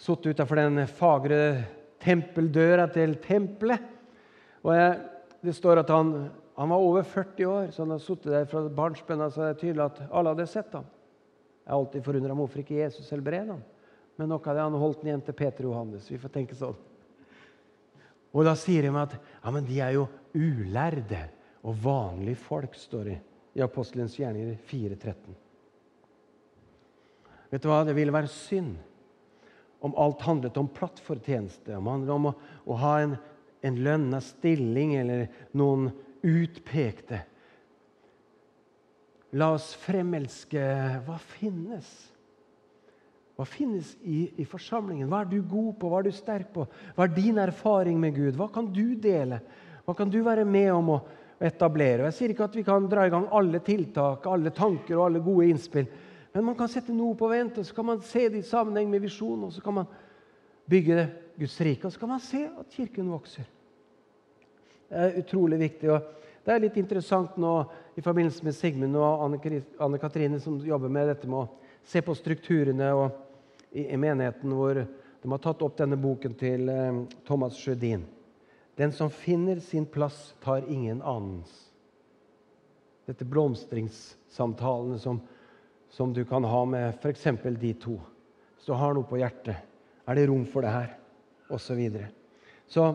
sittet 0.00 0.36
utafor 0.36 0.60
den 0.60 0.84
fagre 0.88 1.40
tempeldøra 2.02 2.88
til 2.92 3.16
tempelet. 3.22 3.92
Og 4.64 4.74
jeg, 4.74 4.98
Det 5.44 5.54
står 5.54 5.78
at 5.78 5.90
han, 5.90 6.30
han, 6.56 6.68
var 6.68 6.82
over 6.82 7.02
40 7.02 7.46
år, 7.46 7.70
så 7.70 7.84
han 7.84 7.90
har 7.90 7.98
sittet 8.02 8.32
der 8.32 8.46
fra 8.50 8.68
barnsben. 8.68 9.30
Så 9.30 9.42
det 9.42 9.48
er 9.48 9.60
tydelig 9.60 9.84
at 9.84 10.02
alle 10.10 10.32
hadde 10.32 10.46
sett 10.50 10.72
ham. 10.74 10.86
Jeg 11.64 11.72
har 11.72 11.78
alltid 11.78 12.02
forundra 12.02 12.34
meg 12.34 12.42
hvorfor 12.42 12.62
ikke 12.62 12.80
Jesus 12.80 13.10
helbreder 13.10 13.52
ham. 13.54 13.62
Men 14.16 14.30
noe 14.32 14.40
av 14.40 14.56
det 14.56 14.64
han 14.64 14.78
holdt 14.80 15.04
igjen 15.04 15.22
til 15.22 15.36
Peter 15.36 15.68
Johannes. 15.68 16.08
Vi 16.10 16.18
får 16.18 16.32
tenke 16.34 16.56
sånn. 16.56 16.76
Og 18.36 18.44
da 18.44 18.56
sier 18.58 18.84
de 18.84 18.92
at 18.98 19.16
ja, 19.16 19.50
men 19.52 19.64
de 19.64 19.80
er 19.80 19.94
jo 19.96 20.06
ulærde 20.34 21.22
og 21.66 21.78
vanlige 21.82 22.38
folk, 22.38 22.74
står 22.76 23.10
det 23.10 23.16
i 23.56 23.62
Apostelens 23.64 24.16
gjerninger 24.18 24.58
4.13. 24.68 25.36
Vet 27.50 27.62
du 27.62 27.70
hva? 27.70 27.80
Det 27.86 27.94
ville 27.96 28.14
være 28.14 28.30
synd 28.30 28.76
om 29.86 29.94
alt 30.00 30.24
handlet 30.26 30.56
om 30.60 30.68
plattformtjeneste, 30.68 31.76
om, 31.78 31.88
om 32.10 32.28
å, 32.30 32.34
å, 32.66 32.76
ha 32.82 32.96
en, 33.04 33.14
en 33.66 33.78
lønna 33.86 34.20
stilling 34.24 34.96
eller 34.98 35.26
noen 35.56 35.90
utpekte. 36.26 37.22
La 39.36 39.52
oss 39.54 39.72
fremelske 39.78 40.62
hva 41.06 41.18
finnes. 41.36 41.88
Hva 43.36 43.44
finnes 43.44 43.92
i, 44.00 44.30
i, 44.40 44.46
forsamlingen? 44.48 45.10
Hva 45.12 45.22
er 45.22 45.30
du 45.34 45.40
god 45.44 45.74
på? 45.80 45.90
Hva 45.92 46.00
er 46.00 46.08
du 46.08 46.16
sterk 46.16 46.54
på? 46.54 46.64
Hva 46.96 47.04
er 47.04 47.16
din 47.16 47.40
erfaring 47.42 47.98
med 48.00 48.16
Gud? 48.16 48.36
Hva 48.38 48.48
kan 48.52 48.70
du 48.72 48.96
dele? 48.96 49.42
Hva 49.84 49.94
kan 49.98 50.10
du 50.10 50.22
være 50.24 50.46
med 50.48 50.70
om 50.72 50.94
å 50.94 51.02
etablere? 51.36 52.08
Jeg 52.08 52.16
sier 52.16 52.32
ikke 52.32 52.48
at 52.48 52.56
vi 52.56 52.64
kan 52.66 52.88
dra 52.88 53.04
i 53.04 53.12
gang 53.12 53.28
alle 53.36 53.60
tiltak, 53.66 54.24
alle 54.30 54.54
tanker 54.56 54.96
og 54.96 55.10
alle 55.10 55.24
gode 55.26 55.50
innspill. 55.52 55.90
Men 56.36 56.44
man 56.44 56.56
kan 56.58 56.68
sette 56.68 56.92
noe 56.92 57.16
på 57.16 57.30
vent, 57.30 57.56
så 57.64 57.72
kan 57.72 57.86
man 57.88 58.00
se 58.04 58.26
det 58.28 58.42
i 58.42 58.44
sammenheng 58.44 58.90
med 58.92 59.00
visjonen. 59.00 59.46
Og 59.46 59.54
så 59.56 59.62
kan 59.64 59.72
man 59.78 59.86
bygge 60.68 60.96
det 60.98 61.04
Guds 61.40 61.54
rike, 61.64 61.86
og 61.88 61.92
så 61.94 62.00
kan 62.02 62.10
man 62.10 62.20
se 62.20 62.42
at 62.44 62.74
kirken 62.76 63.06
vokser. 63.08 63.46
Det 64.90 64.98
er 65.00 65.14
utrolig 65.22 65.58
viktig. 65.62 65.88
og 65.94 66.02
Det 66.44 66.52
er 66.52 66.60
litt 66.60 66.76
interessant 66.76 67.38
nå 67.40 67.52
i 67.96 68.04
forbindelse 68.04 68.44
med 68.44 68.52
Sigmund 68.52 68.98
og 69.00 69.24
Anne 69.24 70.00
Katrine, 70.02 70.40
som 70.40 70.58
jobber 70.60 70.92
med 70.92 71.08
dette 71.08 71.24
med 71.24 71.38
å 71.46 71.70
se 71.88 72.02
på 72.04 72.14
strukturene 72.18 72.90
i, 73.72 73.86
i 73.86 73.96
menigheten 73.96 74.52
hvor 74.52 74.76
de 74.76 75.32
har 75.32 75.40
tatt 75.40 75.64
opp 75.64 75.78
denne 75.80 75.96
boken 75.96 76.36
til 76.36 76.68
eh, 76.68 76.98
Thomas 77.24 77.56
Sjødin. 77.56 78.04
Den 78.76 78.92
som 78.92 79.08
finner 79.08 79.64
sin 79.64 79.88
plass, 79.88 80.34
tar 80.44 80.68
ingen 80.68 81.00
annens. 81.00 81.48
Dette 83.08 83.24
blomstringssamtalene 83.24 85.00
som, 85.00 85.22
som 85.96 86.12
du 86.12 86.24
kan 86.24 86.44
ha 86.44 86.64
med 86.64 86.88
f.eks. 87.00 87.24
de 87.60 87.72
to. 87.74 87.94
Hvis 88.56 88.66
du 88.68 88.74
har 88.76 88.92
noe 88.92 89.08
på 89.08 89.16
hjertet, 89.16 89.56
er 90.04 90.18
det 90.18 90.26
rom 90.28 90.42
for 90.44 90.60
det 90.66 90.72
her? 90.74 90.90
Og 91.48 91.60
så 91.62 91.72
videre. 91.78 92.10
Så, 92.68 92.90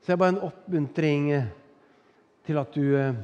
så 0.00 0.06
det 0.06 0.14
er 0.14 0.20
bare 0.22 0.32
en 0.32 0.46
oppmuntring 0.46 1.26
eh, 1.36 1.50
til 2.48 2.56
at 2.56 2.72
du, 2.72 2.84
eh, 2.96 3.18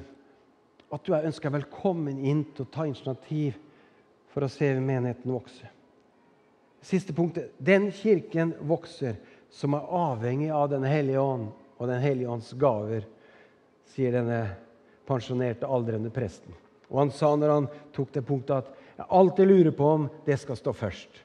at 0.93 1.07
du 1.07 1.15
er 1.17 1.31
ønska 1.31 1.49
velkommen 1.55 2.19
inn 2.21 2.43
til 2.53 2.67
å 2.67 2.73
ta 2.75 2.85
initiativ 2.85 3.57
for 4.35 4.45
å 4.45 4.51
se 4.53 4.69
menigheten 4.75 5.33
vokse. 5.33 5.71
Siste 6.85 7.15
punktet. 7.17 7.55
Den 7.57 7.89
kirken 7.95 8.53
vokser 8.69 9.17
som 9.55 9.79
er 9.79 9.89
avhengig 9.97 10.51
av 10.53 10.69
Den 10.75 10.85
hellige 10.85 11.25
ånd 11.25 11.49
og 11.79 11.89
Den 11.89 12.05
hellige 12.05 12.37
ånds 12.37 12.53
gaver, 12.61 13.09
sier 13.95 14.13
denne 14.13 14.43
pensjonerte, 15.09 15.65
aldrende 15.65 16.13
presten. 16.13 16.53
Og 16.95 17.01
Han 17.03 17.11
sa 17.11 17.33
når 17.35 17.51
han 17.51 17.65
tok 17.93 18.13
det 18.15 18.23
punktet, 18.27 18.63
at 18.63 18.99
jeg 19.01 19.11
alltid 19.19 19.49
lurer 19.51 19.75
på 19.75 19.87
om 19.97 20.05
det 20.27 20.37
skal 20.39 20.57
stå 20.57 20.73
først. 20.73 21.23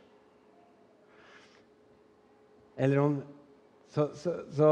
Eller 2.78 3.04
om 3.04 3.20
Så, 3.90 4.04
så, 4.14 4.32
så 4.54 4.68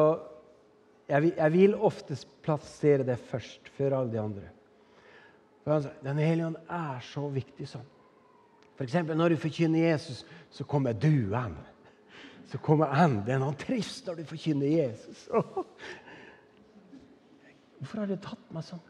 jeg, 1.10 1.22
vil, 1.22 1.32
jeg, 1.38 1.54
vil 1.54 1.76
oftest 1.76 2.28
plassere 2.46 3.06
det 3.06 3.16
først, 3.18 3.70
før 3.74 3.96
alle 3.98 4.12
de 4.12 4.20
andre. 4.22 4.50
For 5.64 5.74
han 5.74 5.84
sa, 5.84 5.94
Den 6.04 6.22
hellige 6.22 6.52
ånd 6.52 6.60
er 6.70 7.00
så 7.02 7.24
viktig 7.34 7.70
sånn. 7.72 7.88
F.eks. 8.78 8.94
når 9.10 9.34
du 9.34 9.40
forkynner 9.42 9.90
Jesus, 9.90 10.22
så 10.54 10.68
kommer 10.70 10.94
du 10.94 11.34
an. 11.34 11.58
Så 12.52 12.62
kommer 12.62 12.94
anden. 12.94 13.42
Han 13.42 13.58
trives 13.58 14.04
når 14.06 14.22
du 14.22 14.30
forkynner 14.30 14.70
Jesus. 14.70 15.26
Hvorfor 17.80 18.04
har 18.04 18.14
det 18.14 18.22
tatt 18.22 18.54
meg 18.54 18.70
sånn? 18.70 18.86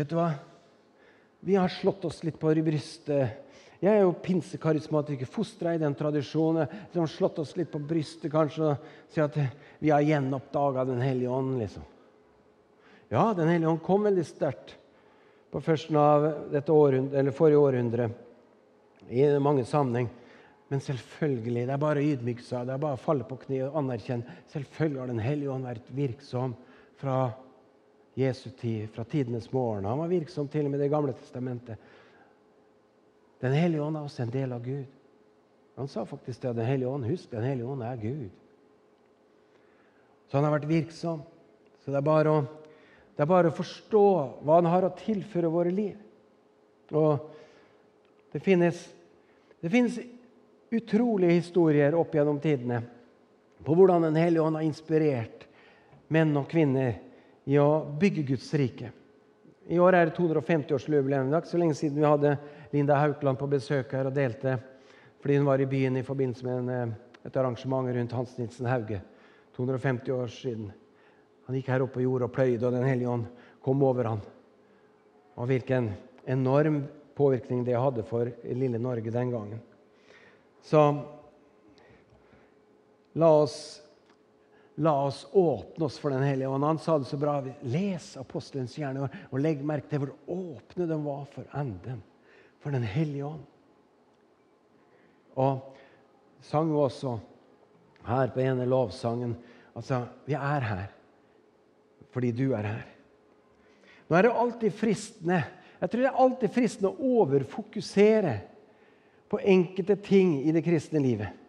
Vet 0.00 0.08
du 0.08 0.16
hva? 0.16 0.30
Vi 1.44 1.58
har 1.60 1.68
slått 1.68 2.04
oss 2.08 2.22
litt 2.24 2.38
på 2.40 2.54
brystet. 2.64 3.48
Jeg 3.80 3.92
er 3.92 3.98
jo 4.00 4.14
pinsekarismatiker, 4.16 5.28
fostra 5.28 5.74
i 5.76 5.80
den 5.80 5.92
tradisjonen. 5.96 6.68
Vi 6.92 7.00
har 7.00 7.08
slått 7.08 7.40
oss 7.42 7.52
litt 7.58 7.68
på 7.72 7.82
brystet 7.84 8.32
kanskje 8.32 8.70
og 8.70 8.86
sier 9.12 9.26
at 9.26 9.36
vi 9.80 9.92
har 9.92 10.04
gjenoppdaga 10.04 10.86
Den 10.88 11.02
hellige 11.04 11.28
ånd. 11.28 11.58
liksom. 11.60 11.84
Ja, 13.10 13.34
Den 13.34 13.48
hellige 13.48 13.68
ånd 13.68 13.82
kom 13.84 14.08
veldig 14.08 14.24
sterkt 14.24 14.72
på 15.52 15.60
førsten 15.60 15.96
av 16.00 16.24
århundre, 16.56 17.36
forrige 17.36 17.60
århundre 17.60 18.08
i 19.10 19.28
mange 19.36 19.66
sammenheng. 19.68 20.08
Men 20.70 20.80
selvfølgelig, 20.80 21.66
det 21.66 21.76
er 21.76 21.84
bare 21.84 22.00
å 22.00 22.08
ydmyke 22.08 22.46
seg, 22.46 22.64
det 22.64 22.72
er 22.72 22.84
bare 22.88 22.96
å 22.96 23.04
falle 23.04 23.28
på 23.28 23.36
kne 23.44 23.66
og 23.68 23.76
anerkjenne. 23.82 24.40
Selvfølgelig 24.48 25.00
har 25.00 25.12
Den 25.12 25.24
hellige 25.28 25.52
ånd 25.52 25.68
vært 25.68 25.92
virksom 25.92 26.56
fra 26.96 27.34
Jesu 28.14 28.50
tid, 28.50 28.90
fra 28.90 29.04
tidenes 29.04 29.52
morgen. 29.52 29.84
Han 29.84 29.98
var 29.98 30.10
virksom 30.10 30.48
til 30.48 30.66
og 30.66 30.72
med 30.72 30.80
i 30.80 30.82
Det 30.82 30.92
gamle 30.92 31.12
testamentet. 31.12 31.78
Den 33.40 33.52
hellige 33.56 33.82
ånd 33.82 33.96
er 33.96 34.04
også 34.04 34.22
en 34.22 34.32
del 34.34 34.52
av 34.52 34.64
Gud. 34.64 34.86
Han 35.76 35.88
sa 35.88 36.04
faktisk 36.04 36.42
det. 36.42 36.52
Den 36.58 36.66
hellige 36.66 36.88
ånd, 36.88 37.06
Husk, 37.08 37.30
Den 37.30 37.44
hellige 37.44 37.66
ånd 37.66 37.82
er 37.82 37.96
Gud. 37.96 38.30
Så 40.28 40.36
han 40.36 40.44
har 40.44 40.58
vært 40.58 40.68
virksom. 40.68 41.22
Så 41.80 41.90
det 41.90 41.98
er 41.98 42.06
bare 42.06 42.30
å, 42.30 42.40
det 43.16 43.24
er 43.24 43.30
bare 43.30 43.50
å 43.50 43.56
forstå 43.56 44.06
hva 44.44 44.58
han 44.58 44.68
har 44.68 44.84
å 44.86 44.94
tilføre 44.98 45.50
våre 45.50 45.72
liv. 45.72 45.96
Og 46.92 47.30
det 48.34 48.42
finnes, 48.44 48.82
det 49.62 49.72
finnes 49.72 49.98
utrolige 50.70 51.38
historier 51.38 51.96
opp 51.98 52.14
gjennom 52.14 52.38
tidene 52.42 52.82
på 53.64 53.74
hvordan 53.74 54.06
Den 54.06 54.18
hellige 54.20 54.44
ånd 54.44 54.56
har 54.56 54.66
inspirert 54.66 55.46
menn 56.08 56.36
og 56.38 56.48
kvinner 56.50 56.98
i 57.50 57.58
å 57.58 57.82
bygge 57.98 58.22
Guds 58.28 58.48
rike. 58.54 58.92
I 59.70 59.78
år 59.82 59.96
er 59.96 60.08
det 60.08 60.16
250-årsjubileum. 60.16 61.30
Det 61.30 61.36
er 61.36 61.42
ikke 61.42 61.50
så 61.50 61.60
lenge 61.60 61.78
siden 61.78 61.98
vi 61.98 62.06
hadde 62.06 62.36
Linda 62.72 62.98
Haukeland 62.98 63.38
på 63.38 63.48
besøk 63.50 63.94
her 63.96 64.10
og 64.10 64.14
delte 64.16 64.58
fordi 65.20 65.36
hun 65.36 65.48
var 65.50 65.60
i 65.60 65.68
byen 65.68 65.98
i 66.00 66.04
forbindelse 66.06 66.46
med 66.46 66.58
en, 66.62 66.68
eh, 66.72 67.26
et 67.28 67.34
arrangement 67.36 67.90
rundt 67.92 68.12
Hans 68.16 68.38
Nilsen 68.38 68.66
Hauge. 68.70 69.02
250 69.52 70.12
år 70.14 70.30
siden. 70.32 70.70
Han 71.46 71.56
gikk 71.56 71.68
her 71.68 71.82
opp 71.84 71.92
på 71.92 72.00
jorda 72.00 72.24
og 72.24 72.32
pløyde, 72.32 72.64
og 72.66 72.72
Den 72.72 72.86
hellige 72.88 73.10
ånd 73.10 73.26
kom 73.62 73.82
over 73.82 74.04
han. 74.04 74.22
Og 75.36 75.46
hvilken 75.50 75.90
enorm 76.24 76.84
påvirkning 77.14 77.64
det 77.66 77.76
hadde 77.76 78.04
for 78.06 78.30
lille 78.44 78.78
Norge 78.78 79.10
den 79.10 79.30
gangen. 79.30 79.60
Så 80.62 81.04
la 83.14 83.30
oss, 83.42 83.82
la 84.80 84.94
oss 85.04 85.26
åpne 85.32 85.84
oss 85.84 85.98
for 86.00 86.10
Den 86.10 86.22
hellige 86.24 86.48
ånd. 86.48 86.64
Han 86.64 86.78
sa 86.78 86.98
det 86.98 87.08
så 87.08 87.18
bra. 87.20 87.36
Les 87.62 88.16
apostelens 88.16 88.78
gjerne 88.78 89.08
og 89.08 89.40
legg 89.40 89.60
merke 89.66 89.90
til 89.90 90.04
hvor 90.04 90.14
åpne 90.32 90.86
de 90.88 90.98
var 91.04 91.26
for 91.34 91.48
enden, 91.56 92.00
for 92.60 92.72
Den 92.72 92.86
hellige 92.88 93.28
ånd. 93.28 93.42
Og 95.36 95.76
sang 96.44 96.70
vi 96.70 96.80
også 96.80 97.18
her 98.08 98.32
på 98.32 98.40
ene 98.40 98.64
lovsangen 98.66 99.36
altså, 99.76 100.06
Vi 100.26 100.34
er 100.34 100.66
her 100.70 100.88
fordi 102.10 102.32
du 102.34 102.48
er 102.58 102.66
her. 102.66 102.86
Nå 104.08 104.16
er 104.16 104.26
det 104.26 104.32
alltid 104.34 104.72
fristende 104.74 105.44
jeg 105.80 105.88
tror 105.88 106.02
det 106.02 106.08
er 106.10 106.22
alltid 106.22 106.52
fristende 106.52 106.90
å 106.90 107.12
overfokusere 107.20 108.34
på 109.32 109.38
enkelte 109.48 109.96
ting 110.04 110.34
i 110.42 110.52
det 110.52 110.60
kristne 110.66 111.00
livet. 111.00 111.39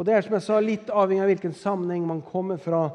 Og 0.00 0.06
det 0.08 0.14
er 0.16 0.24
som 0.24 0.32
jeg 0.32 0.44
sa, 0.46 0.58
litt 0.64 0.88
avhengig 0.88 1.20
av 1.20 1.28
hvilken 1.28 1.52
sammenheng 1.52 2.06
man 2.08 2.22
kommer 2.24 2.56
fra, 2.56 2.86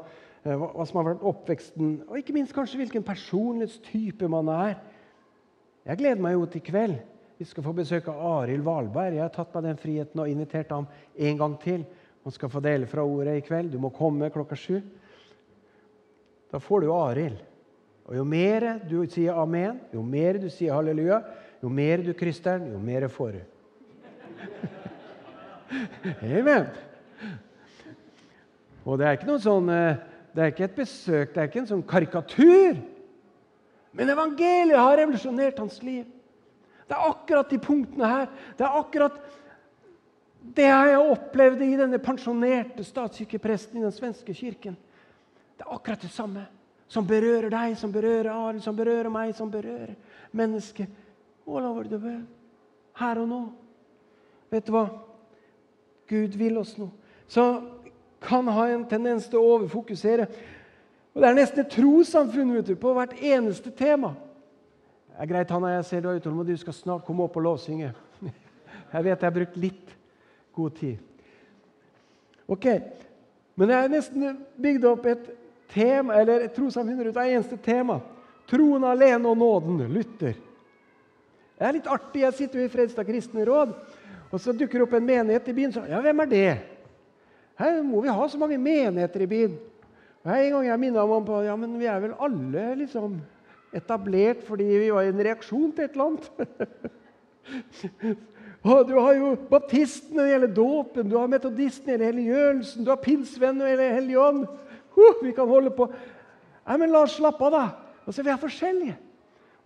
eh, 0.42 0.56
hva 0.58 0.86
som 0.88 0.98
har 0.98 1.12
vært 1.12 1.22
oppveksten, 1.22 1.90
og 2.08 2.16
ikke 2.18 2.34
minst 2.34 2.54
kanskje 2.54 2.80
hvilken 2.80 3.04
personlighetstype 3.06 4.26
man 4.26 4.48
er. 4.50 4.80
Jeg 5.86 6.00
gleder 6.00 6.20
meg 6.20 6.34
jo 6.34 6.46
til 6.50 6.64
kveld. 6.66 6.96
Vi 7.38 7.44
skal 7.46 7.62
få 7.62 7.72
besøk 7.76 8.08
av 8.10 8.18
Arild 8.40 8.64
Valberg. 8.66 9.14
Jeg 9.14 9.22
har 9.22 9.30
tatt 9.30 9.54
meg 9.54 9.68
den 9.68 9.78
friheten 9.78 10.18
og 10.18 10.28
invitert 10.28 10.72
ham 10.74 10.88
en 11.16 11.38
gang 11.38 11.54
til. 11.62 11.84
Han 12.24 12.32
skal 12.34 12.50
få 12.50 12.60
dele 12.64 12.88
fra 12.90 13.04
ordet 13.06 13.36
i 13.38 13.44
kveld. 13.46 13.70
Du 13.70 13.78
må 13.78 13.92
komme 13.94 14.32
klokka 14.34 14.56
sju. 14.58 14.80
Da 16.50 16.58
får 16.58 16.80
du 16.80 16.92
Arild. 16.92 17.38
Og 18.08 18.16
Jo 18.16 18.24
mer 18.24 18.80
du 18.88 19.06
sier 19.06 19.38
amen, 19.38 19.78
jo 19.92 20.02
mer 20.02 20.38
du 20.38 20.48
sier 20.50 20.74
halleluja, 20.74 21.20
jo 21.62 21.68
mer 21.68 22.02
du 22.02 22.12
krysser 22.14 22.58
den, 22.58 22.72
jo 22.72 22.78
mer 22.78 23.06
får 23.08 23.32
du. 23.38 23.40
Amen. 26.38 26.85
Og 28.86 28.98
det 28.98 29.06
er 29.06 29.16
ikke 29.16 29.30
noe 29.30 29.42
sånn, 29.42 29.70
eh, 29.72 30.02
det 30.34 30.42
er 30.42 30.52
ikke 30.52 30.68
et 30.68 30.76
besøk, 30.76 31.32
det 31.34 31.42
er 31.42 31.48
ikke 31.50 31.62
en 31.64 31.72
sånn 31.72 31.86
karikatur. 31.88 32.76
Men 33.96 34.12
evangeliet 34.12 34.78
har 34.78 34.98
revolusjonert 35.00 35.58
hans 35.58 35.80
liv. 35.82 36.04
Det 36.86 36.94
er 36.94 37.08
akkurat 37.08 37.50
de 37.50 37.58
punktene 37.58 38.10
her. 38.10 38.26
Det 38.58 38.66
er 38.66 38.78
akkurat 38.78 39.16
det 40.56 40.68
jeg 40.68 40.98
opplevde 41.00 41.66
i 41.66 41.78
denne 41.78 41.98
pensjonerte 41.98 42.84
statskirkepresten 42.86 43.80
i 43.80 43.86
den 43.86 43.94
svenske 43.94 44.34
kirken. 44.36 44.76
Det 45.56 45.64
er 45.64 45.74
akkurat 45.74 46.04
det 46.04 46.12
samme 46.14 46.44
som 46.86 47.06
berører 47.06 47.50
deg, 47.50 47.74
som 47.78 47.90
berører 47.90 48.30
Arild, 48.30 48.62
som 48.62 48.76
berører 48.76 49.10
meg, 49.10 49.32
som 49.34 49.50
berører 49.50 49.96
mennesket. 50.36 50.92
All 51.46 51.64
over 51.64 51.88
the 51.88 51.98
world. 51.98 52.26
Her 52.96 53.18
og 53.22 53.28
nå. 53.28 53.40
Vet 54.50 54.66
du 54.66 54.72
hva? 54.74 54.86
Gud 56.06 56.38
vil 56.38 56.58
oss 56.58 56.76
noe. 56.78 56.92
Så 57.28 57.62
kan 58.22 58.48
ha 58.48 58.68
en 58.70 58.84
tendens 58.88 59.28
til 59.30 59.40
å 59.40 59.56
overfokusere. 59.56 60.26
Og 61.14 61.22
Det 61.22 61.28
er 61.28 61.38
nesten 61.38 61.62
et 61.62 61.72
trossamfunn 61.72 62.76
på 62.76 62.92
hvert 62.92 63.16
eneste 63.22 63.70
tema. 63.70 64.14
Det 65.08 65.22
er 65.24 65.30
greit, 65.30 65.50
Hanna, 65.50 65.76
jeg 65.78 65.84
ser 65.88 66.00
du 66.04 66.10
er 66.10 66.18
utålmodig. 66.20 66.58
Du 66.58 66.64
skal 66.64 66.76
snart 66.76 67.06
komme 67.06 67.24
opp 67.24 67.36
og 67.36 67.46
lovsynge. 67.46 67.94
Jeg 68.92 69.04
vet 69.04 69.22
jeg 69.22 69.26
har 69.26 69.34
brukt 69.34 69.56
litt 69.58 69.94
god 70.54 70.74
tid. 70.76 70.98
Ok, 72.46 72.66
Men 73.56 73.70
jeg 73.72 73.80
har 73.80 73.88
nesten 73.88 74.36
bygd 74.60 74.84
opp 74.84 75.06
et 75.08 75.24
tema, 75.72 76.14
eller 76.20 76.44
et 76.44 76.52
trossamfunn 76.54 77.00
rundt 77.00 77.16
et 77.16 77.32
eneste 77.32 77.56
tema. 77.56 77.96
Troen 78.46 78.84
alene 78.84 79.28
og 79.28 79.38
nåden. 79.40 79.80
Luther. 79.90 80.36
Det 81.56 81.64
er 81.64 81.72
litt 81.72 81.88
artig. 81.88 82.20
Jeg 82.20 82.36
sitter 82.36 82.60
jo 82.60 82.66
i 82.68 82.72
Fredstad 82.72 83.08
kristne 83.08 83.46
råd, 83.48 83.72
og 84.30 84.40
så 84.40 84.52
dukker 84.52 84.78
det 84.78 84.86
opp 84.86 84.96
en 84.98 85.08
menighet 85.08 85.48
i 85.48 85.56
byen. 85.56 85.72
Så, 85.72 85.86
ja, 85.88 86.02
hvem 86.04 86.20
er 86.26 86.30
det? 86.30 86.50
Her 87.56 87.80
må 87.86 88.02
vi 88.04 88.12
ha 88.12 88.28
så 88.28 88.38
mange 88.40 88.58
menigheter 88.60 89.24
i 89.24 89.30
byen. 89.30 89.56
Og 90.26 90.32
En 90.34 90.52
gang 90.56 90.66
jeg 90.66 90.82
minna 90.82 91.06
ham 91.06 91.24
på 91.24 91.42
ja, 91.46 91.56
men 91.56 91.78
vi 91.80 91.88
er 91.88 92.00
vel 92.02 92.16
alle 92.20 92.64
liksom 92.82 93.20
etablert 93.76 94.42
fordi 94.46 94.66
vi 94.66 94.92
var 94.92 95.06
en 95.06 95.22
reaksjon 95.28 95.72
til 95.72 95.84
et 95.84 95.96
eller 95.96 96.10
annet. 96.10 96.26
Du 98.66 98.96
har 98.98 99.12
jo 99.14 99.28
baptisten 99.46 100.16
når 100.16 100.24
det 100.24 100.30
gjelder 100.32 100.54
dåpen, 100.56 101.06
du 101.06 101.14
har 101.14 101.28
metodisten 101.30 101.86
når 101.86 101.92
det 101.92 101.92
gjelder 101.92 102.08
helliggjørelsen, 102.10 102.82
du 102.82 102.90
har 102.90 102.98
pinsevennen 102.98 103.60
når 103.60 103.68
det 103.68 103.74
gjelder 103.76 103.94
Hellig. 103.94 104.16
Uh, 104.96 105.20
vi 105.22 105.34
kan 105.36 105.46
holde 105.46 105.70
på. 105.76 105.86
Nei, 106.66 106.78
men 106.80 106.90
la 106.90 107.04
oss 107.06 107.14
slappe 107.20 107.46
av, 107.46 107.54
da. 107.54 108.00
Altså, 108.02 108.24
Vi 108.26 108.32
er 108.32 108.40
forskjellige. 108.42 108.96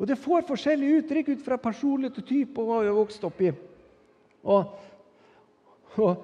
Og 0.00 0.08
det 0.08 0.18
får 0.20 0.44
forskjellige 0.48 1.00
uttrykk 1.02 1.32
ut 1.34 1.42
fra 1.44 1.56
personlighet 1.60 2.20
og 2.20 2.28
type 2.28 2.60
og 2.60 2.68
hva 2.68 2.82
vi 2.82 2.88
har 2.88 2.96
vokst 2.96 3.24
opp 3.24 3.40
i. 3.44 3.50
Og, 4.48 4.76
og, 6.00 6.22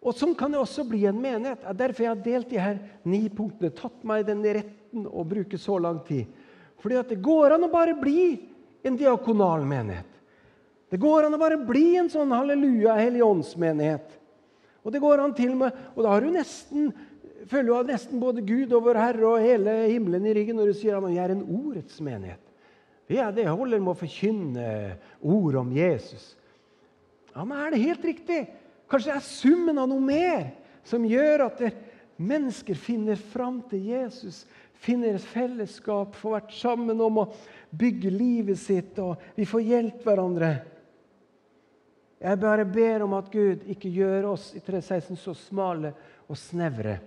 og, 0.00 0.14
sånn 0.16 0.32
kan 0.38 0.52
det 0.52 0.60
også 0.60 0.86
bli 0.88 1.02
en 1.08 1.18
menighet. 1.20 1.60
Det 1.60 1.68
er 1.68 1.80
Derfor 1.82 2.04
jeg 2.04 2.10
har 2.14 2.22
delt 2.24 2.48
de 2.48 2.60
her 2.60 2.78
ni 3.04 3.26
punktene. 3.28 3.72
Tatt 3.76 4.06
meg 4.08 4.24
den 4.28 4.40
retten 4.40 5.04
å 5.04 5.24
bruke 5.28 5.60
så 5.60 5.76
lang 5.76 5.98
tid. 6.06 6.30
Fordi 6.80 6.96
at 6.96 7.12
det 7.12 7.20
går 7.20 7.56
an 7.56 7.66
å 7.66 7.72
bare 7.72 7.92
bli 8.00 8.30
en 8.86 8.96
diakonal 8.96 9.66
menighet. 9.68 10.08
Det 10.90 10.98
går 10.98 11.28
an 11.28 11.36
å 11.36 11.42
bare 11.42 11.60
bli 11.60 11.98
en 12.00 12.08
sånn 12.10 12.32
halleluja 12.32 12.96
helligåndsmenighet. 12.96 14.16
Og 14.80 14.94
det 14.94 15.02
går 15.04 15.20
an 15.20 15.36
til 15.36 15.52
med, 15.60 15.76
og 15.92 16.00
da 16.02 16.14
har 16.14 16.24
du 16.24 16.32
nesten 16.32 16.88
føler 17.50 17.84
du 17.84 17.92
nesten 17.92 18.20
både 18.22 18.44
Gud 18.46 18.72
og 18.76 18.84
vår 18.86 18.98
Herre 19.00 19.26
og 19.28 19.44
hele 19.44 19.74
himmelen 19.90 20.26
i 20.28 20.34
ryggen 20.36 20.58
når 20.60 20.70
du 20.70 20.78
sier 20.78 20.96
at 20.96 21.06
vi 21.06 21.18
er 21.20 21.32
en 21.34 21.44
ordets 21.44 22.00
menighet. 22.04 22.42
Ja, 23.10 23.30
det 23.34 23.48
holder 23.48 23.80
med 23.82 23.94
å 23.94 23.98
forkynne 23.98 24.66
ord 25.18 25.56
om 25.58 25.72
Jesus. 25.74 26.36
Ja, 27.34 27.42
men 27.42 27.58
Er 27.58 27.72
det 27.72 27.82
helt 27.82 28.04
riktig? 28.06 28.40
Kanskje 28.90 29.12
det 29.12 29.18
er 29.20 29.26
summen 29.26 29.78
av 29.78 29.86
noe 29.90 30.02
mer 30.02 30.48
som 30.86 31.04
gjør 31.06 31.46
at 31.46 31.62
mennesker 32.20 32.76
finner 32.78 33.20
fram 33.30 33.60
til 33.70 33.84
Jesus, 33.92 34.42
finner 34.82 35.14
et 35.14 35.28
fellesskap, 35.30 36.16
får 36.18 36.36
vært 36.38 36.56
sammen 36.58 37.00
om 37.04 37.22
å 37.22 37.28
bygge 37.70 38.10
livet 38.10 38.58
sitt, 38.58 38.98
og 38.98 39.20
vi 39.36 39.46
får 39.48 39.62
hjulpet 39.68 40.08
hverandre. 40.08 40.50
Jeg 42.20 42.40
bare 42.40 42.66
ber 42.68 43.06
om 43.06 43.14
at 43.16 43.30
Gud 43.32 43.62
ikke 43.72 43.92
gjør 43.94 44.32
oss 44.34 44.50
i 44.58 44.60
316 44.60 45.16
så 45.22 45.36
smale 45.38 45.94
og 46.26 46.36
snevre 46.36 46.98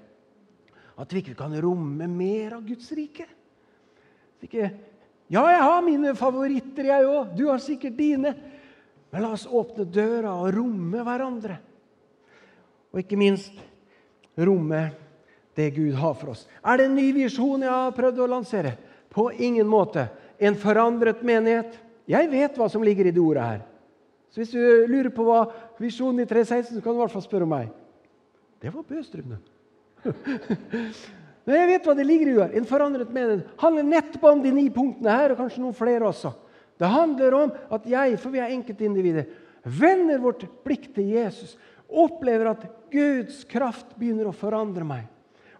at 0.97 1.13
vi 1.13 1.23
ikke 1.23 1.37
kan 1.37 1.53
romme 1.61 2.07
mer 2.09 2.57
av 2.57 2.65
Guds 2.65 2.91
rike. 2.93 3.25
Ikke, 4.43 4.69
ja, 5.31 5.43
jeg 5.49 5.61
har 5.63 5.85
mine 5.85 6.13
favoritter, 6.17 6.89
jeg 6.89 7.07
òg. 7.09 7.31
Du 7.37 7.47
har 7.49 7.61
sikkert 7.63 7.97
dine. 7.97 8.33
Men 9.13 9.25
la 9.25 9.31
oss 9.33 9.45
åpne 9.49 9.85
døra 9.89 10.35
og 10.41 10.51
romme 10.53 11.05
hverandre. 11.05 11.57
Og 12.93 13.01
ikke 13.01 13.17
minst 13.17 13.53
romme 14.37 14.85
det 15.57 15.71
Gud 15.75 15.93
har 15.97 16.13
for 16.17 16.33
oss. 16.33 16.47
Er 16.65 16.77
det 16.77 16.87
en 16.87 16.97
ny 16.97 17.09
visjon 17.15 17.61
jeg 17.65 17.73
har 17.73 17.93
prøvd 17.97 18.21
å 18.23 18.29
lansere? 18.29 18.75
På 19.13 19.31
ingen 19.31 19.67
måte. 19.67 20.07
en 20.39 20.55
forandret 20.55 21.21
menighet. 21.23 21.77
Jeg 22.07 22.29
vet 22.29 22.57
hva 22.57 22.67
som 22.69 22.83
ligger 22.83 23.07
i 23.07 23.11
det 23.11 23.21
ordet 23.21 23.43
her. 23.43 23.61
Så 24.33 24.41
hvis 24.41 24.51
du 24.51 24.59
lurer 24.89 25.11
på 25.13 25.23
hva 25.23 25.45
visjonen 25.79 26.23
i 26.23 26.27
316, 26.27 26.73
så 26.75 26.81
kan 26.81 26.91
du 26.91 26.97
i 26.97 27.03
hvert 27.03 27.13
fall 27.13 27.23
spørre 27.23 27.47
meg. 27.47 27.69
Det 28.59 28.73
var 28.73 28.83
Bøstrud, 28.83 29.29
Men 31.45 31.55
jeg 31.59 31.69
vet 31.69 31.85
hva 31.85 31.95
det 31.95 32.07
ligger 32.07 32.27
i 32.27 32.35
ordet. 32.39 32.57
En 32.57 32.67
forandret 32.67 33.13
menighet 33.13 33.61
handler 33.61 33.83
nettopp 33.87 34.25
om 34.31 34.41
de 34.43 34.51
ni 34.51 34.65
punktene 34.73 35.15
her, 35.15 35.31
og 35.31 35.39
kanskje 35.43 35.61
noen 35.61 35.77
flere 35.77 36.09
også. 36.09 36.33
Det 36.81 36.89
handler 36.89 37.37
om 37.37 37.53
at 37.77 37.85
jeg, 37.87 38.17
for 38.19 38.33
vi 38.33 38.41
er 38.41 38.55
enkeltindivider, 38.55 39.29
vender 39.63 40.19
vårt 40.23 40.47
blikk 40.65 40.89
til 40.95 41.13
Jesus. 41.13 41.53
Opplever 41.93 42.51
at 42.53 42.63
Guds 42.93 43.43
kraft 43.49 43.93
begynner 43.99 44.29
å 44.29 44.35
forandre 44.35 44.85
meg. 44.87 45.09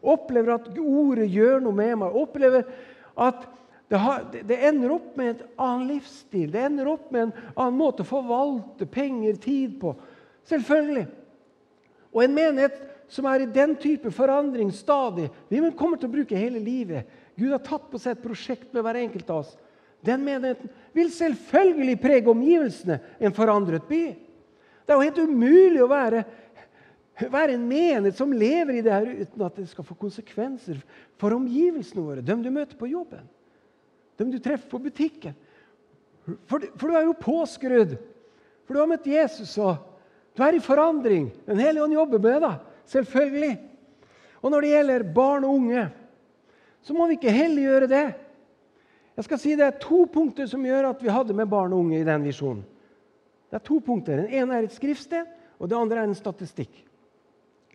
Opplever 0.04 0.58
at 0.58 0.72
ordet 0.78 1.30
gjør 1.32 1.62
noe 1.64 1.78
med 1.78 2.00
meg. 2.02 2.16
Opplever 2.18 2.66
at 3.14 3.46
det, 3.92 4.00
har, 4.02 4.24
det, 4.34 4.58
ender 4.66 4.96
opp 4.96 5.14
med 5.20 5.30
en 5.30 5.44
annen 5.62 5.90
livsstil. 5.92 6.48
Det 6.52 6.64
ender 6.66 6.90
opp 6.90 7.12
med 7.14 7.28
en 7.28 7.34
annen 7.54 7.78
måte 7.78 8.02
å 8.02 8.10
forvalte 8.10 8.88
penger, 8.90 9.38
tid 9.38 9.78
på. 9.82 9.94
Selvfølgelig. 10.50 11.06
Og 12.14 12.24
en 12.26 12.36
menighet 12.36 12.80
som 13.14 13.28
er 13.30 13.44
i 13.44 13.52
den 13.54 13.76
type 13.78 14.10
forandring 14.14 14.72
stadig 14.74 15.28
Vi 15.50 15.60
kommer 15.78 16.00
til 16.02 16.10
å 16.10 16.16
bruke 16.16 16.40
hele 16.40 16.62
livet. 16.62 17.06
Gud 17.38 17.52
har 17.54 17.62
tatt 17.66 17.86
på 17.92 18.02
seg 18.02 18.16
et 18.16 18.26
prosjekt 18.26 18.74
med 18.74 18.86
hver 18.86 19.00
enkelt 19.04 19.30
av 19.30 19.44
oss. 19.44 19.54
Den 20.04 20.26
menigheten 20.26 20.70
vil 20.94 21.10
selvfølgelig 21.14 22.02
prege 22.02 22.32
omgivelsene 22.34 23.00
en 23.24 23.36
forandret 23.36 23.86
by. 23.88 24.04
Det 24.84 24.94
er 24.94 25.00
jo 25.00 25.08
helt 25.08 25.22
umulig 25.24 25.84
å 25.84 25.90
være, 25.92 26.24
være 27.32 27.56
en 27.56 27.68
menighet 27.70 28.18
som 28.18 28.34
lever 28.36 28.80
i 28.80 28.84
det 28.84 28.94
her 28.94 29.08
uten 29.24 29.46
at 29.46 29.60
det 29.60 29.70
skal 29.72 29.88
få 29.88 29.96
konsekvenser 30.00 30.82
for 31.22 31.36
omgivelsene 31.38 32.04
våre. 32.04 32.26
Dem 32.26 32.44
du 32.44 32.52
møter 32.52 32.78
på 32.80 32.92
jobben, 32.92 33.24
dem 34.20 34.34
du 34.34 34.40
treffer 34.44 34.70
på 34.72 34.82
butikken. 34.84 35.38
For, 36.48 36.64
for 36.80 36.88
du 36.88 36.98
er 36.98 37.08
jo 37.08 37.16
påskrudd. 37.20 37.98
For 38.64 38.76
du 38.76 38.80
har 38.80 38.90
møtt 38.92 39.08
Jesus, 39.08 39.56
og 39.60 39.80
du 40.36 40.44
er 40.44 40.58
i 40.58 40.64
forandring. 40.64 41.30
Den 41.48 41.60
hellige 41.62 41.84
ånd 41.84 41.96
jobber 41.96 42.22
med 42.24 42.44
deg. 42.46 42.60
Selvfølgelig. 42.94 43.54
Og 44.44 44.52
når 44.52 44.64
det 44.64 44.74
gjelder 44.74 45.08
barn 45.16 45.48
og 45.48 45.58
unge, 45.62 45.88
så 46.84 46.96
må 46.96 47.08
vi 47.08 47.16
ikke 47.16 47.32
helliggjøre 47.32 47.88
det. 47.92 48.06
Jeg 49.14 49.28
skal 49.28 49.40
si 49.40 49.56
Det 49.56 49.66
er 49.66 49.82
to 49.82 50.04
punkter 50.12 50.48
som 50.50 50.64
gjør 50.66 50.90
at 50.90 51.04
vi 51.04 51.12
hadde 51.12 51.36
med 51.38 51.48
barn 51.48 51.74
og 51.74 51.86
unge 51.86 52.00
i 52.00 52.08
den 52.08 52.26
visjonen. 52.26 52.64
Det 53.54 53.60
er 53.60 53.68
to 53.68 53.76
punkter. 53.86 54.18
Den 54.18 54.32
ene 54.34 54.56
er 54.58 54.66
et 54.66 54.74
skriftsted, 54.74 55.28
og 55.62 55.70
det 55.70 55.78
andre 55.78 56.00
er 56.02 56.08
en 56.10 56.18
statistikk. 56.18 56.74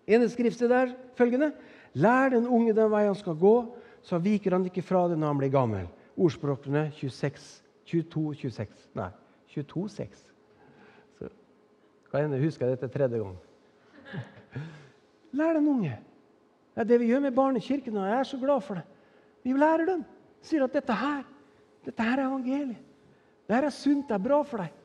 ene 0.09 0.27
skriftsted 0.29 0.73
er 0.75 0.97
følgende 1.15 1.53
Lær 1.95 2.33
den 2.33 2.49
unge 2.49 2.75
den 2.75 2.91
vei 2.91 3.05
han 3.07 3.15
skal 3.15 3.37
gå, 3.39 3.55
så 4.03 4.19
viker 4.19 4.57
han 4.57 4.65
ikke 4.67 4.83
fra 4.83 5.05
det 5.09 5.19
når 5.19 5.31
han 5.31 5.39
blir 5.39 5.53
gammel. 5.55 5.87
Ordspråkene 6.19 6.89
26, 6.99 7.63
22, 7.87 8.35
26. 8.35 8.89
Nei, 8.99 9.09
22, 9.55 9.85
6. 9.95 10.25
Så 11.19 11.31
kan 12.11 12.27
hende 12.27 12.43
husker 12.43 12.67
jeg 12.67 12.77
dette 12.77 12.91
tredje 12.99 13.23
gang. 13.23 13.39
Lær 15.39 15.55
den 15.61 15.71
unge. 15.71 15.95
Det 16.75 16.83
er 16.83 16.91
det 16.91 17.01
vi 17.05 17.13
gjør 17.13 17.23
med 17.23 17.39
barnekirken, 17.39 18.03
og 18.03 18.11
jeg 18.11 18.19
er 18.19 18.29
så 18.33 18.41
glad 18.43 18.67
for 18.67 18.81
det. 18.81 18.85
Vi 19.47 19.55
lærer 19.55 19.87
dem. 19.87 20.03
Sier 20.43 20.67
at 20.67 20.75
dette 20.75 20.95
her, 20.95 21.23
dette 21.87 22.11
her 22.11 22.19
er 22.19 22.27
evangeliet. 22.27 22.83
Dette 23.47 23.71
er 23.71 23.79
sunt, 23.79 24.09
det 24.11 24.19
er 24.19 24.27
bra 24.27 24.43
for 24.43 24.67
deg. 24.67 24.78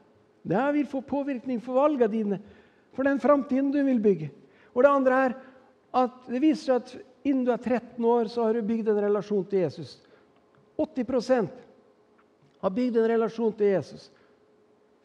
Det 0.44 0.64
vil 0.76 0.88
få 0.91 1.02
påvirkning 1.08 1.62
for 1.64 1.80
valgene 1.80 2.12
dine, 2.12 2.39
for 2.94 3.08
den 3.08 3.20
framtiden 3.20 3.72
du 3.72 3.80
vil 3.84 4.02
bygge. 4.04 4.30
Og 4.74 4.84
det 4.84 4.91
andre 4.91 5.20
er 5.28 5.36
at 6.04 6.16
det 6.28 6.41
viser 6.41 6.66
seg 6.66 6.82
at 6.82 6.96
innen 7.24 7.46
du 7.48 7.54
er 7.54 7.62
13 7.62 8.06
år, 8.06 8.28
så 8.32 8.48
har 8.48 8.58
du 8.58 8.66
bygd 8.68 8.89
en 8.91 9.04
relasjon 9.06 9.46
til 9.48 9.64
Jesus. 9.64 9.96
80% 10.78 11.52
har 12.64 12.74
bygd 12.74 12.98
en 12.98 13.10
relasjon 13.14 13.54
til 13.56 13.72
Jesus 13.76 14.10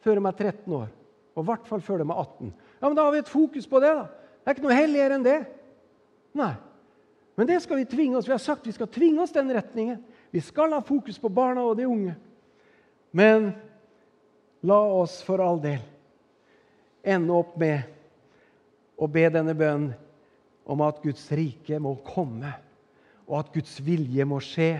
før 0.03 0.19
de 0.19 0.25
er 0.25 0.37
13 0.37 0.73
år. 0.73 0.89
Og 1.35 1.43
i 1.43 1.47
hvert 1.49 1.67
fall 1.67 1.83
før 1.83 2.01
de 2.01 2.07
er 2.07 2.21
18. 2.21 2.51
Ja, 2.79 2.87
men 2.87 2.97
Da 2.97 3.05
har 3.05 3.11
vi 3.11 3.21
et 3.23 3.31
fokus 3.31 3.67
på 3.67 3.79
det. 3.79 3.93
da. 3.95 4.03
Det 4.03 4.47
er 4.47 4.55
ikke 4.55 4.67
noe 4.67 4.75
helligere 4.79 5.15
enn 5.15 5.23
det. 5.23 5.39
Nei. 6.33 6.53
Men 7.35 7.47
det 7.47 7.61
skal 7.63 7.77
vi 7.77 7.85
tvinge 7.85 8.17
oss. 8.17 8.27
Vi 8.27 8.35
har 8.35 8.41
sagt 8.43 8.67
vi 8.67 8.75
skal 8.75 8.87
tvinge 8.87 9.21
oss 9.21 9.31
den 9.31 9.51
retningen. 9.53 10.03
Vi 10.31 10.41
skal 10.43 10.73
ha 10.73 10.81
fokus 10.81 11.19
på 11.19 11.29
barna 11.29 11.63
og 11.63 11.77
de 11.77 11.87
unge. 11.87 12.15
Men 13.11 13.53
la 14.61 14.79
oss 14.99 15.21
for 15.23 15.41
all 15.43 15.61
del 15.63 15.81
ende 17.03 17.33
opp 17.33 17.55
med 17.59 18.99
å 18.99 19.07
be 19.07 19.25
denne 19.31 19.55
bønnen 19.55 19.93
om 20.69 20.81
at 20.85 20.99
Guds 21.01 21.23
rike 21.33 21.79
må 21.81 21.95
komme, 22.05 22.51
og 23.25 23.39
at 23.39 23.53
Guds 23.55 23.79
vilje 23.81 24.25
må 24.27 24.37
skje, 24.43 24.75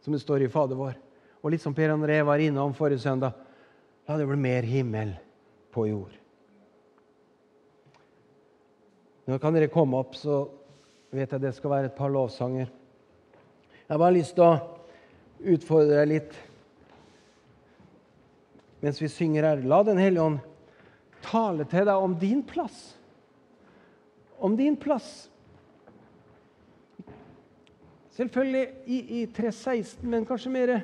som 0.00 0.14
det 0.14 0.22
står 0.22 0.46
i 0.46 0.50
Fader 0.52 0.78
vår. 0.78 0.94
Og 1.42 1.52
litt 1.52 1.64
som 1.64 1.74
Per 1.76 1.92
André 1.92 2.20
var 2.24 2.40
innom 2.40 2.72
forrige 2.76 3.02
søndag 3.02 3.36
la 4.08 4.16
det 4.16 4.26
bli 4.28 4.38
mer 4.40 4.66
himmel 4.66 5.12
på 5.74 5.84
jord. 5.90 6.14
Nå 9.28 9.38
kan 9.42 9.54
dere 9.54 9.70
komme 9.72 10.00
opp, 10.00 10.16
så 10.18 10.46
vet 11.12 11.30
jeg 11.30 11.42
det 11.42 11.52
skal 11.54 11.74
være 11.74 11.90
et 11.90 11.98
par 11.98 12.10
lovsanger. 12.12 12.70
Jeg 13.82 13.92
har 13.92 14.00
bare 14.00 14.16
lyst 14.16 14.34
til 14.38 14.46
å 14.46 15.52
utfordre 15.52 16.00
deg 16.00 16.10
litt 16.14 16.40
mens 18.82 18.98
vi 19.02 19.10
synger 19.10 19.46
her. 19.46 19.62
La 19.66 19.82
Den 19.86 20.00
hellige 20.02 20.24
ånd 20.26 20.40
tale 21.22 21.66
til 21.70 21.86
deg 21.86 22.06
om 22.06 22.16
din 22.18 22.42
plass. 22.46 22.80
Om 24.42 24.56
din 24.58 24.76
plass. 24.76 25.30
Selvfølgelig 28.12 28.64
i, 28.84 28.98
i 29.22 29.26
316, 29.30 30.02
men 30.04 30.26
kanskje 30.28 30.52
mer 30.52 30.74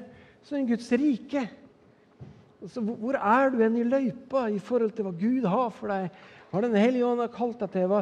sånn 0.46 0.68
Guds 0.68 0.88
rike. 0.94 1.42
Altså, 2.62 2.82
hvor 2.82 3.18
er 3.18 3.52
du 3.52 3.60
hen 3.60 3.76
i 3.78 3.86
løypa 3.86 4.46
i 4.50 4.62
forhold 4.62 4.94
til 4.96 5.06
hva 5.06 5.14
Gud 5.18 5.46
har 5.46 5.68
for 5.74 5.92
deg? 5.92 6.14
Hva 6.48 6.62
Den 6.64 6.78
hellige 6.78 7.06
ånd 7.06 7.20
har 7.20 7.34
kalt 7.34 7.60
deg 7.60 7.74
til? 7.74 7.90
Hva, 7.90 8.00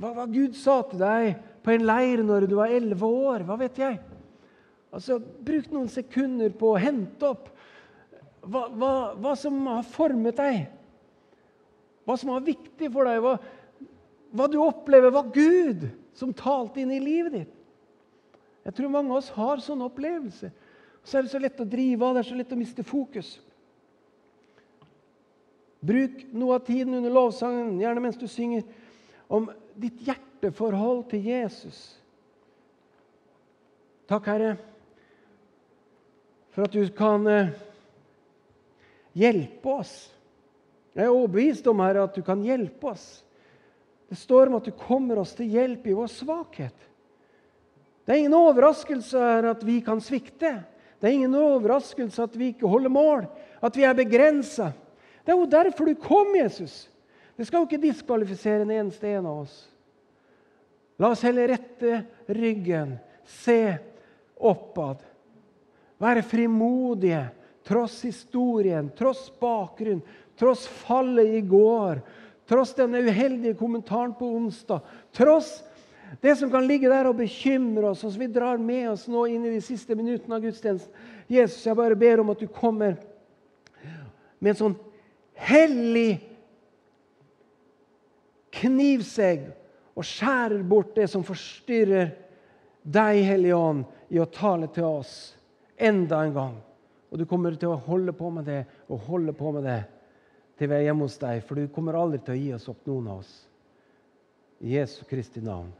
hva, 0.00 0.10
hva, 0.16 0.26
Gud 0.32 0.56
sa 0.58 0.80
til 0.88 1.00
deg 1.00 1.36
på 1.62 1.76
en 1.76 1.86
leir 1.86 2.24
når 2.26 2.48
du 2.50 2.56
var 2.58 2.72
elleve 2.74 3.06
år? 3.06 3.44
Hva 3.46 3.60
vet 3.60 3.78
jeg? 3.80 4.00
Altså, 4.90 5.20
Bruk 5.20 5.70
noen 5.70 5.88
sekunder 5.92 6.50
på 6.58 6.72
å 6.72 6.80
hente 6.82 7.30
opp 7.30 7.52
hva, 8.40 8.66
hva, 8.72 8.92
hva 9.20 9.32
som 9.38 9.56
har 9.68 9.86
formet 9.86 10.38
deg. 10.38 10.68
Hva 12.08 12.16
som 12.18 12.32
var 12.32 12.46
viktig 12.46 12.90
for 12.92 13.08
deg. 13.08 13.20
Hva, 13.24 13.36
hva 14.36 14.48
du 14.50 14.58
opplever 14.62 15.12
var 15.14 15.30
Gud 15.34 15.88
som 16.16 16.34
talte 16.36 16.82
inn 16.82 16.92
i 16.94 17.02
livet 17.02 17.36
ditt. 17.36 17.54
Jeg 18.66 18.76
tror 18.76 18.92
mange 18.92 19.12
av 19.12 19.20
oss 19.22 19.30
har 19.34 19.62
sånne 19.64 19.86
opplevelser. 19.88 20.52
Så 21.04 21.18
er 21.18 21.24
det 21.24 21.32
så 21.32 21.40
lett 21.40 21.62
å 21.62 21.68
drive 21.68 22.04
av, 22.04 22.16
det 22.16 22.24
er 22.24 22.28
så 22.28 22.36
lett 22.36 22.52
å 22.52 22.58
miste 22.60 22.84
fokus. 22.84 23.38
Bruk 25.80 26.26
noe 26.36 26.58
av 26.58 26.66
tiden 26.66 26.98
under 26.98 27.12
lovsangen, 27.14 27.78
gjerne 27.80 28.02
mens 28.04 28.18
du 28.20 28.26
synger, 28.28 28.66
om 29.32 29.48
ditt 29.80 30.02
hjerteforhold 30.04 31.06
til 31.12 31.24
Jesus. 31.30 31.78
Takk, 34.10 34.28
Herre, 34.28 34.52
for 36.52 36.66
at 36.66 36.74
du 36.74 36.82
kan 36.98 37.24
eh, 37.30 37.52
hjelpe 39.16 39.74
oss. 39.80 39.94
Jeg 40.94 41.06
er 41.06 41.12
overbevist 41.14 41.66
om 41.70 41.82
Herre, 41.84 42.04
at 42.06 42.16
du 42.16 42.22
kan 42.26 42.42
hjelpe 42.44 42.90
oss. 42.90 43.22
Det 44.10 44.18
står 44.18 44.50
om 44.50 44.58
at 44.58 44.66
du 44.66 44.74
kommer 44.74 45.20
oss 45.22 45.36
til 45.38 45.50
hjelp 45.52 45.86
i 45.86 45.94
vår 45.94 46.10
svakhet. 46.10 46.86
Det 48.04 48.14
er 48.14 48.22
ingen 48.24 48.34
overraskelse 48.34 49.24
at 49.52 49.60
vi 49.62 49.78
kan 49.86 50.00
svikte. 50.02 50.56
Det 50.98 51.08
er 51.08 51.14
ingen 51.14 51.34
overraskelse 51.38 52.24
at 52.26 52.34
vi 52.36 52.50
ikke 52.50 52.68
holder 52.68 52.92
mål, 52.92 53.26
at 53.62 53.76
vi 53.76 53.86
er 53.86 53.96
begrensa. 53.96 54.72
Det 55.22 55.32
er 55.32 55.38
jo 55.38 55.50
derfor 55.52 55.86
du 55.86 55.94
kom, 55.94 56.34
Jesus. 56.34 56.88
Det 57.38 57.46
skal 57.46 57.62
jo 57.62 57.68
ikke 57.68 57.84
diskvalifisere 57.86 58.66
en 58.66 58.74
eneste 58.80 59.08
en 59.14 59.28
av 59.30 59.44
oss. 59.44 59.54
La 61.00 61.12
oss 61.14 61.22
heller 61.24 61.48
rette 61.54 62.02
ryggen, 62.28 62.98
se 63.24 63.78
oppad. 64.36 65.00
Være 66.00 66.24
frimodige 66.26 67.22
tross 67.66 68.00
historien, 68.04 68.90
tross 68.98 69.28
bakgrunn, 69.40 70.02
tross 70.38 70.66
fallet 70.66 71.34
i 71.38 71.40
går, 71.40 72.00
tross 72.48 72.74
denne 72.74 73.02
uheldige 73.06 73.58
kommentaren 73.58 74.14
på 74.18 74.28
onsdag, 74.38 74.80
tross 75.14 75.60
det 76.20 76.36
som 76.36 76.50
kan 76.50 76.66
ligge 76.66 76.90
der 76.90 77.06
og 77.06 77.20
bekymre 77.20 77.92
oss, 77.92 78.02
og 78.04 78.12
som 78.12 78.22
vi 78.22 78.30
drar 78.32 78.58
med 78.58 78.88
oss 78.90 79.06
nå 79.10 79.26
inn 79.30 79.44
i 79.46 79.54
de 79.54 79.60
siste 79.62 79.94
minuttene 79.94 80.38
av 80.38 80.42
gudstjenesten. 80.42 81.06
Jesus, 81.30 81.62
jeg 81.66 81.78
bare 81.78 81.98
ber 81.98 82.22
om 82.22 82.32
at 82.32 82.40
du 82.42 82.48
kommer 82.50 82.96
med 84.40 84.50
en 84.50 84.58
sånn 84.58 84.74
hellig 85.38 86.18
knivsegg 88.58 89.46
og 89.94 90.06
skjærer 90.06 90.64
bort 90.66 90.96
det 90.96 91.06
som 91.12 91.22
forstyrrer 91.26 92.10
deg, 92.82 93.22
Hellige 93.28 93.56
Ånd, 93.56 93.84
i 94.10 94.18
å 94.18 94.26
tale 94.26 94.66
til 94.74 94.88
oss 94.88 95.14
enda 95.78 96.24
en 96.24 96.34
gang. 96.34 96.56
Og 97.10 97.18
du 97.18 97.26
kommer 97.26 97.56
til 97.58 97.72
å 97.72 97.80
holde 97.86 98.14
på 98.16 98.30
med 98.30 98.46
det 98.46 98.62
og 98.88 99.06
holde 99.10 99.34
på 99.36 99.52
med 99.56 99.66
det 99.66 99.80
til 100.60 100.68
vi 100.70 100.76
er 100.76 100.86
hjemme 100.90 101.06
hos 101.08 101.18
deg, 101.18 101.40
for 101.46 101.56
du 101.56 101.70
kommer 101.72 101.96
aldri 101.96 102.20
til 102.22 102.36
å 102.36 102.40
gi 102.40 102.50
oss 102.52 102.68
opp, 102.68 102.82
noen 102.86 103.08
av 103.08 103.22
oss. 103.22 103.30
I 104.60 104.74
Jesu 104.76 105.02
Kristi 105.08 105.40
navn. 105.40 105.72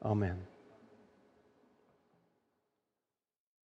Amen. 0.00 0.40